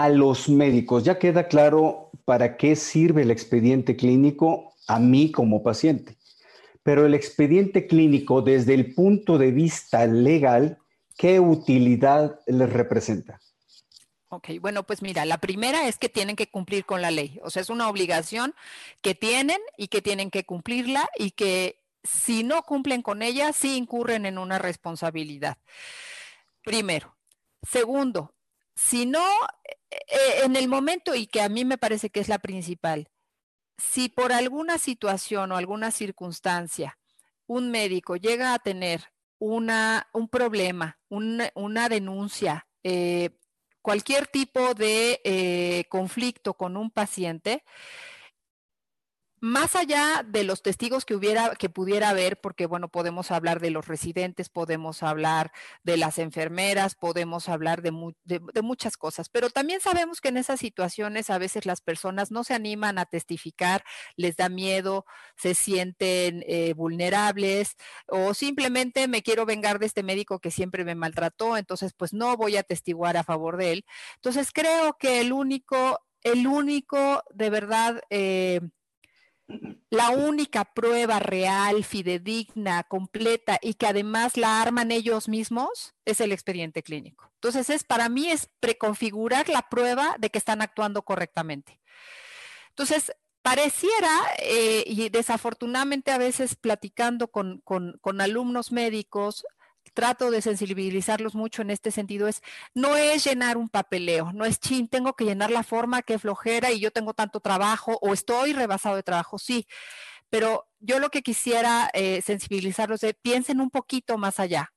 a 0.00 0.08
los 0.08 0.48
médicos. 0.48 1.04
Ya 1.04 1.18
queda 1.18 1.46
claro 1.46 2.10
para 2.24 2.56
qué 2.56 2.74
sirve 2.74 3.22
el 3.22 3.30
expediente 3.30 3.96
clínico 3.96 4.72
a 4.86 4.98
mí 4.98 5.30
como 5.30 5.62
paciente. 5.62 6.16
Pero 6.82 7.04
el 7.04 7.12
expediente 7.12 7.86
clínico, 7.86 8.40
desde 8.40 8.72
el 8.72 8.94
punto 8.94 9.36
de 9.36 9.50
vista 9.50 10.06
legal, 10.06 10.78
¿qué 11.18 11.38
utilidad 11.38 12.40
les 12.46 12.72
representa? 12.72 13.40
Ok, 14.30 14.48
bueno, 14.60 14.84
pues 14.84 15.02
mira, 15.02 15.26
la 15.26 15.36
primera 15.36 15.86
es 15.86 15.98
que 15.98 16.08
tienen 16.08 16.34
que 16.34 16.48
cumplir 16.48 16.86
con 16.86 17.02
la 17.02 17.10
ley. 17.10 17.38
O 17.42 17.50
sea, 17.50 17.60
es 17.60 17.68
una 17.68 17.88
obligación 17.90 18.54
que 19.02 19.14
tienen 19.14 19.58
y 19.76 19.88
que 19.88 20.00
tienen 20.00 20.30
que 20.30 20.44
cumplirla 20.44 21.10
y 21.18 21.32
que 21.32 21.82
si 22.04 22.42
no 22.42 22.62
cumplen 22.62 23.02
con 23.02 23.20
ella, 23.20 23.52
sí 23.52 23.76
incurren 23.76 24.24
en 24.24 24.38
una 24.38 24.58
responsabilidad. 24.58 25.58
Primero. 26.64 27.14
Segundo, 27.62 28.32
si 28.74 29.04
no, 29.04 29.26
en 30.44 30.56
el 30.56 30.68
momento 30.68 31.14
y 31.14 31.26
que 31.26 31.40
a 31.40 31.48
mí 31.48 31.64
me 31.64 31.78
parece 31.78 32.10
que 32.10 32.20
es 32.20 32.28
la 32.28 32.38
principal, 32.38 33.08
si 33.78 34.08
por 34.08 34.32
alguna 34.32 34.78
situación 34.78 35.52
o 35.52 35.56
alguna 35.56 35.90
circunstancia 35.90 36.98
un 37.46 37.70
médico 37.70 38.16
llega 38.16 38.54
a 38.54 38.58
tener 38.58 39.02
una, 39.38 40.08
un 40.12 40.28
problema, 40.28 41.00
una 41.08 41.88
denuncia, 41.88 42.68
eh, 42.84 43.30
cualquier 43.82 44.26
tipo 44.26 44.74
de 44.74 45.86
conflicto 45.88 46.54
con 46.54 46.76
un 46.76 46.90
paciente, 46.90 47.64
más 49.40 49.74
allá 49.74 50.22
de 50.26 50.44
los 50.44 50.62
testigos 50.62 51.06
que 51.06 51.14
hubiera, 51.14 51.54
que 51.56 51.70
pudiera 51.70 52.10
haber, 52.10 52.38
porque 52.40 52.66
bueno, 52.66 52.88
podemos 52.88 53.30
hablar 53.30 53.60
de 53.60 53.70
los 53.70 53.88
residentes, 53.88 54.50
podemos 54.50 55.02
hablar 55.02 55.50
de 55.82 55.96
las 55.96 56.18
enfermeras, 56.18 56.94
podemos 56.94 57.48
hablar 57.48 57.80
de, 57.80 57.90
muchas 58.62 58.98
cosas, 58.98 59.30
pero 59.30 59.48
también 59.48 59.80
sabemos 59.80 60.20
que 60.20 60.28
en 60.28 60.36
esas 60.36 60.60
situaciones 60.60 61.30
a 61.30 61.38
veces 61.38 61.64
las 61.64 61.80
personas 61.80 62.30
no 62.30 62.44
se 62.44 62.52
animan 62.52 62.98
a 62.98 63.06
testificar, 63.06 63.82
les 64.14 64.36
da 64.36 64.50
miedo, 64.50 65.06
se 65.36 65.54
sienten 65.54 66.44
eh, 66.46 66.74
vulnerables 66.74 67.76
o 68.06 68.34
simplemente 68.34 69.08
me 69.08 69.22
quiero 69.22 69.46
vengar 69.46 69.78
de 69.78 69.86
este 69.86 70.02
médico 70.02 70.38
que 70.40 70.50
siempre 70.50 70.84
me 70.84 70.94
maltrató, 70.94 71.56
entonces 71.56 71.94
pues 71.94 72.12
no 72.12 72.36
voy 72.36 72.58
a 72.58 72.62
testiguar 72.62 73.16
a 73.16 73.24
favor 73.24 73.56
de 73.56 73.72
él. 73.72 73.84
Entonces 74.16 74.50
creo 74.52 74.98
que 74.98 75.20
el 75.20 75.32
único, 75.32 76.00
el 76.22 76.46
único 76.46 77.24
de 77.30 77.48
verdad... 77.48 78.02
Eh, 78.10 78.60
la 79.90 80.10
única 80.10 80.64
prueba 80.64 81.18
real, 81.18 81.84
fidedigna, 81.84 82.84
completa 82.84 83.58
y 83.60 83.74
que 83.74 83.86
además 83.86 84.36
la 84.36 84.62
arman 84.62 84.92
ellos 84.92 85.28
mismos 85.28 85.94
es 86.04 86.20
el 86.20 86.32
expediente 86.32 86.82
clínico. 86.82 87.30
Entonces, 87.34 87.70
es 87.70 87.84
para 87.84 88.08
mí 88.08 88.28
es 88.28 88.48
preconfigurar 88.60 89.48
la 89.48 89.68
prueba 89.68 90.16
de 90.18 90.30
que 90.30 90.38
están 90.38 90.62
actuando 90.62 91.02
correctamente. 91.02 91.80
Entonces, 92.68 93.12
pareciera, 93.42 94.10
eh, 94.38 94.84
y 94.86 95.08
desafortunadamente 95.08 96.12
a 96.12 96.18
veces 96.18 96.54
platicando 96.54 97.28
con, 97.28 97.60
con 97.60 98.20
alumnos 98.20 98.70
médicos, 98.70 99.44
trato 99.92 100.30
de 100.30 100.42
sensibilizarlos 100.42 101.34
mucho 101.34 101.62
en 101.62 101.70
este 101.70 101.90
sentido 101.90 102.28
es, 102.28 102.42
no 102.74 102.96
es 102.96 103.24
llenar 103.24 103.56
un 103.56 103.68
papeleo, 103.68 104.32
no 104.32 104.44
es 104.44 104.60
chin, 104.60 104.88
tengo 104.88 105.14
que 105.14 105.24
llenar 105.24 105.50
la 105.50 105.62
forma, 105.62 106.02
que 106.02 106.18
flojera 106.18 106.70
y 106.72 106.80
yo 106.80 106.90
tengo 106.90 107.14
tanto 107.14 107.40
trabajo 107.40 107.98
o 108.00 108.12
estoy 108.12 108.52
rebasado 108.52 108.96
de 108.96 109.02
trabajo, 109.02 109.38
sí, 109.38 109.66
pero 110.30 110.68
yo 110.78 110.98
lo 110.98 111.10
que 111.10 111.22
quisiera 111.22 111.90
eh, 111.92 112.22
sensibilizarlos 112.22 113.02
es, 113.02 113.14
piensen 113.20 113.60
un 113.60 113.70
poquito 113.70 114.16
más 114.16 114.40
allá. 114.40 114.72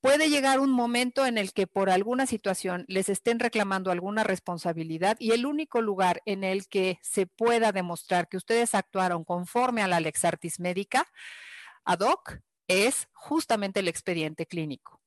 Puede 0.00 0.28
llegar 0.28 0.60
un 0.60 0.70
momento 0.70 1.24
en 1.24 1.38
el 1.38 1.54
que 1.54 1.66
por 1.66 1.88
alguna 1.88 2.26
situación 2.26 2.84
les 2.88 3.08
estén 3.08 3.40
reclamando 3.40 3.90
alguna 3.90 4.22
responsabilidad 4.22 5.16
y 5.18 5.32
el 5.32 5.46
único 5.46 5.80
lugar 5.80 6.20
en 6.26 6.44
el 6.44 6.68
que 6.68 6.98
se 7.02 7.26
pueda 7.26 7.72
demostrar 7.72 8.28
que 8.28 8.36
ustedes 8.36 8.74
actuaron 8.74 9.24
conforme 9.24 9.82
a 9.82 9.88
la 9.88 10.00
Lex 10.00 10.26
Artis 10.26 10.60
médica 10.60 11.06
ad 11.86 12.00
hoc 12.00 12.38
es 12.68 13.08
justamente 13.12 13.80
el 13.80 13.88
expediente 13.88 14.46
clínico. 14.46 15.00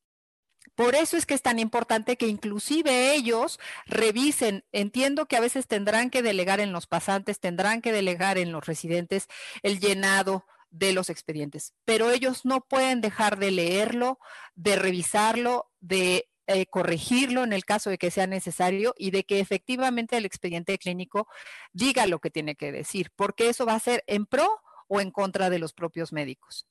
Por 0.76 0.96
eso 0.96 1.18
es 1.18 1.26
que 1.26 1.34
es 1.34 1.42
tan 1.42 1.60
importante 1.60 2.18
que 2.18 2.28
inclusive 2.28 3.14
ellos 3.14 3.60
revisen. 3.86 4.64
Entiendo 4.72 5.26
que 5.26 5.36
a 5.36 5.42
veces 5.42 5.68
tendrán 5.68 6.10
que 6.10 6.22
delegar 6.22 6.60
en 6.60 6.72
los 6.72 6.86
pasantes, 6.88 7.40
tendrán 7.40 7.82
que 7.82 7.92
delegar 7.92 8.38
en 8.38 8.52
los 8.52 8.66
residentes 8.66 9.28
el 9.64 9.80
llenado 9.80 10.46
de 10.70 10.94
los 10.94 11.10
expedientes, 11.10 11.74
pero 11.86 12.12
ellos 12.12 12.46
no 12.46 12.62
pueden 12.62 13.02
dejar 13.02 13.40
de 13.40 13.52
leerlo, 13.52 14.20
de 14.56 14.76
revisarlo, 14.76 15.72
de 15.80 16.30
eh, 16.46 16.66
corregirlo 16.68 17.44
en 17.44 17.54
el 17.54 17.66
caso 17.66 17.90
de 17.90 17.98
que 17.98 18.12
sea 18.12 18.28
necesario 18.28 18.94
y 18.98 19.12
de 19.12 19.24
que 19.24 19.40
efectivamente 19.40 20.18
el 20.18 20.26
expediente 20.26 20.78
clínico 20.78 21.28
diga 21.74 22.06
lo 22.06 22.20
que 22.20 22.30
tiene 22.30 22.56
que 22.56 22.72
decir, 22.72 23.12
porque 23.16 23.50
eso 23.50 23.66
va 23.66 23.76
a 23.76 23.80
ser 23.80 24.04
en 24.08 24.26
pro 24.26 24.62
o 24.88 25.02
en 25.02 25.12
contra 25.12 25.50
de 25.50 25.60
los 25.60 25.74
propios 25.74 26.14
médicos. 26.14 26.68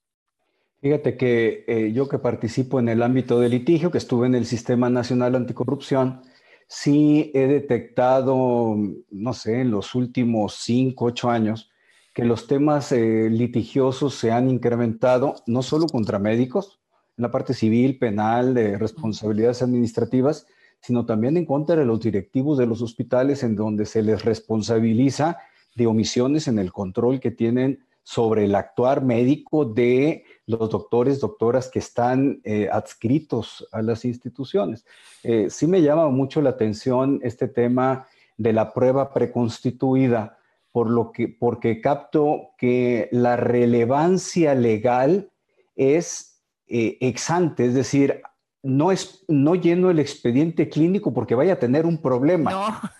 Fíjate 0.80 1.16
que 1.16 1.64
eh, 1.66 1.92
yo 1.92 2.08
que 2.08 2.18
participo 2.18 2.78
en 2.78 2.88
el 2.88 3.02
ámbito 3.02 3.40
de 3.40 3.48
litigio, 3.48 3.90
que 3.90 3.98
estuve 3.98 4.26
en 4.26 4.34
el 4.34 4.46
Sistema 4.46 4.90
Nacional 4.90 5.34
Anticorrupción, 5.34 6.22
sí 6.68 7.30
he 7.34 7.46
detectado, 7.46 8.76
no 9.10 9.32
sé, 9.32 9.60
en 9.60 9.70
los 9.70 9.94
últimos 9.94 10.56
cinco, 10.56 11.06
ocho 11.06 11.30
años, 11.30 11.70
que 12.12 12.24
los 12.24 12.46
temas 12.46 12.92
eh, 12.92 13.28
litigiosos 13.30 14.14
se 14.14 14.32
han 14.32 14.48
incrementado, 14.50 15.36
no 15.46 15.62
solo 15.62 15.86
contra 15.86 16.18
médicos, 16.18 16.80
en 17.16 17.22
la 17.22 17.30
parte 17.30 17.54
civil, 17.54 17.98
penal, 17.98 18.54
de 18.54 18.78
responsabilidades 18.78 19.62
administrativas, 19.62 20.46
sino 20.80 21.06
también 21.06 21.36
en 21.36 21.46
contra 21.46 21.76
de 21.76 21.86
los 21.86 22.00
directivos 22.00 22.58
de 22.58 22.66
los 22.66 22.82
hospitales, 22.82 23.42
en 23.42 23.56
donde 23.56 23.86
se 23.86 24.02
les 24.02 24.24
responsabiliza 24.24 25.38
de 25.74 25.86
omisiones 25.86 26.48
en 26.48 26.58
el 26.58 26.72
control 26.72 27.20
que 27.20 27.30
tienen 27.30 27.84
sobre 28.02 28.44
el 28.44 28.54
actuar 28.54 29.02
médico 29.02 29.64
de 29.64 30.24
los 30.46 30.70
doctores, 30.70 31.20
doctoras 31.20 31.68
que 31.68 31.80
están 31.80 32.40
eh, 32.44 32.68
adscritos 32.70 33.66
a 33.72 33.82
las 33.82 34.04
instituciones. 34.04 34.86
Eh, 35.22 35.48
sí 35.50 35.66
me 35.66 35.82
llama 35.82 36.08
mucho 36.08 36.40
la 36.40 36.50
atención 36.50 37.20
este 37.22 37.48
tema 37.48 38.06
de 38.36 38.52
la 38.52 38.72
prueba 38.72 39.12
preconstituida, 39.12 40.38
por 40.70 40.88
lo 40.90 41.10
que, 41.10 41.28
porque 41.28 41.80
capto 41.80 42.50
que 42.58 43.08
la 43.10 43.36
relevancia 43.36 44.54
legal 44.54 45.30
es 45.74 46.42
eh, 46.68 46.98
exante, 47.00 47.66
es 47.66 47.74
decir, 47.74 48.22
no, 48.66 48.90
es, 48.90 49.24
no 49.28 49.54
lleno 49.54 49.90
el 49.90 50.00
expediente 50.00 50.68
clínico 50.68 51.14
porque 51.14 51.36
vaya 51.36 51.52
a 51.52 51.58
tener 51.58 51.86
un 51.86 51.98
problema. 51.98 52.50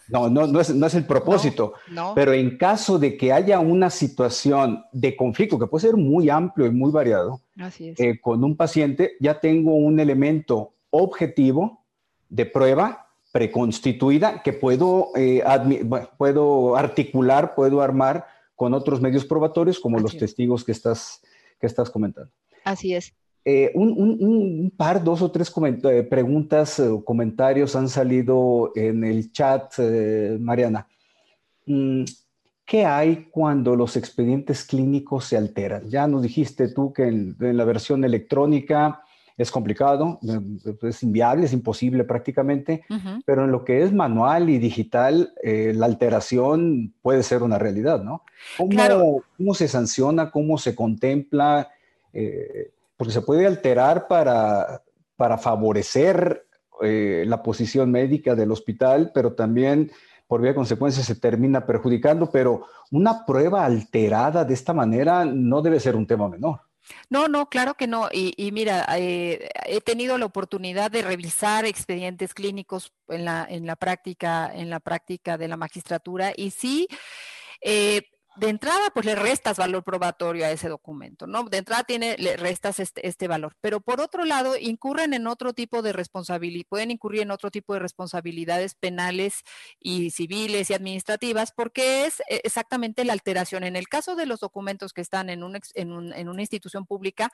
No, 0.09 0.31
no, 0.31 0.47
no, 0.47 0.61
es, 0.61 0.73
no 0.73 0.87
es, 0.87 0.95
el 0.95 1.07
propósito. 1.07 1.75
Pero 2.14 2.33
en 2.33 2.57
caso 2.57 2.99
de 3.01 3.17
que 3.17 3.33
haya 3.33 3.59
una 3.59 3.91
situación 3.91 4.85
de 4.93 5.17
conflicto, 5.17 5.59
que 5.59 5.67
puede 5.67 5.89
ser 5.89 5.97
muy 5.97 6.31
amplio 6.31 6.67
y 6.67 6.71
muy 6.71 6.93
variado, 6.93 7.41
eh, 7.81 8.21
con 8.21 8.45
un 8.45 8.57
paciente, 8.57 9.17
ya 9.19 9.41
tengo 9.41 9.75
un 9.75 9.99
elemento 9.99 10.75
objetivo 10.91 11.85
de 12.29 12.47
prueba 12.47 13.09
preconstituida 13.33 14.43
que 14.43 14.53
puedo, 14.53 15.09
eh, 15.17 15.43
puedo 16.17 16.77
articular, 16.77 17.57
puedo 17.57 17.83
armar 17.83 18.27
con 18.55 18.73
otros 18.73 19.01
medios 19.01 19.25
probatorios 19.25 19.81
como 19.81 19.99
los 19.99 20.17
testigos 20.17 20.64
que 20.64 20.73
estás, 20.73 21.21
que 21.61 21.67
estás 21.67 21.91
comentando. 21.91 22.31
Así 22.64 22.95
es. 22.95 23.12
Eh, 23.49 23.71
un, 23.77 24.73
par, 24.77 25.05
dos 25.05 25.23
o 25.23 25.31
tres 25.31 25.53
eh, 25.85 26.03
preguntas 26.03 26.81
o 26.81 27.05
comentarios 27.05 27.77
han 27.77 27.89
salido 27.89 28.73
en 28.75 29.05
el 29.05 29.31
chat, 29.31 29.73
eh, 29.79 30.37
Mariana. 30.41 30.89
Mm, 31.65 32.03
¿Qué 32.65 32.85
hay 32.85 33.29
cuando 33.31 33.77
los 33.77 33.97
expedientes 33.97 34.65
clínicos 34.65 35.27
se 35.27 35.37
alteran? 35.37 35.89
Ya 35.89 36.09
nos 36.09 36.23
dijiste 36.23 36.75
tú 36.75 36.93
que 36.93 37.05
en, 37.05 37.37
la 37.39 37.65
versión 37.65 38.05
electrónica 38.05 39.01
es 39.37 39.53
complicado, 39.53 40.19
es 40.83 41.03
inviable, 41.05 41.45
es 41.45 41.53
imposible 41.53 42.03
prácticamente, 42.03 42.85
pero 43.25 43.45
en 43.45 43.53
lo 43.53 43.65
que 43.65 43.83
es 43.83 43.93
manual 43.93 44.51
y 44.51 44.59
digital, 44.59 45.33
la 45.45 45.87
alteración 45.87 46.95
puede 47.03 47.23
ser 47.23 47.45
una 47.45 47.59
realidad, 47.59 48.03
¿no? 48.03 48.25
¿Cómo, 48.57 49.23
¿cómo 49.37 49.55
se 49.55 49.69
sanciona? 49.69 50.31
¿Cómo 50.33 50.59
se 50.59 50.75
contempla? 50.75 51.69
Porque 52.97 53.13
se 53.13 53.23
puede 53.23 53.47
alterar 53.47 54.09
para, 54.09 54.83
para 55.17 55.39
favorecer 55.39 56.47
eh, 56.83 57.25
la 57.27 57.43
posición 57.43 57.91
médica 57.91 58.35
del 58.35 58.53
hospital, 58.53 59.11
pero 59.15 59.35
también 59.35 59.91
por 60.27 60.41
vía 60.41 60.51
de 60.51 60.57
consecuencia 60.57 61.03
se 61.03 61.15
termina 61.15 61.67
perjudicando, 61.67 62.31
pero 62.31 62.67
una 62.91 63.25
prueba 63.25 63.65
alterada 63.65 64.45
de 64.45 64.55
esta 64.55 64.73
manera 64.73 65.25
no 65.25 65.63
debe 65.63 65.81
ser 65.81 65.97
un 65.97 66.07
tema 66.07 66.29
menor. 66.29 66.61
No, 67.11 67.29
no, 67.29 67.49
claro 67.49 67.75
que 67.75 67.87
no. 67.87 68.09
Y, 68.13 68.51
mira, 68.53 68.87
eh, 68.97 69.49
he 69.67 69.81
tenido 69.81 70.19
la 70.19 70.27
oportunidad 70.27 70.91
de 70.91 71.03
revisar 71.03 71.65
expedientes 71.65 72.33
clínicos 72.33 72.93
en 73.09 73.25
la, 73.25 73.47
en 73.49 73.67
la 73.67 73.77
práctica, 73.77 74.51
en 74.53 74.71
la 74.71 74.81
práctica 74.81 75.37
de 75.37 75.49
la 75.49 75.57
magistratura, 75.57 76.33
y 76.37 76.51
sí, 76.51 76.89
eh, 77.61 78.03
de 78.37 78.49
entrada, 78.49 78.91
pues 78.93 79.07
le 79.07 79.14
restas 79.14 79.57
valor 79.57 79.82
probatorio 79.82 80.45
a 80.45 80.51
ese 80.51 80.68
documento, 80.68 81.26
¿no? 81.26 81.45
De 81.45 81.59
entrada 81.59 81.84
tiene, 81.84 82.16
le 82.18 82.37
restas 82.37 82.80
este, 82.80 83.07
este 83.07 83.28
valor. 83.28 83.57
Pero 83.61 83.80
por 83.80 84.01
otro 84.01 84.24
lado, 84.24 84.57
incurren 84.59 85.14
en 85.14 85.26
otro 85.26 85.53
tipo 85.53 85.82
de 85.82 85.93
responsabilidad, 85.93 86.66
pueden 86.68 86.91
incurrir 86.91 87.22
en 87.22 87.30
otro 87.30 87.51
tipo 87.51 87.74
de 87.74 87.80
responsabilidades 87.80 88.74
penales 88.74 89.43
y 89.80 90.11
civiles 90.11 90.70
y 90.70 90.74
administrativas, 90.74 91.53
porque 91.53 92.07
es 92.07 92.20
eh, 92.28 92.41
exactamente 92.45 93.05
la 93.05 93.12
alteración. 93.12 93.64
En 93.64 93.76
el 93.76 93.89
caso 93.89 94.16
de 94.16 94.26
los 94.26 94.41
documentos 94.41 94.93
que 94.93 95.01
están 95.01 95.30
en, 95.30 95.43
un, 95.43 95.59
en, 95.74 95.93
un, 95.93 96.12
en 96.12 96.28
una 96.28 96.43
institución 96.43 96.87
pública, 96.87 97.30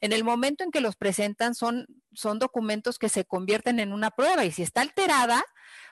en 0.00 0.12
el 0.12 0.24
momento 0.24 0.64
en 0.64 0.70
que 0.70 0.80
los 0.80 0.96
presentan 0.96 1.54
son, 1.54 1.86
son 2.12 2.38
documentos 2.38 2.98
que 2.98 3.08
se 3.08 3.24
convierten 3.24 3.80
en 3.80 3.92
una 3.92 4.10
prueba 4.10 4.44
y 4.44 4.52
si 4.52 4.62
está 4.62 4.80
alterada, 4.80 5.44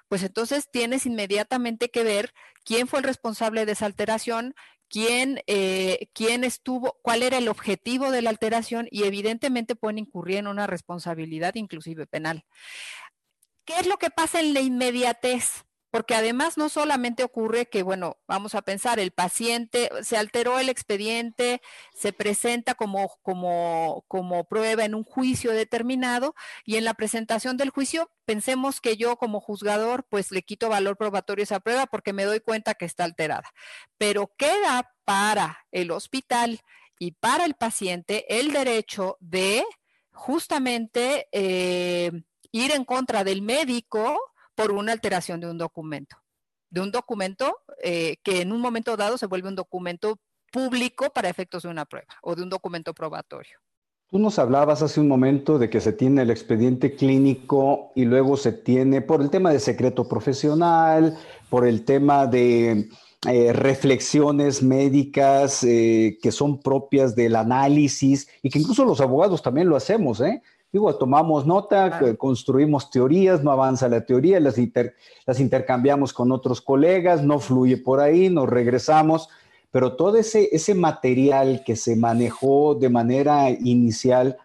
pues 0.08 0.22
entonces 0.22 0.68
tienes 0.70 1.06
inmediatamente 1.06 1.90
que 1.90 2.04
ver 2.04 2.32
quién 2.64 2.86
fue 2.88 3.00
el 3.00 3.04
responsable 3.04 3.66
de 3.66 3.72
esa 3.72 3.86
alteración, 3.86 4.54
quién, 4.88 5.42
eh, 5.46 6.08
quién 6.12 6.44
estuvo, 6.44 6.98
cuál 7.02 7.22
era 7.22 7.38
el 7.38 7.48
objetivo 7.48 8.10
de 8.10 8.22
la 8.22 8.30
alteración 8.30 8.88
y 8.90 9.04
evidentemente 9.04 9.76
pueden 9.76 9.98
incurrir 9.98 10.38
en 10.38 10.46
una 10.46 10.66
responsabilidad 10.66 11.54
inclusive 11.54 12.06
penal. 12.06 12.44
¿Qué 13.64 13.78
es 13.78 13.86
lo 13.86 13.96
que 13.96 14.10
pasa 14.10 14.40
en 14.40 14.54
la 14.54 14.60
inmediatez? 14.60 15.64
Porque 15.94 16.16
además 16.16 16.58
no 16.58 16.68
solamente 16.68 17.22
ocurre 17.22 17.66
que, 17.66 17.84
bueno, 17.84 18.16
vamos 18.26 18.56
a 18.56 18.62
pensar, 18.62 18.98
el 18.98 19.12
paciente 19.12 19.88
se 20.02 20.16
alteró 20.16 20.58
el 20.58 20.68
expediente, 20.68 21.62
se 21.92 22.12
presenta 22.12 22.74
como, 22.74 23.16
como, 23.22 24.04
como 24.08 24.42
prueba 24.42 24.84
en 24.84 24.96
un 24.96 25.04
juicio 25.04 25.52
determinado 25.52 26.34
y 26.64 26.78
en 26.78 26.84
la 26.84 26.94
presentación 26.94 27.56
del 27.56 27.70
juicio 27.70 28.10
pensemos 28.24 28.80
que 28.80 28.96
yo 28.96 29.18
como 29.18 29.38
juzgador 29.38 30.04
pues 30.10 30.32
le 30.32 30.42
quito 30.42 30.68
valor 30.68 30.96
probatorio 30.96 31.42
a 31.42 31.44
esa 31.44 31.60
prueba 31.60 31.86
porque 31.86 32.12
me 32.12 32.24
doy 32.24 32.40
cuenta 32.40 32.74
que 32.74 32.86
está 32.86 33.04
alterada, 33.04 33.52
pero 33.96 34.32
queda 34.36 34.92
para 35.04 35.64
el 35.70 35.92
hospital 35.92 36.60
y 36.98 37.12
para 37.12 37.44
el 37.44 37.54
paciente 37.54 38.40
el 38.40 38.52
derecho 38.52 39.16
de 39.20 39.62
justamente 40.10 41.28
eh, 41.30 42.10
ir 42.50 42.72
en 42.72 42.84
contra 42.84 43.22
del 43.22 43.42
médico 43.42 44.18
por 44.54 44.72
una 44.72 44.92
alteración 44.92 45.40
de 45.40 45.50
un 45.50 45.58
documento, 45.58 46.16
de 46.70 46.80
un 46.80 46.90
documento 46.90 47.58
eh, 47.82 48.16
que 48.22 48.40
en 48.42 48.52
un 48.52 48.60
momento 48.60 48.96
dado 48.96 49.18
se 49.18 49.26
vuelve 49.26 49.48
un 49.48 49.56
documento 49.56 50.18
público 50.52 51.10
para 51.10 51.28
efectos 51.28 51.64
de 51.64 51.68
una 51.68 51.84
prueba 51.84 52.14
o 52.22 52.34
de 52.34 52.42
un 52.42 52.48
documento 52.48 52.94
probatorio. 52.94 53.58
Tú 54.10 54.18
nos 54.20 54.38
hablabas 54.38 54.80
hace 54.82 55.00
un 55.00 55.08
momento 55.08 55.58
de 55.58 55.68
que 55.68 55.80
se 55.80 55.92
tiene 55.92 56.22
el 56.22 56.30
expediente 56.30 56.94
clínico 56.94 57.90
y 57.96 58.04
luego 58.04 58.36
se 58.36 58.52
tiene 58.52 59.00
por 59.00 59.20
el 59.20 59.30
tema 59.30 59.50
de 59.50 59.58
secreto 59.58 60.06
profesional, 60.06 61.18
por 61.50 61.66
el 61.66 61.84
tema 61.84 62.26
de 62.26 62.88
eh, 63.26 63.52
reflexiones 63.52 64.62
médicas 64.62 65.64
eh, 65.64 66.18
que 66.22 66.30
son 66.30 66.60
propias 66.60 67.16
del 67.16 67.34
análisis 67.34 68.28
y 68.42 68.50
que 68.50 68.58
incluso 68.58 68.84
los 68.84 69.00
abogados 69.00 69.42
también 69.42 69.68
lo 69.68 69.76
hacemos, 69.76 70.20
¿eh? 70.20 70.42
Digo, 70.74 70.92
tomamos 70.96 71.46
nota, 71.46 72.16
construimos 72.18 72.90
teorías, 72.90 73.44
no 73.44 73.52
avanza 73.52 73.88
la 73.88 74.04
teoría, 74.04 74.40
las, 74.40 74.56
las 75.24 75.38
intercambiamos 75.38 76.12
con 76.12 76.32
otros 76.32 76.60
colegas, 76.60 77.22
no 77.22 77.38
fluye 77.38 77.76
por 77.76 78.00
ahí, 78.00 78.28
nos 78.28 78.48
regresamos, 78.48 79.28
pero 79.70 79.94
todo 79.94 80.16
ese, 80.16 80.48
ese 80.50 80.74
material 80.74 81.62
que 81.64 81.76
se 81.76 81.94
manejó 81.94 82.74
de 82.74 82.88
manera 82.88 83.50
inicial, 83.50 84.36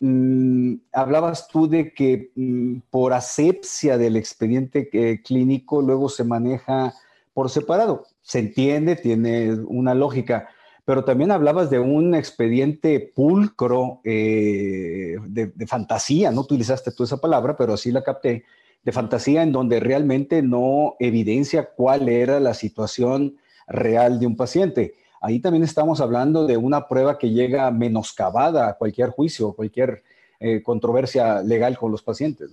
mm, 0.00 0.74
hablabas 0.92 1.48
tú 1.48 1.66
de 1.66 1.94
que 1.94 2.30
mm, 2.36 2.80
por 2.90 3.14
asepsia 3.14 3.96
del 3.96 4.16
expediente 4.16 4.90
eh, 4.92 5.22
clínico 5.22 5.80
luego 5.80 6.10
se 6.10 6.24
maneja 6.24 6.92
por 7.32 7.48
separado. 7.48 8.04
Se 8.20 8.38
entiende, 8.40 8.96
tiene 8.96 9.54
una 9.54 9.94
lógica 9.94 10.46
pero 10.84 11.04
también 11.04 11.30
hablabas 11.30 11.70
de 11.70 11.78
un 11.78 12.14
expediente 12.14 13.00
pulcro 13.14 14.00
eh, 14.04 15.16
de, 15.26 15.66
fantasía, 15.66 16.30
no 16.30 16.42
utilizaste 16.42 16.92
tú 16.92 17.04
esa 17.04 17.16
palabra, 17.16 17.56
pero 17.56 17.74
así 17.74 17.90
la 17.90 18.02
capté, 18.02 18.44
de 18.82 18.92
fantasía 18.92 19.42
en 19.42 19.52
donde 19.52 19.80
realmente 19.80 20.42
no 20.42 20.96
evidencia 21.00 21.70
cuál 21.74 22.08
era 22.10 22.38
la 22.38 22.52
situación 22.52 23.38
real 23.66 24.20
de 24.20 24.26
un 24.26 24.36
paciente. 24.36 24.94
Ahí 25.22 25.40
también 25.40 25.64
estamos 25.64 26.02
hablando 26.02 26.46
de 26.46 26.58
una 26.58 26.86
prueba 26.86 27.18
que 27.18 27.30
llega 27.30 27.70
menoscabada 27.70 28.68
a 28.68 28.74
cualquier 28.74 29.08
juicio, 29.08 29.54
cualquier 29.54 30.02
eh, 30.38 30.62
controversia 30.62 31.42
legal 31.42 31.78
con 31.78 31.92
los 31.92 32.02
pacientes. 32.02 32.50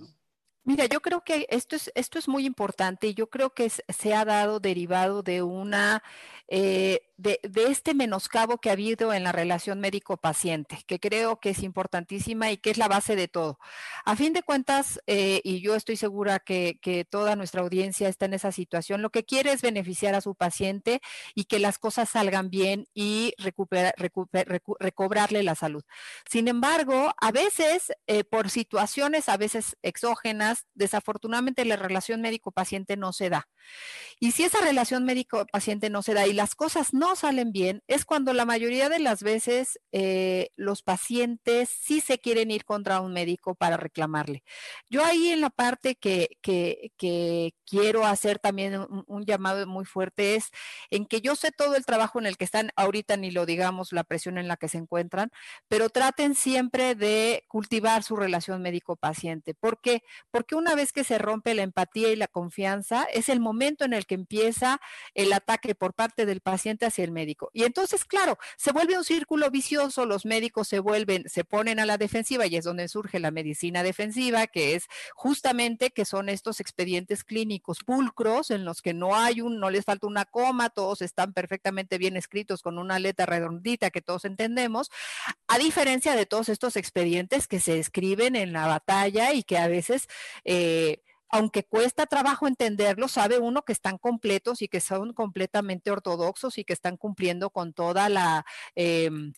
Mira, 0.64 0.86
yo 0.86 1.00
creo 1.00 1.22
que 1.22 1.46
esto 1.50 1.74
es, 1.74 1.90
esto 1.94 2.18
es 2.18 2.28
muy 2.28 2.46
importante 2.46 3.08
y 3.08 3.14
yo 3.14 3.28
creo 3.28 3.50
que 3.50 3.68
se 3.68 4.14
ha 4.14 4.24
dado 4.24 4.60
derivado 4.60 5.22
de 5.22 5.42
una 5.42 6.02
eh, 6.46 7.00
de, 7.16 7.40
este 7.54 7.94
menoscabo 7.94 8.58
que 8.58 8.70
ha 8.70 8.72
habido 8.72 9.12
en 9.12 9.24
la 9.24 9.32
relación 9.32 9.80
médico-paciente, 9.80 10.78
que 10.86 10.98
creo 10.98 11.40
que 11.40 11.50
es 11.50 11.62
importantísima 11.62 12.50
y 12.50 12.56
que 12.56 12.70
es 12.70 12.78
la 12.78 12.88
base 12.88 13.16
de 13.16 13.28
todo. 13.28 13.58
A 14.04 14.16
fin 14.16 14.32
de 14.32 14.42
cuentas, 14.42 15.00
eh, 15.06 15.40
y 15.44 15.60
yo 15.60 15.74
estoy 15.74 15.96
segura 15.96 16.38
que, 16.38 16.78
toda 17.10 17.36
nuestra 17.36 17.62
audiencia 17.62 18.08
está 18.08 18.26
en 18.26 18.34
esa 18.34 18.52
situación, 18.52 19.02
lo 19.02 19.10
que 19.10 19.24
quiere 19.24 19.52
es 19.52 19.62
beneficiar 19.62 20.14
a 20.14 20.20
su 20.20 20.34
paciente 20.34 21.00
y 21.34 21.44
que 21.44 21.58
las 21.58 21.78
cosas 21.78 22.08
salgan 22.08 22.50
bien 22.50 22.86
y 22.94 23.34
recobrarle 23.38 25.42
la 25.42 25.54
salud. 25.54 25.82
Sin 26.30 26.48
embargo, 26.48 27.12
a 27.20 27.32
veces, 27.32 27.92
eh, 28.06 28.24
por 28.24 28.50
situaciones 28.50 29.28
a 29.28 29.36
veces 29.36 29.76
exógenas, 29.82 30.66
desafortunadamente 30.74 31.64
la 31.64 31.76
relación 31.76 32.20
médico-paciente 32.20 32.96
no 32.96 33.12
se 33.12 33.30
da. 33.30 33.48
Y 34.20 34.32
si 34.32 34.44
esa 34.44 34.60
relación 34.60 35.04
médico-paciente 35.04 35.90
no 35.90 36.02
se 36.02 36.14
da 36.14 36.26
y 36.26 36.32
las 36.32 36.54
cosas 36.54 36.92
no 36.92 37.11
salen 37.16 37.52
bien, 37.52 37.82
es 37.86 38.04
cuando 38.04 38.32
la 38.32 38.44
mayoría 38.44 38.88
de 38.88 38.98
las 38.98 39.22
veces 39.22 39.78
eh, 39.92 40.50
los 40.56 40.82
pacientes 40.82 41.68
sí 41.68 42.00
se 42.00 42.18
quieren 42.18 42.50
ir 42.50 42.64
contra 42.64 43.00
un 43.00 43.12
médico 43.12 43.54
para 43.54 43.76
reclamarle. 43.76 44.42
Yo 44.90 45.04
ahí 45.04 45.30
en 45.30 45.40
la 45.40 45.50
parte 45.50 45.96
que, 45.96 46.28
quiero 47.66 48.04
hacer 48.04 48.38
también 48.38 48.86
un, 49.06 49.24
llamado 49.24 49.66
muy 49.66 49.84
fuerte 49.84 50.34
es 50.34 50.50
en 50.90 51.06
que 51.06 51.20
yo 51.20 51.36
sé 51.36 51.52
todo 51.52 51.74
el 51.76 51.86
trabajo 51.86 52.18
en 52.18 52.26
el 52.26 52.36
que 52.36 52.44
están 52.44 52.70
ahorita, 52.76 53.16
ni 53.16 53.30
lo 53.30 53.46
digamos, 53.46 53.92
la 53.92 54.04
presión 54.04 54.38
en 54.38 54.48
la 54.48 54.56
que 54.56 54.68
se 54.68 54.78
encuentran, 54.78 55.30
pero 55.68 55.88
traten 55.88 56.34
siempre 56.34 56.94
de 56.94 57.44
cultivar 57.48 58.02
su 58.02 58.16
relación 58.16 58.62
médico-paciente. 58.62 59.54
¿Por 59.54 59.80
qué? 59.80 60.02
Porque 60.30 60.54
una 60.54 60.74
vez 60.74 60.92
que 60.92 61.04
se 61.04 61.18
rompe 61.18 61.54
la 61.54 61.62
empatía 61.62 62.10
y 62.10 62.16
la 62.16 62.28
confianza, 62.28 63.04
es 63.12 63.28
el 63.28 63.40
momento 63.40 63.84
en 63.84 63.92
el 63.92 64.06
que 64.06 64.14
empieza 64.14 64.80
el 65.14 65.32
ataque 65.32 65.74
por 65.74 65.94
parte 65.94 66.26
del 66.26 66.40
paciente 66.40 66.86
hacia 66.92 67.04
el 67.04 67.10
médico. 67.10 67.50
Y 67.52 67.64
entonces, 67.64 68.04
claro, 68.04 68.38
se 68.56 68.72
vuelve 68.72 68.96
un 68.96 69.04
círculo 69.04 69.50
vicioso, 69.50 70.06
los 70.06 70.24
médicos 70.24 70.68
se 70.68 70.78
vuelven, 70.78 71.28
se 71.28 71.44
ponen 71.44 71.80
a 71.80 71.86
la 71.86 71.98
defensiva 71.98 72.46
y 72.46 72.56
es 72.56 72.64
donde 72.64 72.88
surge 72.88 73.18
la 73.18 73.30
medicina 73.30 73.82
defensiva, 73.82 74.46
que 74.46 74.74
es 74.74 74.86
justamente 75.14 75.90
que 75.90 76.04
son 76.04 76.28
estos 76.28 76.60
expedientes 76.60 77.24
clínicos 77.24 77.80
pulcros 77.84 78.50
en 78.50 78.64
los 78.64 78.82
que 78.82 78.94
no 78.94 79.16
hay 79.16 79.40
un, 79.40 79.58
no 79.58 79.70
les 79.70 79.84
falta 79.84 80.06
una 80.06 80.24
coma, 80.24 80.70
todos 80.70 81.02
están 81.02 81.32
perfectamente 81.32 81.98
bien 81.98 82.16
escritos 82.16 82.62
con 82.62 82.78
una 82.78 82.98
letra 82.98 83.26
redondita 83.26 83.90
que 83.90 84.02
todos 84.02 84.24
entendemos, 84.24 84.90
a 85.48 85.58
diferencia 85.58 86.14
de 86.14 86.26
todos 86.26 86.48
estos 86.48 86.76
expedientes 86.76 87.48
que 87.48 87.60
se 87.60 87.78
escriben 87.78 88.36
en 88.36 88.52
la 88.52 88.66
batalla 88.66 89.32
y 89.32 89.42
que 89.42 89.58
a 89.58 89.68
veces... 89.68 90.08
Eh, 90.44 91.02
aunque 91.32 91.64
cuesta 91.64 92.06
trabajo 92.06 92.46
entenderlo, 92.46 93.08
sabe 93.08 93.38
uno 93.38 93.62
que 93.62 93.72
están 93.72 93.98
completos 93.98 94.62
y 94.62 94.68
que 94.68 94.80
son 94.80 95.14
completamente 95.14 95.90
ortodoxos 95.90 96.58
y 96.58 96.64
que 96.64 96.74
están 96.74 96.96
cumpliendo 96.96 97.50
con 97.50 97.72
toda 97.72 98.08
la... 98.08 98.44
Em, 98.74 99.32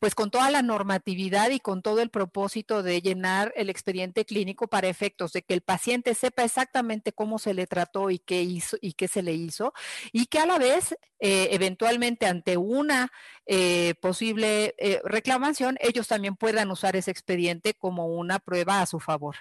pues 0.00 0.14
con 0.14 0.30
toda 0.30 0.50
la 0.50 0.60
normatividad 0.60 1.50
y 1.50 1.60
con 1.60 1.80
todo 1.80 2.02
el 2.02 2.10
propósito 2.10 2.82
de 2.82 3.00
llenar 3.00 3.54
el 3.56 3.70
expediente 3.70 4.26
clínico 4.26 4.68
para 4.68 4.88
efectos 4.88 5.32
de 5.32 5.42
que 5.42 5.54
el 5.54 5.62
paciente 5.62 6.14
sepa 6.14 6.44
exactamente 6.44 7.12
cómo 7.12 7.38
se 7.38 7.54
le 7.54 7.66
trató 7.66 8.10
y 8.10 8.18
qué 8.18 8.42
hizo 8.42 8.76
y 8.82 8.92
qué 8.94 9.08
se 9.08 9.22
le 9.22 9.32
hizo 9.32 9.72
y 10.12 10.26
que 10.26 10.40
a 10.40 10.46
la 10.46 10.58
vez 10.58 10.92
eh, 11.20 11.48
eventualmente 11.52 12.26
ante 12.26 12.58
una 12.58 13.10
eh, 13.46 13.94
posible 14.02 14.74
eh, 14.78 15.00
reclamación 15.04 15.78
ellos 15.80 16.06
también 16.08 16.36
puedan 16.36 16.70
usar 16.70 16.96
ese 16.96 17.10
expediente 17.10 17.72
como 17.72 18.08
una 18.08 18.40
prueba 18.40 18.82
a 18.82 18.86
su 18.86 19.00
favor. 19.00 19.36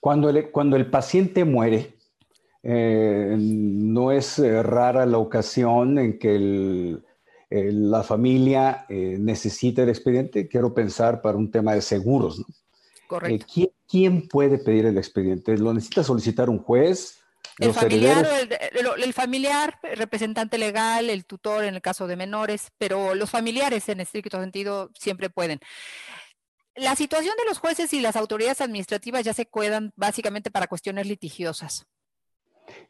Cuando 0.00 0.30
el, 0.30 0.50
cuando 0.50 0.76
el 0.76 0.90
paciente 0.90 1.44
muere, 1.44 1.98
eh, 2.62 3.36
no 3.38 4.10
es 4.10 4.38
eh, 4.38 4.62
rara 4.62 5.06
la 5.06 5.18
ocasión 5.18 5.98
en 5.98 6.18
que 6.18 6.98
la 7.50 8.02
familia 8.02 8.84
eh, 8.88 9.16
necesita 9.18 9.82
el 9.82 9.88
expediente, 9.88 10.48
quiero 10.48 10.74
pensar 10.74 11.22
para 11.22 11.38
un 11.38 11.50
tema 11.50 11.74
de 11.74 11.82
seguros. 11.82 12.40
¿no? 12.40 12.46
Correcto. 13.06 13.46
¿quién, 13.88 14.28
puede 14.28 14.58
pedir 14.58 14.86
el 14.86 14.98
expediente? 14.98 15.56
¿Lo 15.56 15.72
necesita 15.72 16.04
solicitar 16.04 16.50
un 16.50 16.58
juez? 16.58 17.20
El 17.58 17.72
familiar, 17.72 18.28
el, 18.72 19.02
el, 19.02 19.12
familiar, 19.14 19.78
representante 19.82 20.58
legal, 20.58 21.10
el 21.10 21.24
tutor 21.24 21.64
en 21.64 21.74
el 21.74 21.80
caso 21.80 22.06
de 22.06 22.16
menores, 22.16 22.70
pero 22.78 23.14
los 23.16 23.30
familiares 23.30 23.88
en 23.88 24.00
estricto 24.00 24.38
sentido 24.38 24.90
siempre 24.94 25.28
pueden 25.28 25.58
la 26.78 26.96
situación 26.96 27.34
de 27.36 27.44
los 27.46 27.58
jueces 27.58 27.92
y 27.92 28.00
las 28.00 28.16
autoridades 28.16 28.60
administrativas 28.60 29.24
ya 29.24 29.34
se 29.34 29.46
cuedan 29.46 29.92
básicamente 29.96 30.50
para 30.50 30.66
cuestiones 30.66 31.06
litigiosas. 31.06 31.86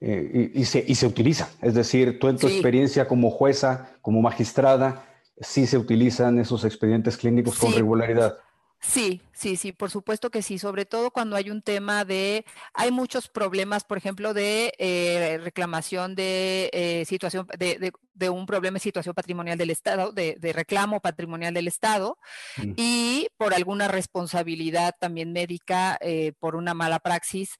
Eh, 0.00 0.50
y, 0.54 0.64
se, 0.64 0.84
y, 0.86 0.94
se, 0.96 1.06
utiliza, 1.06 1.48
es 1.62 1.74
decir, 1.74 2.18
tú 2.18 2.28
en 2.28 2.36
tu 2.36 2.48
experiencia 2.48 3.06
como 3.06 3.30
jueza, 3.30 3.96
como 4.02 4.20
magistrada, 4.20 5.04
sí 5.40 5.66
se 5.66 5.78
utilizan 5.78 6.38
esos 6.40 6.64
expedientes 6.64 7.16
clínicos 7.16 7.58
con 7.58 7.72
regularidad. 7.72 8.38
Sí, 8.80 9.20
sí, 9.32 9.56
sí, 9.56 9.72
por 9.72 9.90
supuesto 9.90 10.30
que 10.30 10.40
sí, 10.40 10.58
sobre 10.58 10.86
todo 10.86 11.10
cuando 11.10 11.34
hay 11.34 11.50
un 11.50 11.62
tema 11.62 12.04
de, 12.04 12.44
hay 12.74 12.92
muchos 12.92 13.28
problemas, 13.28 13.82
por 13.82 13.98
ejemplo, 13.98 14.34
de 14.34 14.72
eh, 14.78 15.40
reclamación 15.42 16.14
de 16.14 16.70
eh, 16.72 17.04
situación, 17.04 17.48
de, 17.58 17.92
de, 18.14 18.30
un 18.30 18.46
problema 18.46 18.76
de 18.76 18.80
situación 18.80 19.16
patrimonial 19.16 19.58
del 19.58 19.70
Estado, 19.70 20.12
de, 20.12 20.36
reclamo 20.54 21.00
patrimonial 21.00 21.52
del 21.54 21.66
Estado, 21.66 22.18
mm. 22.56 22.72
y 22.76 23.26
por 23.36 23.52
alguna 23.52 23.88
responsabilidad 23.88 24.94
también 24.98 25.32
médica, 25.32 25.98
eh, 26.00 26.32
por 26.38 26.54
una 26.54 26.72
mala 26.72 27.00
praxis. 27.00 27.58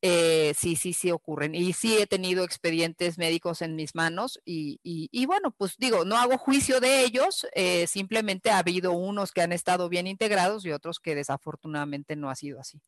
Eh, 0.00 0.54
sí, 0.56 0.76
sí, 0.76 0.92
sí 0.92 1.10
ocurren. 1.10 1.54
Y 1.54 1.72
sí 1.72 1.96
he 1.98 2.06
tenido 2.06 2.44
expedientes 2.44 3.18
médicos 3.18 3.62
en 3.62 3.74
mis 3.74 3.94
manos 3.94 4.40
y, 4.44 5.26
bueno, 5.26 5.52
pues 5.56 5.76
digo, 5.78 6.04
no 6.04 6.16
hago 6.16 6.38
juicio 6.38 6.80
de 6.80 7.02
ellos, 7.04 7.46
eh, 7.54 7.86
simplemente 7.86 8.50
ha 8.50 8.58
habido 8.58 8.92
unos 8.92 9.32
que 9.32 9.42
han 9.42 9.52
estado 9.52 9.88
bien 9.88 10.06
integrados 10.06 10.64
y 10.64 10.72
otros 10.72 11.00
que 11.00 11.14
desafortunadamente 11.14 12.14
no 12.14 12.30
ha 12.30 12.36
sido 12.36 12.60
así. 12.60 12.80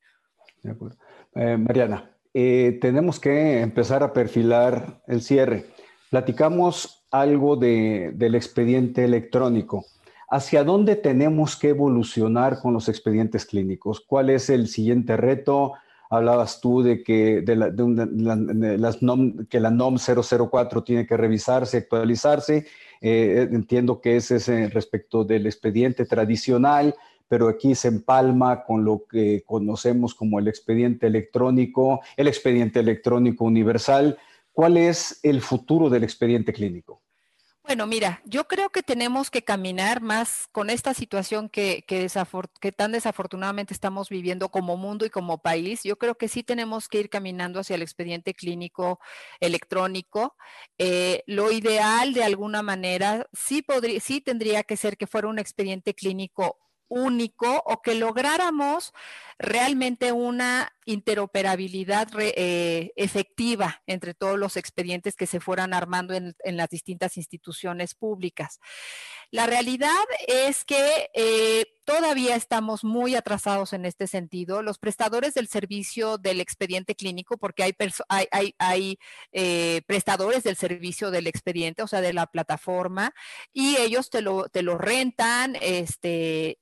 Eh, 1.34 1.56
Mariana, 1.56 2.10
tenemos 2.32 3.18
que 3.18 3.60
empezar 3.60 4.02
a 4.02 4.12
perfilar 4.12 5.02
el 5.08 5.20
cierre. 5.20 5.66
Platicamos 6.10 7.04
algo 7.10 7.56
del 7.56 8.34
expediente 8.34 9.04
electrónico. 9.04 9.84
¿Hacia 10.32 10.62
dónde 10.62 10.94
tenemos 10.94 11.56
que 11.56 11.70
evolucionar 11.70 12.60
con 12.60 12.72
los 12.72 12.88
expedientes 12.88 13.44
clínicos? 13.44 14.00
¿Cuál 14.00 14.30
es 14.30 14.48
el 14.48 14.68
siguiente 14.68 15.16
reto? 15.16 15.72
Hablabas 16.10 16.60
tú 16.60 16.82
de 16.82 17.04
que, 17.04 17.42
la, 17.46 17.72
las 18.76 19.00
NOM, 19.00 19.46
que 19.46 19.60
la 19.60 19.70
NOM 19.70 19.96
004 19.96 20.82
tiene 20.82 21.06
que 21.06 21.16
revisarse, 21.16 21.76
actualizarse. 21.78 22.66
Eh, 23.00 23.48
entiendo 23.52 24.00
que 24.00 24.16
ese 24.16 24.36
es 24.36 24.74
respecto 24.74 25.24
del 25.24 25.46
expediente 25.46 26.04
tradicional, 26.04 26.96
pero 27.28 27.48
aquí 27.48 27.76
se 27.76 27.86
empalma 27.86 28.64
con 28.64 28.84
lo 28.84 29.04
que 29.08 29.44
conocemos 29.46 30.14
como 30.14 30.40
el 30.40 30.48
expediente 30.48 31.06
electrónico, 31.06 32.00
el 32.16 32.26
expediente 32.26 32.80
electrónico 32.80 33.44
universal. 33.44 34.18
¿Cuál 34.52 34.78
es 34.78 35.20
el 35.22 35.40
futuro 35.40 35.88
del 35.88 36.02
expediente 36.02 36.52
clínico? 36.52 37.00
Bueno, 37.70 37.86
mira, 37.86 38.20
yo 38.24 38.48
creo 38.48 38.70
que 38.70 38.82
tenemos 38.82 39.30
que 39.30 39.44
caminar 39.44 40.00
más 40.00 40.48
con 40.50 40.70
esta 40.70 40.92
situación 40.92 41.48
que, 41.48 41.84
tan 42.76 42.90
desafortunadamente 42.90 43.72
estamos 43.72 44.08
viviendo 44.08 44.48
como 44.48 44.76
mundo 44.76 45.06
y 45.06 45.10
como 45.10 45.38
país. 45.38 45.84
Yo 45.84 45.96
creo 45.96 46.16
que 46.16 46.26
sí 46.26 46.42
tenemos 46.42 46.88
que 46.88 46.98
ir 46.98 47.08
caminando 47.08 47.60
hacia 47.60 47.76
el 47.76 47.82
expediente 47.82 48.34
clínico 48.34 48.98
electrónico. 49.38 50.34
Eh, 50.78 51.22
lo 51.28 51.52
ideal, 51.52 52.12
de 52.12 52.24
alguna 52.24 52.62
manera, 52.62 53.28
sí, 53.32 53.64
sí 54.00 54.20
tendría 54.20 54.64
que 54.64 54.76
ser 54.76 54.96
que 54.96 55.06
fuera 55.06 55.28
un 55.28 55.38
expediente 55.38 55.94
clínico 55.94 56.58
único 56.88 57.62
o 57.66 57.82
que 57.82 57.94
lográramos 57.94 58.92
realmente 59.38 60.10
una 60.10 60.72
interoperabilidad 60.90 62.08
eh, 62.18 62.92
efectiva 62.96 63.82
entre 63.86 64.14
todos 64.14 64.38
los 64.38 64.56
expedientes 64.56 65.14
que 65.16 65.26
se 65.26 65.40
fueran 65.40 65.72
armando 65.72 66.14
en, 66.14 66.34
las 66.56 66.68
distintas 66.68 67.16
instituciones 67.16 67.94
públicas. 67.94 68.58
La 69.30 69.46
realidad 69.46 69.90
es 70.26 70.64
que 70.64 71.10
eh, 71.14 71.64
todavía 71.84 72.34
estamos 72.34 72.82
muy 72.82 73.14
atrasados 73.14 73.72
en 73.72 73.84
este 73.84 74.06
sentido. 74.06 74.62
Los 74.62 74.78
prestadores 74.78 75.34
del 75.34 75.48
servicio 75.48 76.18
del 76.18 76.40
expediente 76.40 76.94
clínico, 76.96 77.38
porque 77.38 77.62
hay, 77.62 78.98
eh, 79.32 79.82
prestadores 79.86 80.42
del 80.42 80.56
servicio 80.56 81.10
del 81.10 81.28
expediente, 81.28 81.82
o 81.82 81.86
sea, 81.86 82.00
de 82.00 82.12
la 82.12 82.26
plataforma, 82.26 83.12
y 83.52 83.76
ellos 83.76 84.10
te 84.10 84.22
lo, 84.22 84.48
te 84.48 84.62
lo 84.62 84.76
rentan, 84.76 85.56
este, 85.60 86.58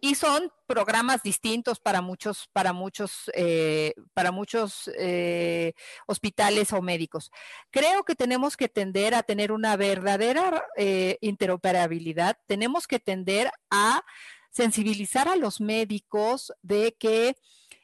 y 0.00 0.14
son 0.14 0.52
programas 0.66 1.22
distintos 1.22 1.80
para 1.80 2.00
muchos, 2.00 2.48
para 2.52 2.72
muchos, 2.72 3.30
eh, 3.34 3.94
para 4.14 4.30
muchos 4.32 4.90
eh, 4.98 5.72
hospitales 6.06 6.72
o 6.72 6.82
médicos. 6.82 7.30
Creo 7.70 8.04
que 8.04 8.14
tenemos 8.14 8.56
que 8.56 8.68
tender 8.68 9.14
a 9.14 9.22
tener 9.22 9.50
una 9.52 9.76
verdadera 9.76 10.64
eh, 10.76 11.18
interoperabilidad. 11.20 12.38
Tenemos 12.46 12.86
que 12.86 13.00
tender 13.00 13.50
a 13.70 14.04
sensibilizar 14.50 15.28
a 15.28 15.36
los 15.36 15.60
médicos 15.60 16.52
de 16.62 16.96
que 16.98 17.36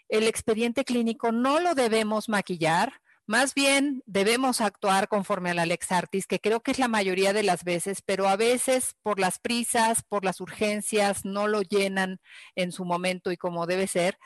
el 0.08 0.26
expediente 0.26 0.84
clínico 0.84 1.32
no 1.32 1.60
lo 1.60 1.74
debemos 1.74 2.28
maquillar, 2.28 3.00
más 3.26 3.54
bien 3.54 4.02
debemos 4.06 4.60
actuar 4.60 5.08
conforme 5.08 5.50
a 5.50 5.54
la 5.54 5.66
Lex 5.66 5.92
Artis, 5.92 6.26
que 6.26 6.40
creo 6.40 6.60
que 6.60 6.70
es 6.70 6.78
la 6.78 6.88
mayoría 6.88 7.32
de 7.32 7.42
las 7.42 7.64
veces, 7.64 8.02
pero 8.04 8.28
a 8.28 8.36
veces 8.36 8.94
por 9.02 9.18
las 9.18 9.38
prisas, 9.38 10.02
por 10.02 10.24
las 10.24 10.40
urgencias, 10.40 11.24
no 11.24 11.46
lo 11.48 11.62
llenan 11.62 12.20
en 12.54 12.72
su 12.72 12.84
momento 12.84 13.32
y 13.32 13.36
como 13.36 13.66
debe 13.66 13.86
ser. 13.86 14.18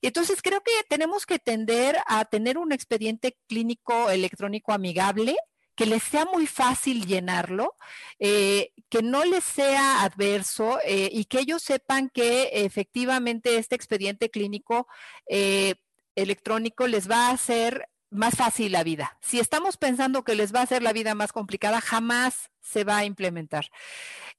Y 0.00 0.08
entonces 0.08 0.42
creo 0.42 0.60
que 0.62 0.72
tenemos 0.88 1.26
que 1.26 1.38
tender 1.38 1.96
a 2.06 2.24
tener 2.24 2.58
un 2.58 2.72
expediente 2.72 3.36
clínico 3.48 4.10
electrónico 4.10 4.72
amigable 4.72 5.36
que 5.76 5.86
les 5.86 6.02
sea 6.02 6.24
muy 6.24 6.46
fácil 6.46 7.06
llenarlo, 7.06 7.76
eh, 8.18 8.72
que 8.88 9.02
no 9.02 9.24
les 9.24 9.44
sea 9.44 10.02
adverso 10.02 10.78
eh, 10.84 11.10
y 11.12 11.26
que 11.26 11.40
ellos 11.40 11.62
sepan 11.62 12.08
que 12.08 12.50
efectivamente 12.64 13.58
este 13.58 13.74
expediente 13.76 14.30
clínico 14.30 14.88
eh, 15.28 15.74
electrónico 16.14 16.86
les 16.86 17.10
va 17.10 17.28
a 17.28 17.32
hacer 17.32 17.88
más 18.10 18.36
fácil 18.36 18.72
la 18.72 18.84
vida. 18.84 19.18
Si 19.20 19.40
estamos 19.40 19.76
pensando 19.76 20.24
que 20.24 20.34
les 20.34 20.54
va 20.54 20.60
a 20.60 20.64
hacer 20.64 20.82
la 20.82 20.92
vida 20.92 21.14
más 21.14 21.32
complicada, 21.32 21.80
jamás 21.80 22.50
se 22.60 22.84
va 22.84 22.98
a 22.98 23.04
implementar. 23.04 23.70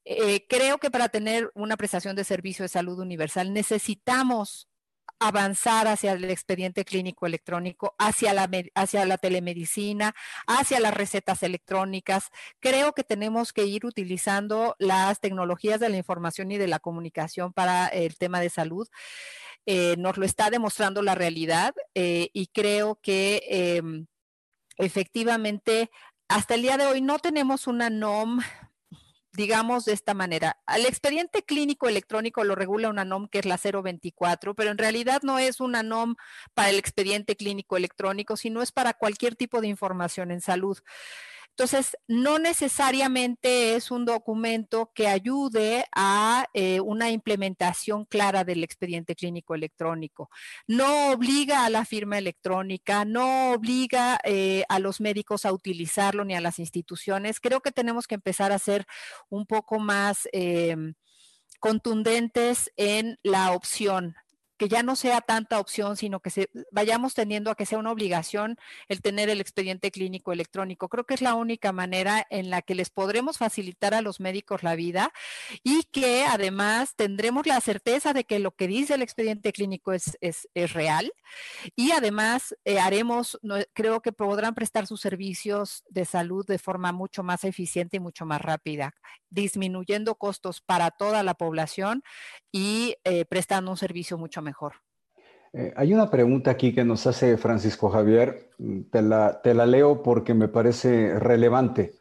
Eh, 0.06 0.46
creo 0.48 0.78
que 0.78 0.92
para 0.92 1.10
tener 1.10 1.52
una 1.54 1.78
prestación 1.78 2.16
de 2.16 2.24
servicio 2.24 2.64
de 2.64 2.70
salud 2.70 3.00
universal 3.00 3.54
necesitamos 3.54 4.68
avanzar 5.20 5.88
hacia 5.88 6.12
el 6.12 6.26
expediente 6.26 6.86
clínico 6.86 7.26
electrónico, 7.26 7.96
hacia 7.98 8.34
la, 8.34 8.50
hacia 8.76 9.06
la 9.06 9.18
telemedicina, 9.18 10.14
hacia 10.46 10.80
las 10.80 10.94
recetas 10.94 11.44
electrónicas. 11.44 12.30
Creo 12.60 12.94
que 12.94 13.04
tenemos 13.04 13.52
que 13.54 13.66
ir 13.66 13.86
utilizando 13.86 14.76
las 14.80 15.20
tecnologías 15.20 15.80
de 15.80 15.90
la 15.90 15.98
información 15.98 16.52
y 16.52 16.58
de 16.58 16.68
la 16.68 16.80
comunicación 16.80 17.52
para 17.54 17.88
el 17.88 18.18
tema 18.18 18.40
de 18.40 18.50
salud. 18.50 18.88
Eh, 19.70 19.98
nos 19.98 20.16
lo 20.18 20.26
está 20.26 20.50
demostrando 20.50 21.02
la 21.02 21.14
realidad 21.14 21.76
eh, 21.94 22.30
y 22.32 22.48
creo 22.48 23.00
que 23.02 23.44
em, 23.50 24.08
efectivamente 24.78 25.92
hasta 26.30 26.56
el 26.56 26.62
día 26.62 26.78
de 26.78 26.86
hoy 26.86 27.02
no 27.02 27.20
tenemos 27.20 27.68
una 27.68 27.90
NOM 27.90 28.40
digamos 29.34 29.86
de 29.86 29.94
esta 29.94 30.14
manera. 30.14 30.58
El 30.74 30.86
expediente 30.86 31.44
clínico 31.44 31.88
electrónico 31.88 32.44
lo 32.44 32.56
regula 32.56 32.90
una 32.90 33.06
NOM 33.06 33.28
que 33.28 33.40
es 33.40 33.46
la 33.46 33.58
024, 33.58 34.56
pero 34.56 34.72
en 34.72 34.78
realidad 34.78 35.22
no 35.22 35.38
es 35.38 35.60
una 35.60 35.84
NOM 35.84 36.16
para 36.56 36.70
el 36.70 36.80
expediente 36.80 37.36
clínico 37.36 37.78
electrónico, 37.78 38.36
sino 38.36 38.62
es 38.64 38.72
para 38.72 38.94
cualquier 38.94 39.36
tipo 39.36 39.62
de 39.62 39.68
información 39.68 40.32
en 40.32 40.42
salud. 40.42 40.80
Entonces, 41.58 41.98
no 42.08 42.38
necesariamente 42.38 43.76
es 43.76 43.90
un 43.90 44.06
documento 44.06 44.92
que 44.94 45.08
ayude 45.08 45.86
a 45.92 46.46
eh, 46.54 46.80
una 46.82 47.10
implementación 47.10 48.06
clara 48.06 48.44
del 48.44 48.64
expediente 48.64 49.16
clínico 49.16 49.56
electrónico. 49.56 50.30
No 50.68 51.10
obliga 51.12 51.66
a 51.66 51.72
la 51.72 51.84
firma 51.84 52.20
electrónica, 52.20 53.06
no 53.06 53.54
obliga 53.54 54.20
eh, 54.24 54.66
a 54.70 54.78
los 54.78 55.02
médicos 55.02 55.46
a 55.46 55.52
utilizarlo 55.52 56.24
ni 56.26 56.36
a 56.36 56.42
las 56.42 56.60
instituciones. 56.60 57.40
Creo 57.40 57.62
que 57.62 57.72
tenemos 57.72 58.06
que 58.06 58.14
empezar 58.14 58.52
a 58.52 58.60
ser 58.60 58.86
un 59.28 59.48
poco 59.48 59.80
más 59.80 60.30
em, 60.34 60.94
contundentes 61.60 62.72
en 62.76 63.18
la 63.24 63.52
opción 63.54 64.16
que 64.58 64.68
ya 64.68 64.84
no 64.84 64.96
sea 64.96 65.22
tanta 65.22 65.60
opción, 65.60 65.98
sino 65.98 66.20
que 66.20 66.30
se, 66.30 66.50
vayamos 66.72 67.14
teniendo 67.14 67.52
a 67.52 67.56
que 67.56 67.66
sea 67.66 67.78
una 67.78 67.92
obligación 67.92 68.58
el 68.88 69.02
tener 69.02 69.30
el 69.30 69.40
expediente 69.40 69.92
clínico 69.92 70.32
electrónico. 70.34 70.90
Creo 70.90 71.06
que 71.06 71.14
es 71.14 71.22
la 71.22 71.36
única 71.36 71.72
manera 71.72 72.26
en 72.30 72.50
la 72.50 72.62
que 72.62 72.76
les 72.76 72.90
podremos 72.90 73.38
facilitar 73.38 73.94
a 73.94 74.02
los 74.02 74.20
médicos 74.20 74.64
la 74.64 74.76
vida 74.76 75.14
y 75.64 75.84
que 75.84 76.26
además 76.26 76.96
tendremos 76.96 77.46
la 77.46 77.62
certeza 77.62 78.14
de 78.14 78.24
que 78.24 78.40
lo 78.40 78.52
que 78.52 78.68
dice 78.68 78.96
el 78.96 79.02
expediente 79.02 79.54
clínico 79.54 79.94
es, 79.94 80.18
es, 80.22 80.48
real 80.74 81.14
y 81.76 81.92
además 81.92 82.56
eh, 82.66 82.80
haremos, 82.80 83.40
creo 83.74 84.02
que 84.02 84.12
podrán 84.12 84.54
prestar 84.54 84.86
sus 84.86 85.00
servicios 85.00 85.84
de 85.90 86.04
salud 86.04 86.46
de 86.46 86.58
forma 86.58 86.92
mucho 86.92 87.24
más 87.24 87.44
eficiente 87.44 87.98
y 87.98 88.00
mucho 88.00 88.26
más 88.26 88.42
rápida, 88.42 88.96
disminuyendo 89.30 90.16
costos 90.16 90.62
para 90.62 90.92
toda 90.92 91.24
la 91.24 91.36
población 91.36 92.04
y 92.52 92.96
eh, 93.04 93.26
prestando 93.26 93.72
un 93.72 93.78
servicio 93.78 94.18
mucho 94.18 94.42
mejor. 94.48 94.74
Eh, 95.54 95.74
hay 95.76 95.94
una 95.94 96.10
pregunta 96.10 96.52
aquí 96.52 96.74
que 96.74 96.84
nos 96.84 97.06
hace 97.06 97.38
Francisco 97.38 97.90
Javier, 97.90 98.50
te 98.92 99.02
la, 99.02 99.42
te 99.42 99.54
la 99.54 99.66
leo 99.66 100.02
porque 100.02 100.34
me 100.34 100.48
parece 100.48 101.20
relevante. 101.20 101.94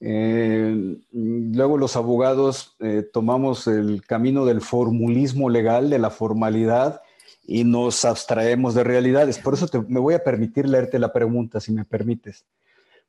Eh, 0.00 0.96
luego 1.12 1.76
los 1.76 1.96
abogados 1.96 2.76
tomamos 3.12 3.66
el 3.66 4.04
camino 4.06 4.46
del 4.46 4.60
formulismo 4.60 5.50
legal, 5.50 5.90
de 5.90 5.98
la 5.98 6.10
formalidad, 6.10 7.02
y 7.48 7.64
nos 7.64 8.04
abstraemos 8.04 8.74
de 8.74 8.84
realidades. 8.84 9.38
Por 9.38 9.54
eso 9.54 9.66
me 9.88 9.98
voy 9.98 10.14
a 10.14 10.22
permitir 10.22 10.68
leerte 10.68 10.98
la 10.98 11.12
pregunta, 11.12 11.60
si 11.60 11.72
me 11.72 11.86
permites. 11.86 12.44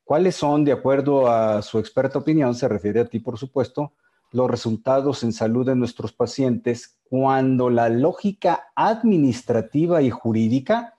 ¿Cuáles 0.05 0.35
son, 0.35 0.63
de 0.63 0.71
acuerdo 0.71 1.29
a 1.29 1.61
su 1.61 1.77
experta 1.77 2.17
opinión, 2.17 2.55
se 2.55 2.69
refiere 2.69 3.01
a 3.01 3.05
ti, 3.05 3.19
por 3.19 3.37
supuesto, 3.37 3.93
los 4.31 4.49
resultados 4.49 5.23
en 5.23 5.33
salud 5.33 5.65
de 5.65 5.75
nuestros 5.75 6.13
pacientes 6.13 6.98
cuando 7.09 7.69
la 7.69 7.89
lógica 7.89 8.67
administrativa 8.75 10.01
y 10.01 10.09
jurídica, 10.09 10.95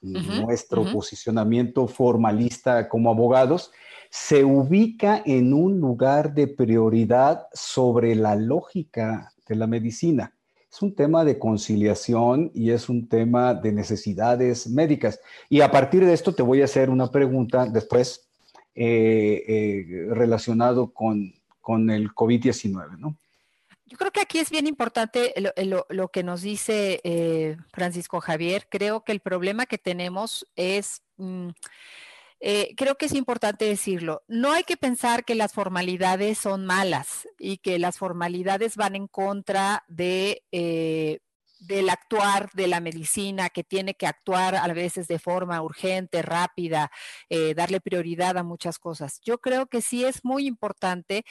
nuestro 0.00 0.90
posicionamiento 0.90 1.86
formalista 1.86 2.88
como 2.88 3.10
abogados, 3.10 3.70
se 4.08 4.44
ubica 4.44 5.22
en 5.24 5.52
un 5.52 5.78
lugar 5.78 6.32
de 6.34 6.48
prioridad 6.48 7.46
sobre 7.52 8.14
la 8.14 8.34
lógica 8.34 9.32
de 9.46 9.56
la 9.56 9.66
medicina. 9.66 10.34
Es 10.72 10.80
un 10.82 10.94
tema 10.94 11.24
de 11.24 11.38
conciliación 11.38 12.50
y 12.54 12.70
es 12.70 12.88
un 12.88 13.08
tema 13.08 13.54
de 13.54 13.72
necesidades 13.72 14.68
médicas. 14.68 15.20
Y 15.48 15.60
a 15.60 15.70
partir 15.70 16.04
de 16.04 16.14
esto 16.14 16.34
te 16.34 16.42
voy 16.42 16.62
a 16.62 16.64
hacer 16.64 16.88
una 16.88 17.10
pregunta 17.10 17.66
después 17.66 18.26
eh, 18.74 19.44
eh, 19.46 20.06
relacionado 20.14 20.92
con 20.92 21.34
con 21.60 21.90
el 21.90 22.12
COVID-19, 22.12 22.98
¿no? 22.98 23.16
Yo 23.90 23.96
creo 23.98 24.12
que 24.12 24.20
aquí 24.20 24.38
es 24.38 24.50
bien 24.50 24.68
importante 24.68 25.34
lo, 25.66 26.08
que 26.08 26.22
nos 26.22 26.42
dice 26.42 27.00
eh, 27.02 27.56
Francisco 27.72 28.20
Javier. 28.20 28.68
Creo 28.70 29.02
que 29.02 29.10
el 29.10 29.18
problema 29.20 29.66
que 29.66 29.78
tenemos 29.78 30.46
es... 30.54 31.02
Mm, 31.16 31.48
eh, 32.42 32.72
creo 32.76 32.96
que 32.96 33.06
es 33.06 33.12
importante 33.12 33.64
decirlo. 33.64 34.22
No 34.28 34.52
hay 34.52 34.62
que 34.62 34.76
pensar 34.76 35.24
que 35.24 35.34
las 35.34 35.52
formalidades 35.52 36.38
son 36.38 36.64
malas 36.64 37.28
y 37.38 37.58
que 37.58 37.80
las 37.80 37.98
formalidades 37.98 38.76
van 38.76 38.94
en 38.94 39.08
contra 39.08 39.84
de, 39.88 40.44
eh, 40.52 41.18
del 41.60 41.90
actuar 41.90 42.50
de 42.54 42.66
la 42.66 42.80
medicina, 42.80 43.50
que 43.50 43.62
tiene 43.62 43.94
que 43.94 44.06
actuar 44.06 44.56
a 44.56 44.66
veces 44.72 45.06
de 45.06 45.18
forma 45.18 45.62
urgente, 45.62 46.22
rápida, 46.22 46.90
eh, 47.28 47.54
darle 47.54 47.80
prioridad 47.80 48.38
a 48.38 48.42
muchas 48.42 48.78
cosas. 48.78 49.20
Yo 49.22 49.38
creo 49.38 49.66
que 49.66 49.82
sí 49.82 50.04
es 50.04 50.24
muy 50.24 50.46
importante 50.46 51.24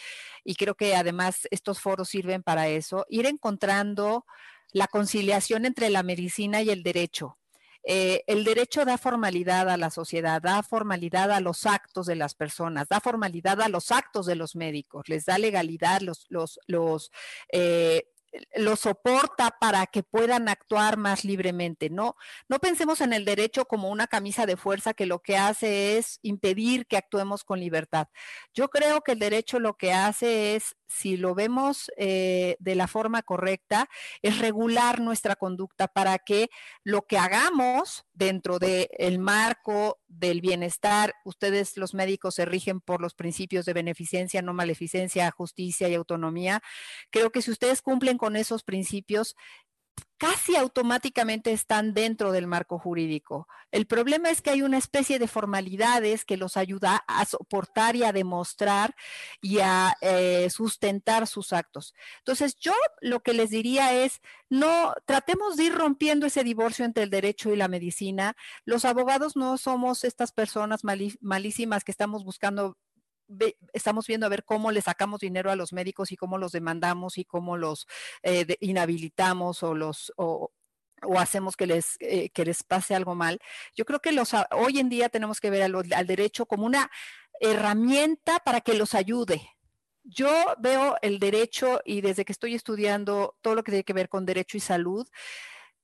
y 0.43 0.55
creo 0.55 0.75
que 0.75 0.95
además 0.95 1.47
estos 1.51 1.81
foros 1.81 2.09
sirven 2.09 2.43
para 2.43 2.67
eso, 2.67 3.05
ir 3.09 3.25
encontrando 3.25 4.25
la 4.71 4.87
conciliación 4.87 5.65
entre 5.65 5.89
la 5.89 6.03
medicina 6.03 6.61
y 6.61 6.69
el 6.69 6.83
derecho. 6.83 7.37
Eh, 7.83 8.23
el 8.27 8.43
derecho 8.43 8.85
da 8.85 8.97
formalidad 8.97 9.69
a 9.69 9.77
la 9.77 9.89
sociedad, 9.89 10.41
da 10.41 10.61
formalidad 10.61 11.31
a 11.31 11.39
los 11.39 11.65
actos 11.65 12.05
de 12.05 12.15
las 12.15 12.35
personas, 12.35 12.87
da 12.87 12.99
formalidad 12.99 13.61
a 13.61 13.69
los 13.69 13.91
actos 13.91 14.25
de 14.25 14.35
los 14.35 14.55
médicos, 14.55 15.07
les 15.07 15.25
da 15.25 15.37
legalidad, 15.37 16.01
los, 16.01 16.25
los, 16.29 16.59
los 16.67 17.09
eh, 17.51 18.03
lo 18.55 18.75
soporta 18.75 19.55
para 19.59 19.85
que 19.87 20.03
puedan 20.03 20.49
actuar 20.49 20.97
más 20.97 21.23
libremente. 21.25 21.89
No, 21.89 22.15
no 22.47 22.59
pensemos 22.59 23.01
en 23.01 23.13
el 23.13 23.25
derecho 23.25 23.65
como 23.65 23.89
una 23.89 24.07
camisa 24.07 24.45
de 24.45 24.57
fuerza 24.57 24.93
que 24.93 25.05
lo 25.05 25.19
que 25.19 25.37
hace 25.37 25.97
es 25.97 26.19
impedir 26.21 26.85
que 26.87 26.97
actuemos 26.97 27.43
con 27.43 27.59
libertad. 27.59 28.07
Yo 28.53 28.69
creo 28.69 29.01
que 29.01 29.13
el 29.13 29.19
derecho 29.19 29.59
lo 29.59 29.75
que 29.75 29.93
hace 29.93 30.55
es 30.55 30.75
si 30.89 31.17
lo 31.17 31.35
vemos 31.35 31.91
eh, 31.97 32.57
de 32.59 32.75
la 32.75 32.87
forma 32.87 33.21
correcta, 33.21 33.87
es 34.21 34.39
regular 34.39 34.99
nuestra 34.99 35.35
conducta 35.35 35.87
para 35.87 36.17
que 36.17 36.49
lo 36.83 37.03
que 37.03 37.17
hagamos 37.17 38.05
dentro 38.13 38.59
del 38.59 39.19
marco 39.19 39.99
del 40.07 40.41
bienestar, 40.41 41.13
ustedes 41.23 41.77
los 41.77 41.93
médicos 41.93 42.35
se 42.35 42.45
rigen 42.45 42.81
por 42.81 43.01
los 43.01 43.13
principios 43.13 43.65
de 43.65 43.73
beneficencia, 43.73 44.41
no 44.41 44.53
maleficencia, 44.53 45.29
justicia 45.31 45.87
y 45.87 45.93
autonomía. 45.93 46.61
Creo 47.11 47.31
que 47.31 47.41
si 47.41 47.51
ustedes 47.51 47.81
cumplen 47.81 48.17
con 48.17 48.35
esos 48.35 48.63
principios, 48.63 49.35
casi 50.17 50.55
automáticamente 50.55 51.51
están 51.51 51.93
dentro 51.93 52.31
del 52.31 52.47
marco 52.47 52.77
jurídico. 52.77 53.47
El 53.71 53.85
problema 53.85 54.29
es 54.29 54.41
que 54.41 54.49
hay 54.49 54.61
una 54.61 54.77
especie 54.77 55.19
de 55.19 55.27
formalidades 55.27 56.25
que 56.25 56.37
los 56.37 56.57
ayuda 56.57 57.03
a 57.07 57.25
soportar 57.25 57.95
y 57.95 58.03
a 58.03 58.11
demostrar 58.11 58.95
y 59.41 59.59
a 59.59 59.95
eh, 60.01 60.49
sustentar 60.49 61.27
sus 61.27 61.53
actos. 61.53 61.93
Entonces, 62.19 62.55
yo 62.55 62.73
lo 63.01 63.21
que 63.21 63.33
les 63.33 63.49
diría 63.49 63.93
es, 63.93 64.21
no 64.49 64.93
tratemos 65.05 65.55
de 65.55 65.65
ir 65.65 65.75
rompiendo 65.75 66.25
ese 66.25 66.43
divorcio 66.43 66.83
entre 66.83 67.03
el 67.03 67.09
derecho 67.09 67.51
y 67.51 67.55
la 67.55 67.67
medicina. 67.67 68.35
Los 68.65 68.85
abogados 68.85 69.35
no 69.35 69.57
somos 69.57 70.03
estas 70.03 70.31
personas 70.31 70.81
malísimas 70.83 71.83
que 71.83 71.91
estamos 71.91 72.25
buscando 72.25 72.77
estamos 73.73 74.07
viendo 74.07 74.25
a 74.25 74.29
ver 74.29 74.43
cómo 74.43 74.71
le 74.71 74.81
sacamos 74.81 75.19
dinero 75.19 75.51
a 75.51 75.55
los 75.55 75.73
médicos 75.73 76.11
y 76.11 76.17
cómo 76.17 76.37
los 76.37 76.51
demandamos 76.51 77.17
y 77.17 77.25
cómo 77.25 77.57
los 77.57 77.87
eh, 78.23 78.57
inhabilitamos 78.59 79.63
o 79.63 79.73
los 79.75 80.11
o, 80.17 80.51
hacemos 81.17 81.55
que 81.55 81.65
les, 81.65 81.95
eh, 82.01 82.29
que 82.31 82.43
les 82.43 82.63
pase 82.63 82.93
algo 82.93 83.15
mal. 83.15 83.39
Yo 83.73 83.85
creo 83.85 84.01
que 84.01 84.11
los, 84.11 84.33
hoy 84.51 84.79
en 84.79 84.89
día 84.89 85.07
tenemos 85.09 85.39
que 85.39 85.49
ver 85.49 85.63
al, 85.63 86.07
derecho 86.07 86.45
como 86.45 86.65
una 86.65 86.91
herramienta 87.39 88.39
para 88.39 88.61
que 88.61 88.73
los 88.73 88.95
ayude. 88.95 89.49
Yo 90.03 90.29
veo 90.59 90.97
el 91.01 91.19
derecho 91.19 91.79
y 91.85 92.01
desde 92.01 92.25
que 92.25 92.33
estoy 92.33 92.55
estudiando 92.55 93.37
todo 93.41 93.55
lo 93.55 93.63
que 93.63 93.71
tiene 93.71 93.83
que 93.83 93.93
ver 93.93 94.09
con 94.09 94.25
derecho 94.25 94.57
y 94.57 94.61
salud, 94.61 95.07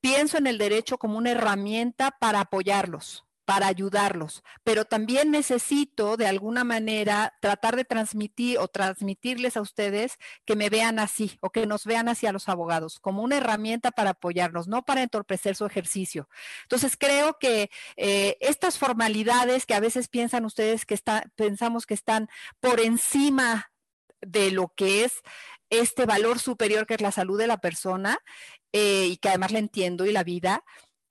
pienso 0.02 0.38
en 0.38 0.48
el 0.48 0.58
derecho 0.58 0.98
como 0.98 1.18
una 1.18 1.32
herramienta 1.32 2.12
para 2.20 2.42
apoyarlos 2.42 3.25
para 3.46 3.68
ayudarlos, 3.68 4.44
pero 4.64 4.86
también 4.86 5.32
necesito 5.32 6.18
de 6.18 6.28
alguna 6.28 6.64
manera 6.64 7.34
tratar 7.40 7.76
de 7.76 7.86
transmitir 7.86 8.58
o 8.58 8.68
transmitirles 8.68 9.56
a 9.56 9.62
ustedes 9.62 10.18
que 10.46 10.56
me 10.56 10.70
vean 10.70 11.00
así 11.00 11.38
o 11.42 11.52
que 11.52 11.68
nos 11.68 11.86
vean 11.86 12.10
así 12.10 12.26
a 12.26 12.32
los 12.32 12.50
abogados, 12.50 13.00
como 13.00 13.22
una 13.22 13.38
herramienta 13.38 13.92
para 13.92 14.12
apoyarnos, 14.12 14.68
no 14.68 14.84
para 14.84 15.04
entorpecer 15.04 15.56
su 15.56 15.66
ejercicio. 15.66 16.28
Entonces, 16.64 16.98
creo 16.98 17.38
que 17.40 17.70
eh, 17.98 18.38
estas 18.40 18.80
formalidades 18.80 19.66
que 19.66 19.76
a 19.76 19.80
veces 19.80 20.08
piensan 20.08 20.46
ustedes 20.46 20.86
que 20.86 20.96
está, 20.96 21.26
pensamos 21.36 21.86
que 21.86 21.94
están 21.94 22.28
por 22.60 22.80
encima 22.80 23.72
de 24.22 24.52
lo 24.52 24.74
que 24.76 25.04
es 25.04 25.22
este 25.70 26.06
valor 26.06 26.40
superior 26.40 26.88
que 26.88 26.96
es 26.96 27.02
la 27.02 27.12
salud 27.12 27.38
de 27.38 27.48
la 27.48 27.58
persona 27.58 28.18
eh, 28.72 29.08
y 29.08 29.18
que 29.18 29.30
además 29.30 29.52
la 29.52 29.60
entiendo 29.60 30.06
y 30.06 30.12
la 30.12 30.24
vida, 30.24 30.64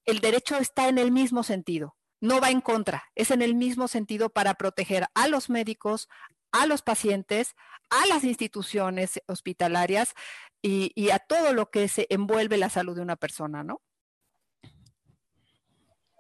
el 0.05 0.21
derecho 0.21 0.57
está 0.57 0.89
en 0.89 0.99
el 0.99 1.13
mismo 1.13 1.43
sentido 1.45 1.97
no 2.25 2.41
va 2.41 2.51
en 2.51 2.63
contra, 2.63 3.05
es 3.15 3.31
en 3.31 3.43
el 3.43 3.55
mismo 3.55 3.87
sentido 3.87 4.31
para 4.31 4.55
proteger 4.55 5.05
a 5.15 5.29
los 5.29 5.51
médicos, 5.51 6.09
a 6.53 6.67
los 6.67 6.81
pacientes, 6.81 7.55
a 7.91 8.07
las 8.07 8.25
instituciones 8.25 9.21
hospitalarias 9.27 10.15
y, 10.63 11.11
a 11.11 11.19
todo 11.19 11.53
lo 11.53 11.71
que 11.71 11.87
se 11.87 12.07
envuelve 12.09 12.57
la 12.57 12.71
salud 12.71 12.97
de 12.97 13.03
una 13.03 13.17
persona, 13.17 13.63
¿no? 13.63 13.83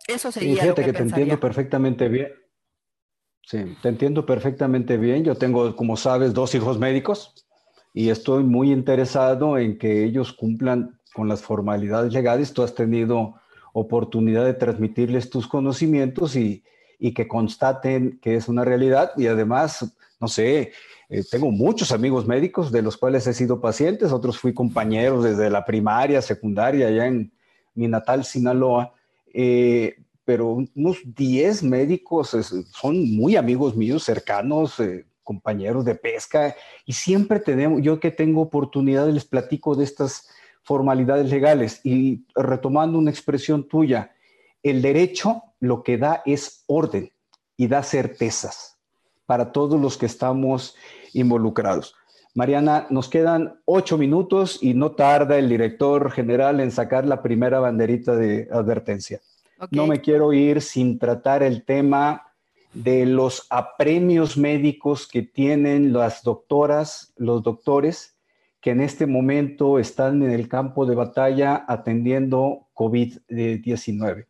Eso 0.06 0.30
sería. 0.30 0.60
fíjate 0.60 0.84
que, 0.84 0.92
te 0.92 1.02
entiendo 1.04 1.40
perfectamente 1.40 2.08
bien. 2.10 2.28
Sí, 3.40 3.76
te 3.80 3.88
entiendo 3.88 4.26
perfectamente 4.26 4.98
bien. 4.98 5.24
Yo 5.24 5.36
tengo, 5.36 5.74
como 5.74 5.96
sabes, 5.96 6.34
dos 6.34 6.54
hijos 6.54 6.78
médicos 6.78 7.46
y 7.94 8.10
estoy 8.10 8.44
muy 8.44 8.70
interesado 8.70 9.56
en 9.56 9.78
que 9.78 10.04
ellos 10.04 10.34
cumplan 10.34 11.00
con 11.14 11.28
las 11.28 11.42
formalidades 11.42 12.12
legales. 12.12 12.52
Tú 12.52 12.62
has 12.62 12.74
tenido 12.74 13.40
oportunidad 13.74 14.44
de 14.44 14.54
transmitirles 14.54 15.28
tus 15.28 15.46
conocimientos 15.46 16.36
y, 16.36 16.62
que 17.14 17.28
constaten 17.28 18.18
que 18.22 18.36
es 18.36 18.48
una 18.48 18.64
realidad. 18.64 19.12
Y 19.18 19.26
además, 19.26 19.94
no 20.18 20.26
sé, 20.26 20.72
eh, 21.10 21.22
tengo 21.30 21.50
muchos 21.50 21.92
amigos 21.92 22.26
médicos 22.26 22.72
de 22.72 22.80
los 22.80 22.96
cuales 22.96 23.26
he 23.26 23.34
sido 23.34 23.60
pacientes, 23.60 24.10
otros 24.10 24.38
fui 24.38 24.54
compañeros 24.54 25.22
desde 25.22 25.50
la 25.50 25.66
primaria, 25.66 26.22
secundaria, 26.22 26.86
allá 26.86 27.06
en 27.06 27.30
mi 27.74 27.88
natal 27.88 28.24
Sinaloa. 28.24 28.94
Eh, 29.34 29.96
pero 30.24 30.64
unos 30.74 30.98
10 31.04 31.64
médicos 31.64 32.34
son 32.72 33.14
muy 33.14 33.36
amigos 33.36 33.76
míos, 33.76 34.04
cercanos, 34.04 34.80
eh, 34.80 35.04
compañeros 35.22 35.84
de 35.84 35.96
pesca, 35.96 36.54
y 36.86 36.94
siempre 36.94 37.40
tenemos, 37.40 37.82
yo 37.82 38.00
que 38.00 38.10
tengo 38.10 38.40
oportunidad 38.40 39.08
les 39.08 39.26
platico 39.26 39.74
de 39.74 39.84
estas 39.84 40.28
formalidades 40.64 41.30
legales. 41.30 41.80
Y 41.84 42.24
retomando 42.34 42.98
una 42.98 43.10
expresión 43.10 43.68
tuya, 43.68 44.12
el 44.62 44.82
derecho 44.82 45.42
lo 45.60 45.82
que 45.82 45.98
da 45.98 46.22
es 46.26 46.64
orden 46.66 47.10
y 47.56 47.68
da 47.68 47.82
certezas 47.82 48.78
para 49.26 49.52
todos 49.52 49.80
los 49.80 49.96
que 49.96 50.06
estamos 50.06 50.74
involucrados. 51.12 51.94
Mariana, 52.34 52.86
nos 52.90 53.08
quedan 53.08 53.60
ocho 53.64 53.96
minutos 53.96 54.58
y 54.60 54.74
no 54.74 54.92
tarda 54.92 55.38
el 55.38 55.48
director 55.48 56.10
general 56.10 56.58
en 56.60 56.72
sacar 56.72 57.06
la 57.06 57.22
primera 57.22 57.60
banderita 57.60 58.16
de 58.16 58.48
advertencia. 58.50 59.20
No 59.70 59.86
me 59.86 60.00
quiero 60.00 60.32
ir 60.32 60.60
sin 60.60 60.98
tratar 60.98 61.44
el 61.44 61.64
tema 61.64 62.34
de 62.72 63.06
los 63.06 63.46
apremios 63.50 64.36
médicos 64.36 65.06
que 65.06 65.22
tienen 65.22 65.92
las 65.92 66.24
doctoras, 66.24 67.12
los 67.16 67.42
doctores 67.44 68.13
que 68.64 68.70
en 68.70 68.80
este 68.80 69.06
momento 69.06 69.78
están 69.78 70.22
en 70.22 70.30
el 70.30 70.48
campo 70.48 70.86
de 70.86 70.94
batalla 70.94 71.66
atendiendo 71.68 72.68
COVID-19. 72.72 74.24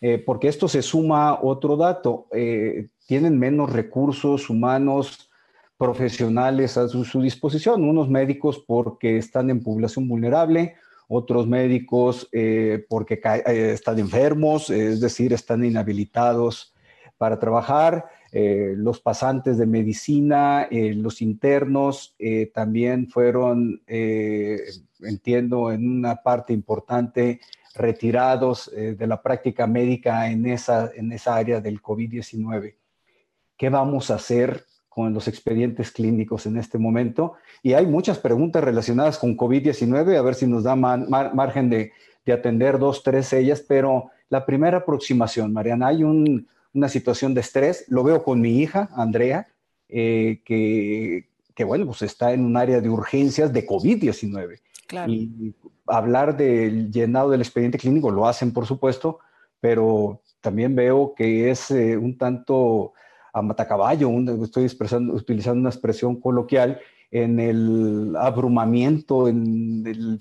Eh, 0.00 0.22
porque 0.24 0.46
esto 0.46 0.68
se 0.68 0.82
suma 0.82 1.40
otro 1.42 1.76
dato, 1.76 2.28
eh, 2.32 2.90
tienen 3.08 3.36
menos 3.40 3.72
recursos 3.72 4.48
humanos 4.48 5.28
profesionales 5.76 6.76
a 6.78 6.86
su, 6.86 7.20
disposición, 7.20 7.82
unos 7.82 8.08
médicos 8.08 8.62
porque 8.64 9.16
están 9.16 9.50
en 9.50 9.64
población 9.64 10.06
vulnerable, 10.06 10.76
otros 11.08 11.48
médicos 11.48 12.28
eh, 12.30 12.86
porque 12.88 13.20
están 13.46 13.98
enfermos, 13.98 14.70
es 14.70 15.00
decir, 15.00 15.32
están 15.32 15.64
inhabilitados 15.64 16.72
para 17.18 17.40
trabajar, 17.40 18.04
eh, 18.34 18.72
los 18.78 18.98
pasantes 18.98 19.58
de 19.58 19.66
medicina, 19.66 20.66
eh, 20.70 20.94
los 20.94 21.20
internos 21.20 22.14
eh, 22.18 22.50
también 22.54 23.10
fueron, 23.10 23.82
entiendo, 23.86 25.70
en 25.70 25.98
una 25.98 26.16
parte 26.16 26.54
importante 26.54 27.40
retirados 27.74 28.70
de 28.74 29.06
la 29.06 29.22
práctica 29.22 29.66
médica 29.66 30.30
en 30.30 30.46
esa, 30.46 30.90
en 30.94 31.12
esa 31.12 31.36
área 31.36 31.60
del 31.60 31.82
COVID-19. 31.82 32.76
¿Qué 33.56 33.68
vamos 33.68 34.10
a 34.10 34.14
hacer 34.14 34.64
con 34.88 35.12
los 35.12 35.28
expedientes 35.28 35.90
clínicos 35.90 36.46
en 36.46 36.56
este 36.56 36.78
momento? 36.78 37.34
Y 37.62 37.74
hay 37.74 37.86
muchas 37.86 38.18
preguntas 38.18 38.64
relacionadas 38.64 39.18
con 39.18 39.36
COVID-19, 39.36 40.16
a 40.16 40.22
ver 40.22 40.34
si 40.34 40.46
nos 40.46 40.64
da 40.64 40.74
margen 40.74 41.68
de, 41.68 41.92
de 42.24 42.32
atender 42.32 42.78
dos, 42.78 43.02
tres 43.02 43.32
ellas, 43.32 43.64
pero 43.66 44.10
la 44.28 44.44
primera 44.46 44.78
aproximación, 44.78 45.52
Mariana, 45.52 45.88
hay 45.88 46.04
un, 46.04 46.46
una 46.74 46.88
situación 46.88 47.34
de 47.34 47.40
estrés. 47.40 47.84
Lo 47.88 48.02
veo 48.02 48.22
con 48.22 48.40
mi 48.40 48.58
hija, 48.60 48.90
Andrea, 48.94 49.48
eh, 49.88 50.42
que 50.44 51.32
que 51.54 51.64
bueno, 51.64 51.86
pues 51.86 52.02
está 52.02 52.32
en 52.32 52.44
un 52.44 52.56
área 52.56 52.80
de 52.80 52.88
urgencias 52.88 53.52
de 53.52 53.66
COVID-19. 53.66 54.60
Y 55.08 55.54
hablar 55.86 56.36
del 56.36 56.90
llenado 56.90 57.30
del 57.30 57.40
expediente 57.40 57.78
clínico 57.78 58.10
lo 58.10 58.26
hacen, 58.26 58.52
por 58.52 58.66
supuesto, 58.66 59.20
pero 59.60 60.20
también 60.40 60.74
veo 60.74 61.14
que 61.14 61.50
es 61.50 61.70
eh, 61.70 61.96
un 61.96 62.18
tanto 62.18 62.92
a 63.32 63.40
matacaballo, 63.40 64.10
estoy 64.44 64.66
utilizando 64.66 65.60
una 65.60 65.70
expresión 65.70 66.20
coloquial, 66.20 66.80
en 67.10 67.40
el 67.40 68.16
abrumamiento, 68.16 69.28
en 69.28 69.84
el, 69.86 70.18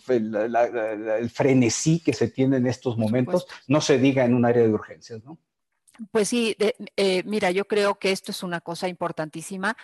frenesí 1.29 2.01
que 2.01 2.13
se 2.13 2.27
tiene 2.29 2.57
en 2.57 2.67
estos 2.67 2.97
momentos, 2.97 3.47
no 3.67 3.79
se 3.79 3.97
diga 3.97 4.25
en 4.25 4.33
un 4.33 4.45
área 4.45 4.63
de 4.63 4.73
urgencias, 4.73 5.23
¿no? 5.23 5.37
Pues 6.11 6.29
sí, 6.29 6.55
eh, 6.95 7.23
mira, 7.25 7.51
yo 7.51 7.65
creo 7.65 7.99
que 7.99 8.11
esto 8.11 8.31
es 8.31 8.43
una 8.43 8.61
cosa 8.61 8.87
importantísima. 8.87 9.75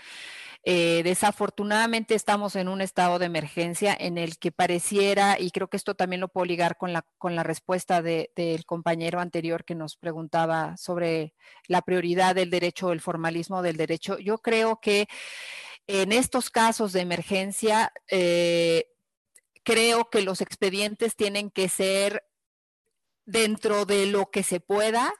Eh, 0.63 1.01
desafortunadamente 1.03 2.15
estamos 2.15 2.55
en 2.55 2.67
un 2.69 2.81
estado 2.81 3.19
de 3.19 3.25
emergencia 3.27 3.95
en 3.99 4.17
el 4.17 4.37
que 4.37 4.51
pareciera, 4.51 5.39
y 5.39 5.51
creo 5.51 5.69
que 5.69 5.77
esto 5.77 5.95
también 5.95 6.21
lo 6.21 6.29
puedo 6.29 6.45
ligar 6.45 6.77
con 6.77 6.93
la, 6.93 7.05
con 7.17 7.35
la 7.35 7.43
respuesta 7.43 8.01
del 8.01 8.65
compañero 8.65 9.19
anterior 9.19 9.63
que 9.65 9.75
nos 9.75 9.97
preguntaba 9.97 10.75
sobre 10.77 11.33
la 11.67 11.81
prioridad 11.81 12.35
del 12.35 12.49
derecho, 12.49 12.91
el 12.91 13.01
formalismo 13.01 13.61
del 13.61 13.77
derecho. 13.77 14.17
Yo 14.17 14.39
creo 14.39 14.79
que 14.81 15.07
en 15.87 16.11
estos 16.11 16.49
casos 16.49 16.93
de 16.93 17.01
emergencia, 17.01 17.91
eh, 18.09 18.87
creo 19.63 20.09
que 20.09 20.21
los 20.21 20.41
expedientes 20.41 21.15
tienen 21.15 21.51
que 21.51 21.69
ser 21.69 22.23
dentro 23.25 23.85
de 23.85 24.05
lo 24.07 24.31
que 24.31 24.43
se 24.43 24.59
pueda, 24.59 25.13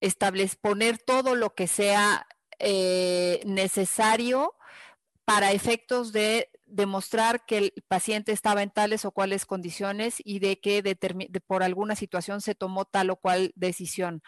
establecer, 0.00 0.58
poner 0.60 0.98
todo 0.98 1.34
lo 1.34 1.54
que 1.54 1.66
sea 1.66 2.26
eh, 2.58 3.40
necesario 3.44 4.54
para 5.24 5.52
efectos 5.52 6.12
de 6.12 6.50
demostrar 6.66 7.46
que 7.46 7.58
el 7.58 7.72
paciente 7.88 8.32
estaba 8.32 8.62
en 8.62 8.70
tales 8.70 9.04
o 9.04 9.12
cuales 9.12 9.46
condiciones 9.46 10.16
y 10.24 10.40
de 10.40 10.60
que 10.60 10.82
por 11.46 11.62
alguna 11.62 11.94
situación 11.94 12.40
se 12.40 12.54
tomó 12.54 12.84
tal 12.84 13.10
o 13.10 13.16
cual 13.16 13.52
decisión. 13.54 14.22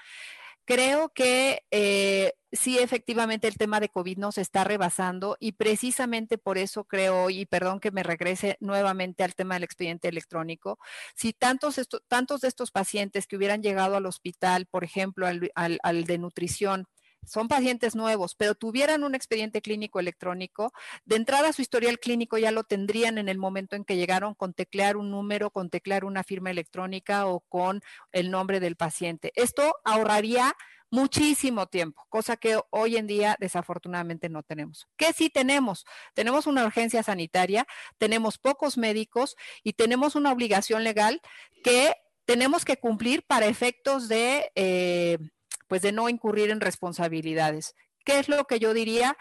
Creo 0.66 1.10
que 1.10 1.62
eh, 1.70 2.32
sí, 2.50 2.78
efectivamente, 2.80 3.46
el 3.46 3.56
tema 3.56 3.78
de 3.78 3.88
COVID 3.88 4.18
nos 4.18 4.36
está 4.36 4.64
rebasando 4.64 5.36
y 5.38 5.52
precisamente 5.52 6.38
por 6.38 6.58
eso 6.58 6.82
creo, 6.84 7.30
y 7.30 7.46
perdón 7.46 7.78
que 7.78 7.92
me 7.92 8.02
regrese 8.02 8.56
nuevamente 8.58 9.22
al 9.22 9.36
tema 9.36 9.54
del 9.54 9.62
expediente 9.62 10.08
electrónico, 10.08 10.80
si 11.14 11.32
tantos, 11.32 11.80
tantos 12.08 12.40
de 12.40 12.48
estos 12.48 12.72
pacientes 12.72 13.28
que 13.28 13.36
hubieran 13.36 13.62
llegado 13.62 13.96
al 13.96 14.06
hospital, 14.06 14.66
por 14.66 14.82
ejemplo, 14.82 15.28
al 15.28 16.04
de 16.04 16.18
nutrición, 16.18 16.88
son 17.26 17.48
pacientes 17.48 17.94
nuevos, 17.94 18.34
pero 18.34 18.54
tuvieran 18.54 19.04
un 19.04 19.14
expediente 19.14 19.60
clínico 19.60 20.00
electrónico, 20.00 20.72
de 21.04 21.16
entrada 21.16 21.52
su 21.52 21.62
historial 21.62 21.98
clínico 21.98 22.38
ya 22.38 22.50
lo 22.50 22.64
tendrían 22.64 23.18
en 23.18 23.28
el 23.28 23.38
momento 23.38 23.76
en 23.76 23.84
que 23.84 23.96
llegaron 23.96 24.34
con 24.34 24.54
teclear 24.54 24.96
un 24.96 25.10
número, 25.10 25.50
con 25.50 25.70
teclear 25.70 26.04
una 26.04 26.24
firma 26.24 26.50
electrónica 26.50 27.26
o 27.26 27.40
con 27.40 27.82
el 28.12 28.30
nombre 28.30 28.60
del 28.60 28.76
paciente. 28.76 29.32
Esto 29.34 29.76
ahorraría 29.84 30.54
muchísimo 30.90 31.66
tiempo, 31.66 32.06
cosa 32.08 32.36
que 32.36 32.58
hoy 32.70 32.96
en 32.96 33.06
día 33.06 33.36
desafortunadamente 33.40 34.28
no 34.28 34.42
tenemos. 34.42 34.86
¿Qué 34.96 35.12
sí 35.12 35.30
tenemos? 35.30 35.84
Tenemos 36.14 36.46
una 36.46 36.64
urgencia 36.64 37.02
sanitaria, 37.02 37.66
tenemos 37.98 38.38
pocos 38.38 38.78
médicos 38.78 39.36
y 39.62 39.72
tenemos 39.72 40.14
una 40.14 40.32
obligación 40.32 40.84
legal 40.84 41.20
que 41.64 41.92
tenemos 42.24 42.64
que 42.64 42.76
cumplir 42.76 43.24
para 43.24 43.46
efectos 43.46 44.08
de 44.08 44.50
eh, 44.54 45.18
pues 45.66 45.82
de 45.82 45.92
no 45.92 46.08
incurrir 46.08 46.50
en 46.50 46.60
responsabilidades. 46.60 47.74
¿Qué 48.04 48.18
es 48.18 48.28
lo 48.28 48.44
que 48.46 48.58
yo 48.58 48.74
diría? 48.74 49.16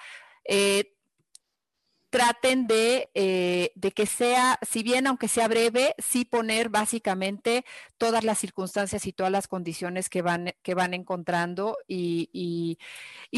Eh, 0.48 0.96
traten 2.16 2.66
eh, 2.70 3.72
de, 3.76 3.92
que 3.92 4.06
sea, 4.06 4.58
si 4.62 4.84
bien 4.84 5.06
aunque 5.06 5.28
sea 5.28 5.50
breve, 5.50 5.96
sí 5.98 6.24
poner 6.24 6.70
básicamente 6.70 7.66
todas 7.98 8.24
las 8.24 8.40
circunstancias 8.40 9.06
y 9.06 9.12
todas 9.12 9.34
las 9.34 9.50
condiciones 9.50 10.08
que 10.08 10.22
van, 10.22 10.54
que 10.62 10.76
van 10.76 10.94
encontrando 10.94 11.78
y, 11.90 12.78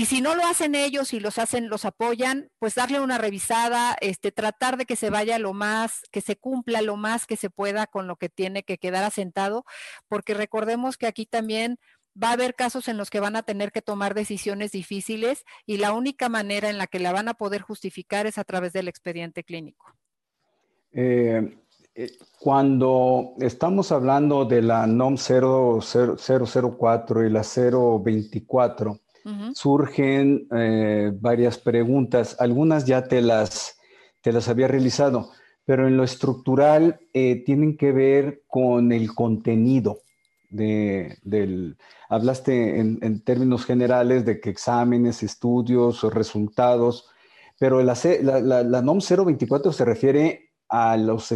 si 0.06 0.22
no 0.22 0.36
lo 0.36 0.46
hacen 0.46 0.76
ellos 0.76 1.14
y 1.14 1.20
los 1.20 1.40
hacen, 1.40 1.70
los 1.70 1.86
apoyan, 1.86 2.52
pues 2.60 2.76
darle 2.76 3.00
una 3.00 3.18
revisada, 3.18 3.98
este, 4.00 4.32
tratar 4.32 4.78
de 4.78 4.86
que 4.86 4.96
se 4.96 5.10
vaya 5.10 5.40
lo 5.40 5.56
más, 5.56 6.04
que 6.12 6.22
se 6.22 6.36
cumpla 6.36 6.84
lo 6.84 6.98
más 6.98 7.26
que 7.26 7.36
se 7.36 7.50
pueda 7.50 7.88
con 7.88 8.06
lo 8.06 8.18
que 8.18 8.30
tiene 8.30 8.62
que 8.62 8.78
quedar 8.78 9.04
asentado, 9.04 9.66
porque 10.08 10.36
recordemos 10.36 10.98
que 10.98 11.08
aquí 11.08 11.26
también 11.26 11.80
va 12.22 12.30
a 12.30 12.34
haber 12.34 12.56
casos 12.56 12.88
en 12.88 12.98
los 12.98 13.10
que 13.10 13.20
van 13.20 13.36
a 13.36 13.44
tener 13.44 13.72
que 13.72 13.82
tomar 13.82 14.14
decisiones 14.14 14.72
difíciles 14.72 15.46
y 15.66 15.78
la 15.78 15.94
única 15.94 16.30
manera 16.30 16.70
en 16.70 16.78
la 16.78 16.88
que 16.88 17.00
la 17.00 17.12
van 17.12 17.28
a 17.28 17.36
poder 17.36 17.62
justificar 17.62 18.26
es 18.26 18.38
a 18.38 18.44
través 18.44 18.74
del 18.74 18.88
expediente 18.88 19.44
clínico. 19.44 19.94
Eh, 20.92 21.58
eh, 21.94 22.12
cuando 22.40 23.34
estamos 23.40 23.92
hablando 23.92 24.46
de 24.46 24.62
la 24.62 24.88
NOM 24.88 25.18
004 25.18 27.26
y 27.26 27.30
la 27.30 27.44
024, 27.44 29.00
surgen 29.54 30.48
eh, 30.56 31.12
varias 31.14 31.58
preguntas. 31.58 32.38
Algunas 32.40 32.86
ya 32.86 33.04
te 33.04 33.22
las, 33.22 33.78
te 34.22 34.32
las 34.32 34.48
había 34.48 34.70
realizado, 34.70 35.32
pero 35.66 35.86
en 35.86 35.98
lo 35.98 36.06
estructural 36.06 37.02
tienen 37.12 37.76
que 37.76 37.92
ver 37.92 38.44
con 38.48 38.94
el 38.94 39.14
contenido 39.14 40.00
de, 40.50 41.18
del, 41.24 41.78
hablaste 42.10 42.80
en, 42.80 43.22
términos 43.22 43.66
generales 43.66 44.26
de 44.26 44.40
que 44.40 44.50
exámenes, 44.50 45.24
estudios, 45.24 46.04
resultados, 46.14 47.10
pero 47.60 47.82
la, 47.82 47.96
la, 48.64 48.82
NOM 48.82 49.00
024 49.00 49.72
se 49.74 49.86
refiere 49.86 50.52
a 50.70 50.98
los 50.98 51.34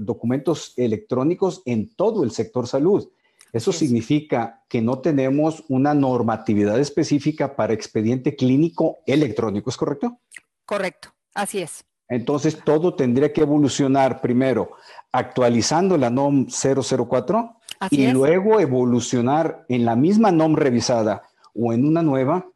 documentos 0.00 0.72
electrónicos 0.76 1.62
en 1.64 1.94
todo 1.94 2.24
el 2.24 2.30
sector 2.30 2.66
salud. 2.66 3.08
Eso 3.52 3.72
significa 3.72 4.62
que 4.68 4.80
no 4.80 5.00
tenemos 5.00 5.64
una 5.68 5.92
normatividad 5.92 6.78
específica 6.78 7.56
para 7.56 7.72
expediente 7.72 8.36
clínico 8.36 8.98
electrónico, 9.06 9.70
¿es 9.70 9.76
correcto? 9.76 10.20
Correcto, 10.64 11.08
así 11.34 11.58
es. 11.60 11.84
Entonces, 12.08 12.58
todo 12.64 12.94
tendría 12.94 13.32
que 13.32 13.40
evolucionar 13.40 14.20
primero 14.20 14.72
actualizando 15.12 15.96
la 15.96 16.10
NOM 16.10 16.46
004 16.46 17.59
y 17.90 18.06
luego 18.08 18.60
evolucionar 18.60 19.64
en 19.68 19.84
la 19.84 19.96
misma 19.96 20.30
NOM 20.30 20.56
revisada 20.56 21.22
o 21.54 21.72
en 21.72 21.86
una 21.86 22.02
nueva 22.02 22.46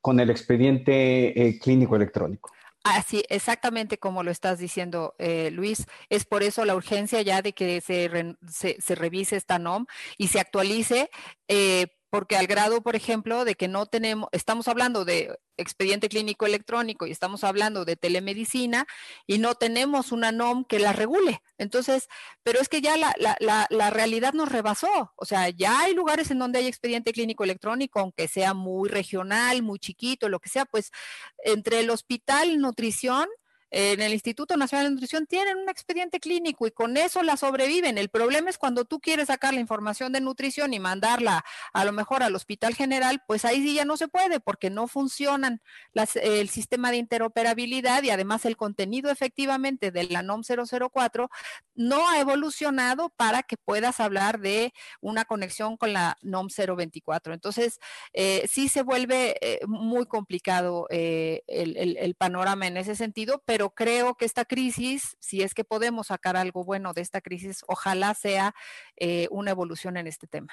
con 0.00 0.18
el 0.18 0.30
expediente 0.30 1.48
eh, 1.48 1.58
clínico 1.58 1.96
electrónico. 1.96 2.50
Así, 2.84 3.22
exactamente 3.28 3.98
como 3.98 4.24
lo 4.24 4.32
estás 4.32 4.58
diciendo, 4.58 5.14
eh, 5.18 5.50
Luis. 5.52 5.86
Es 6.08 6.24
por 6.24 6.42
eso 6.42 6.64
la 6.64 6.74
urgencia 6.74 7.22
ya 7.22 7.40
de 7.40 7.52
que 7.52 7.80
se, 7.80 8.10
se, 8.80 8.94
revise 8.96 9.36
esta 9.36 9.60
NOM 9.60 9.86
y 10.18 10.28
se 10.28 10.40
actualice. 10.40 11.08
Eh, 11.46 11.86
porque 12.12 12.36
al 12.36 12.46
grado, 12.46 12.82
por 12.82 12.94
ejemplo, 12.94 13.46
de 13.46 13.54
que 13.54 13.68
no 13.68 13.86
tenemos, 13.86 14.28
estamos 14.32 14.68
hablando 14.68 15.06
de 15.06 15.40
expediente 15.56 16.10
clínico 16.10 16.44
electrónico 16.44 17.06
y 17.06 17.10
estamos 17.10 17.42
hablando 17.42 17.86
de 17.86 17.96
telemedicina 17.96 18.86
y 19.26 19.38
no 19.38 19.54
tenemos 19.54 20.12
una 20.12 20.30
NOM 20.30 20.66
que 20.66 20.78
la 20.78 20.92
regule. 20.92 21.40
Entonces, 21.56 22.08
pero 22.42 22.60
es 22.60 22.68
que 22.68 22.82
ya 22.82 22.98
la, 22.98 23.14
la, 23.18 23.66
la, 23.70 23.88
realidad 23.88 24.34
nos 24.34 24.52
rebasó. 24.52 25.14
O 25.16 25.24
sea, 25.24 25.48
ya 25.48 25.80
hay 25.80 25.94
lugares 25.94 26.30
en 26.30 26.38
donde 26.38 26.58
hay 26.58 26.66
expediente 26.66 27.14
clínico 27.14 27.44
electrónico, 27.44 28.00
aunque 28.00 28.28
sea 28.28 28.52
muy 28.52 28.90
regional, 28.90 29.62
muy 29.62 29.78
chiquito, 29.78 30.28
lo 30.28 30.38
que 30.38 30.50
sea, 30.50 30.66
pues 30.66 30.90
entre 31.38 31.80
el 31.80 31.88
hospital 31.88 32.58
nutrición 32.60 33.26
en 33.72 34.02
el 34.02 34.12
Instituto 34.12 34.56
Nacional 34.58 34.86
de 34.86 34.92
Nutrición 34.92 35.26
tienen 35.26 35.56
un 35.56 35.68
expediente 35.70 36.20
clínico 36.20 36.66
y 36.66 36.70
con 36.70 36.98
eso 36.98 37.22
la 37.22 37.38
sobreviven. 37.38 37.96
El 37.96 38.10
problema 38.10 38.50
es 38.50 38.58
cuando 38.58 38.84
tú 38.84 39.00
quieres 39.00 39.28
sacar 39.28 39.54
la 39.54 39.60
información 39.60 40.12
de 40.12 40.20
nutrición 40.20 40.74
y 40.74 40.78
mandarla 40.78 41.42
a 41.72 41.84
lo 41.86 41.92
mejor 41.92 42.22
al 42.22 42.34
Hospital 42.34 42.74
General, 42.74 43.22
pues 43.26 43.46
ahí 43.46 43.62
sí 43.62 43.74
ya 43.74 43.86
no 43.86 43.96
se 43.96 44.08
puede 44.08 44.40
porque 44.40 44.68
no 44.68 44.88
funcionan 44.88 45.62
el 46.22 46.50
sistema 46.50 46.90
de 46.90 46.98
interoperabilidad 46.98 48.02
y 48.02 48.10
además 48.10 48.44
el 48.44 48.58
contenido 48.58 49.10
efectivamente 49.10 49.90
de 49.90 50.04
la 50.04 50.22
NOM 50.22 50.42
004 50.42 51.30
no 51.74 52.10
ha 52.10 52.20
evolucionado 52.20 53.08
para 53.08 53.42
que 53.42 53.56
puedas 53.56 54.00
hablar 54.00 54.38
de 54.38 54.74
una 55.00 55.24
conexión 55.24 55.78
con 55.78 55.94
la 55.94 56.18
NOM 56.20 56.48
024. 56.48 57.32
Entonces, 57.32 57.80
eh, 58.12 58.46
sí 58.50 58.68
se 58.68 58.82
vuelve 58.82 59.36
eh, 59.40 59.60
muy 59.66 60.04
complicado 60.04 60.86
eh, 60.90 61.42
el 61.46 62.14
panorama 62.16 62.66
en 62.66 62.76
ese 62.76 62.94
sentido, 62.96 63.42
pero 63.46 63.61
creo 63.70 64.14
que 64.14 64.24
esta 64.24 64.44
crisis, 64.44 65.16
si 65.20 65.42
es 65.42 65.54
que 65.54 65.64
podemos 65.64 66.08
sacar 66.08 66.36
algo 66.36 66.64
bueno 66.64 66.92
de 66.92 67.02
esta 67.02 67.20
crisis, 67.20 67.64
ojalá 67.66 68.14
sea 68.14 68.54
eh, 68.96 69.28
una 69.30 69.50
evolución 69.50 69.96
en 69.96 70.06
este 70.06 70.26
tema. 70.26 70.52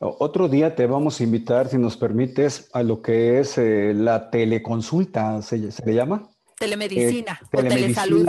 Otro 0.00 0.48
día 0.48 0.74
te 0.74 0.86
vamos 0.86 1.20
a 1.20 1.24
invitar, 1.24 1.68
si 1.68 1.78
nos 1.78 1.96
permites, 1.96 2.68
a 2.72 2.82
lo 2.82 3.02
que 3.02 3.40
es 3.40 3.58
eh, 3.58 3.92
la 3.94 4.30
teleconsulta, 4.30 5.42
¿se, 5.42 5.58
le 5.58 5.94
llama? 5.94 6.28
Telemedicina, 6.58 7.40
o 7.52 7.62
telesalud. 7.62 8.28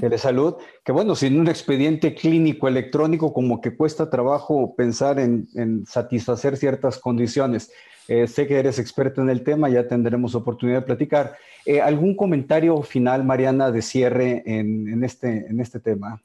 Telesalud, 0.00 0.54
que 0.84 0.92
bueno, 0.92 1.14
sin 1.14 1.38
un 1.38 1.48
expediente 1.48 2.14
clínico 2.14 2.68
electrónico 2.68 3.32
como 3.34 3.60
que 3.60 3.76
cuesta 3.76 4.08
trabajo 4.08 4.74
pensar 4.74 5.18
en, 5.18 5.84
satisfacer 5.86 6.56
ciertas 6.56 6.98
condiciones. 6.98 7.70
Eh, 8.08 8.26
sé 8.28 8.46
que 8.46 8.58
eres 8.58 8.78
experto 8.78 9.20
en 9.20 9.30
el 9.30 9.42
tema, 9.42 9.68
ya 9.68 9.88
tendremos 9.88 10.34
oportunidad 10.34 10.80
de 10.80 10.86
platicar. 10.86 11.36
Eh, 11.64 11.80
¿Algún 11.80 12.14
comentario 12.14 12.80
final, 12.82 13.24
Mariana, 13.24 13.70
de 13.70 13.82
cierre 13.82 14.42
en, 14.46 15.02
este, 15.02 15.46
este 15.58 15.80
tema? 15.80 16.22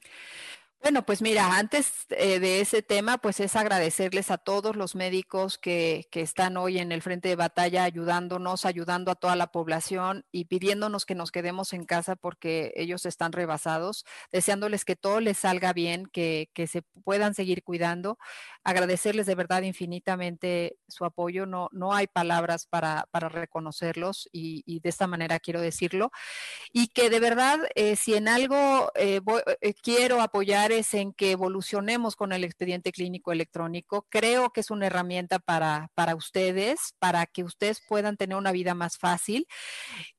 Bueno, 0.84 1.06
pues 1.06 1.22
mira, 1.22 1.58
antes 1.58 1.92
eh, 2.10 2.40
de 2.40 2.60
ese 2.60 2.82
tema, 2.82 3.20
pues 3.20 3.40
es 3.40 3.56
agradecerles 3.56 4.32
a 4.32 4.40
todos 4.40 4.76
los 4.76 4.96
médicos 4.96 5.60
que, 5.60 6.08
están 6.12 6.58
hoy 6.58 6.80
en 6.80 6.92
el 6.92 7.04
frente 7.04 7.30
de 7.30 7.36
batalla 7.36 7.84
ayudándonos, 7.84 8.66
ayudando 8.66 9.12
a 9.12 9.16
toda 9.16 9.36
la 9.36 9.52
población 9.52 10.26
y 10.32 10.46
pidiéndonos 10.46 11.06
que 11.06 11.14
nos 11.14 11.32
quedemos 11.32 11.74
en 11.74 11.86
casa 11.86 12.16
porque 12.16 12.74
ellos 12.76 13.06
están 13.06 13.32
rebasados, 13.32 14.06
deseándoles 14.32 14.84
que 14.84 14.96
todo 14.96 15.20
les 15.20 15.38
salga 15.38 15.72
bien, 15.72 16.08
que 16.08 16.50
se 16.68 16.82
puedan 17.04 17.36
seguir 17.36 17.64
cuidando. 17.64 18.18
Agradecerles 18.64 19.26
de 19.26 19.36
verdad 19.36 19.64
infinitamente 19.64 20.78
su 20.88 21.06
apoyo. 21.06 21.46
No, 21.46 21.70
no 21.72 21.94
hay 21.94 22.08
palabras 22.08 22.66
para, 22.66 23.08
para 23.12 23.30
reconocerlos 23.30 24.30
y, 24.32 24.80
de 24.82 24.90
esta 24.90 25.08
manera 25.08 25.40
quiero 25.40 25.62
decirlo. 25.62 26.12
Y 26.72 26.88
que 26.88 27.10
de 27.10 27.20
verdad, 27.20 27.60
eh, 27.76 27.96
si 27.96 28.16
en 28.16 28.28
algo 28.28 28.92
eh, 28.96 29.22
quiero 29.82 30.22
apoyar, 30.22 30.72
en 30.94 31.14
que 31.14 31.32
evolucionemos 31.32 32.16
con 32.16 32.32
el 32.34 32.44
expediente 32.44 32.92
clínico 32.92 33.32
electrónico. 33.32 34.06
Creo 34.10 34.52
que 34.52 34.62
es 34.62 34.72
una 34.72 34.88
herramienta 34.88 35.40
para, 35.40 35.90
para 35.96 36.16
ustedes, 36.16 36.96
para 37.00 37.26
que 37.26 37.44
ustedes 37.44 37.82
puedan 37.88 38.18
tener 38.18 38.38
una 38.38 38.52
vida 38.52 38.74
más 38.74 38.98
fácil 38.98 39.48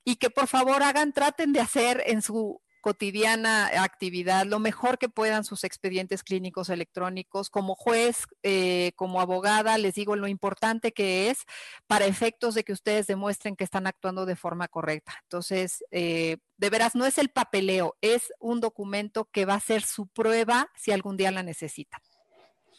y 0.05 0.17
que 0.17 0.31
por 0.31 0.49
favor 0.49 0.83
hagan, 0.83 1.13
traten 1.13 1.53
de 1.53 1.61
hacer 1.61 2.03
en 2.07 2.23
su 2.23 2.61
cotidiana 2.83 3.69
actividad, 3.83 4.45
lo 4.45 4.59
mejor 4.59 4.99
que 4.99 5.09
puedan 5.09 5.45
sus 5.45 5.65
expedientes 5.65 6.23
clínicos 6.23 6.69
electrónicos. 6.69 7.49
Como 7.49 7.75
juez, 7.75 8.25
eh, 8.43 8.93
como 8.97 9.21
abogada, 9.23 9.79
les 9.79 9.95
digo 9.95 10.17
lo 10.17 10.29
importante 10.29 10.93
que 10.93 11.31
es 11.31 11.45
para 11.87 12.05
efectos 12.05 12.55
de 12.55 12.65
que 12.65 12.73
ustedes 12.73 13.07
demuestren 13.07 13.57
que 13.57 13.65
están 13.65 13.87
actuando 13.87 14.27
de 14.27 14.37
forma 14.37 14.69
correcta. 14.69 15.15
Entonces, 15.23 15.85
eh, 15.93 16.39
de 16.59 16.71
veras, 16.71 16.95
no 16.95 17.07
es 17.07 17.17
el 17.17 17.31
papeleo, 17.31 17.97
es 18.03 18.33
un 18.41 18.61
documento 18.61 19.29
que 19.33 19.47
va 19.47 19.55
a 19.55 19.61
ser 19.61 19.83
su 19.83 20.09
prueba 20.09 20.69
si 20.77 20.91
algún 20.91 21.17
día 21.17 21.31
la 21.31 21.43
necesitan. 21.43 22.01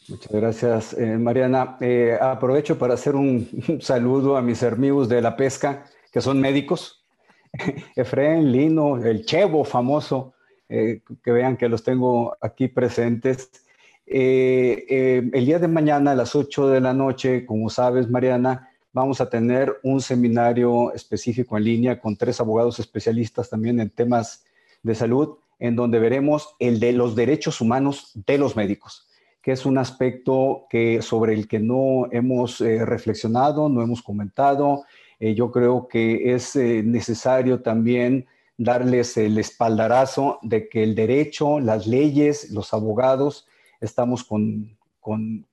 Muchas 0.06 0.32
gracias, 0.32 0.92
eh, 0.92 1.16
Mariana. 1.16 1.78
aprovecho 2.20 2.78
para 2.78 2.94
hacer 2.94 3.16
un, 3.16 3.48
un 3.68 3.80
saludo 3.80 4.36
a 4.36 4.42
mis 4.42 4.62
amigos 4.62 5.08
de 5.08 5.22
la 5.22 5.34
pesca, 5.34 5.86
que 6.12 6.20
son 6.20 6.40
médicos 6.40 7.03
Efraín, 7.96 8.52
Lino, 8.52 8.96
el 9.04 9.24
Chevo 9.24 9.64
famoso, 9.64 10.34
eh, 10.68 11.00
que 11.22 11.30
vean 11.30 11.56
que 11.56 11.68
los 11.68 11.82
tengo 11.82 12.36
aquí 12.40 12.68
presentes. 12.68 13.50
Eh, 14.06 14.84
eh, 14.88 15.30
el 15.32 15.46
día 15.46 15.58
de 15.58 15.68
mañana 15.68 16.12
a 16.12 16.14
las 16.14 16.34
8 16.34 16.68
de 16.68 16.80
la 16.80 16.92
noche, 16.92 17.46
como 17.46 17.70
sabes, 17.70 18.10
Mariana, 18.10 18.70
vamos 18.92 19.20
a 19.20 19.28
tener 19.28 19.78
un 19.82 20.00
seminario 20.00 20.92
específico 20.92 21.56
en 21.56 21.64
línea 21.64 22.00
con 22.00 22.16
tres 22.16 22.40
abogados 22.40 22.78
especialistas 22.78 23.50
también 23.50 23.80
en 23.80 23.90
temas 23.90 24.44
de 24.82 24.94
salud, 24.94 25.36
en 25.58 25.76
donde 25.76 25.98
veremos 25.98 26.54
el 26.58 26.80
de 26.80 26.92
los 26.92 27.14
derechos 27.14 27.60
humanos 27.60 28.12
de 28.26 28.38
los 28.38 28.56
médicos, 28.56 29.08
que 29.42 29.52
es 29.52 29.64
un 29.66 29.78
aspecto 29.78 30.66
que, 30.68 31.00
sobre 31.02 31.34
el 31.34 31.48
que 31.48 31.58
no 31.58 32.08
hemos 32.12 32.60
reflexionado, 32.60 33.68
no 33.68 33.82
hemos 33.82 34.02
comentado 34.02 34.84
eh, 35.24 35.34
yo 35.34 35.50
creo 35.50 35.88
que 35.88 36.34
es 36.34 36.54
eh, 36.54 36.82
necesario 36.84 37.62
también 37.62 38.26
darles 38.58 39.16
el 39.16 39.38
espaldarazo 39.38 40.38
de 40.42 40.68
que 40.68 40.82
el 40.82 40.94
derecho, 40.94 41.60
las 41.60 41.86
leyes, 41.86 42.50
los 42.50 42.74
abogados, 42.74 43.46
estamos 43.80 44.22
con, 44.22 44.76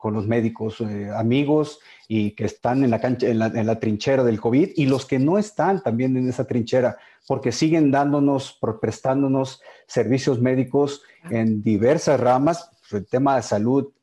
los 0.04 0.28
médicos 0.28 0.82
eh, 0.82 1.10
amigos 1.16 1.80
y 2.10 2.32
que 2.32 2.44
están 2.44 2.84
en 2.84 2.90
la, 2.90 3.00
cancha, 3.00 3.28
en 3.30 3.40
la, 3.40 3.80
trinchera 3.80 4.26
del 4.26 4.42
COVID 4.42 4.72
y 4.76 4.88
los 4.88 5.06
que 5.06 5.20
no 5.20 5.38
están 5.38 5.82
también 5.82 6.18
en 6.18 6.28
esa 6.28 6.46
trinchera, 6.46 6.98
porque 7.26 7.54
siguen 7.54 7.92
dándonos, 7.92 8.60
prestándonos 8.82 9.62
servicios 9.88 10.42
médicos 10.42 11.02
en 11.30 11.64
diversas 11.64 12.20
ramas. 12.20 12.70
El 12.92 13.06
tema 13.06 13.38
de 13.38 13.44
salud 13.44 13.94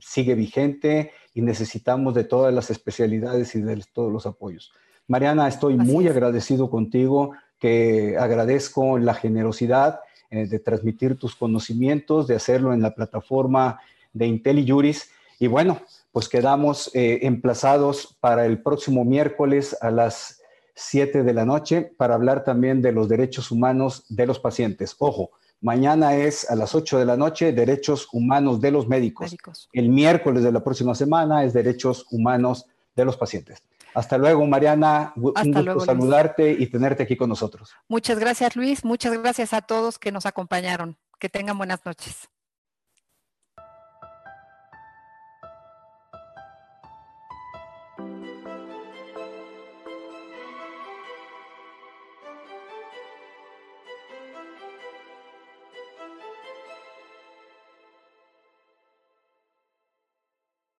sigue 0.00 0.34
vigente 0.34 1.12
y 1.34 1.42
necesitamos 1.42 2.14
de 2.14 2.24
todas 2.24 2.52
las 2.52 2.70
especialidades 2.70 3.54
y 3.54 3.60
de 3.62 3.82
todos 3.92 4.12
los 4.12 4.26
apoyos. 4.26 4.72
Mariana, 5.08 5.48
estoy 5.48 5.76
muy 5.76 6.08
agradecido 6.08 6.68
contigo, 6.68 7.32
que 7.58 8.16
agradezco 8.18 8.98
la 8.98 9.14
generosidad 9.14 10.00
eh, 10.30 10.46
de 10.46 10.58
transmitir 10.58 11.16
tus 11.16 11.36
conocimientos, 11.36 12.26
de 12.26 12.34
hacerlo 12.34 12.72
en 12.72 12.82
la 12.82 12.94
plataforma 12.94 13.80
de 14.12 14.26
IntelliJuris. 14.26 15.10
Y 15.38 15.46
bueno, 15.46 15.80
pues 16.12 16.28
quedamos 16.28 16.90
eh, 16.94 17.20
emplazados 17.22 18.16
para 18.20 18.46
el 18.46 18.60
próximo 18.62 19.04
miércoles 19.04 19.76
a 19.80 19.90
las 19.90 20.42
7 20.74 21.22
de 21.22 21.32
la 21.32 21.44
noche 21.44 21.82
para 21.96 22.14
hablar 22.14 22.44
también 22.44 22.82
de 22.82 22.92
los 22.92 23.08
derechos 23.08 23.50
humanos 23.50 24.04
de 24.08 24.26
los 24.26 24.38
pacientes. 24.38 24.94
Ojo, 24.98 25.30
Mañana 25.60 26.14
es 26.14 26.48
a 26.50 26.54
las 26.54 26.74
8 26.74 26.98
de 26.98 27.04
la 27.04 27.16
noche, 27.16 27.52
Derechos 27.52 28.08
Humanos 28.12 28.60
de 28.60 28.70
los 28.70 28.88
médicos. 28.88 29.36
El 29.72 29.88
miércoles 29.88 30.42
de 30.42 30.52
la 30.52 30.62
próxima 30.62 30.94
semana 30.94 31.44
es 31.44 31.52
Derechos 31.52 32.06
Humanos 32.10 32.66
de 32.94 33.04
los 33.04 33.16
pacientes. 33.16 33.62
Hasta 33.94 34.18
luego, 34.18 34.46
Mariana. 34.46 35.12
un 35.16 35.32
gusto 35.32 35.80
saludarte 35.80 36.50
y 36.52 36.66
tenerte 36.66 37.04
aquí 37.04 37.16
con 37.16 37.30
nosotros. 37.30 37.70
Muchas 37.88 38.18
gracias, 38.18 38.54
Luis. 38.54 38.84
Muchas 38.84 39.16
gracias 39.18 39.54
a 39.54 39.62
todos 39.62 39.98
que 39.98 40.12
nos 40.12 40.26
acompañaron. 40.26 40.98
Que 41.18 41.30
tengan 41.30 41.56
buenas 41.56 41.84
noches. 41.86 42.28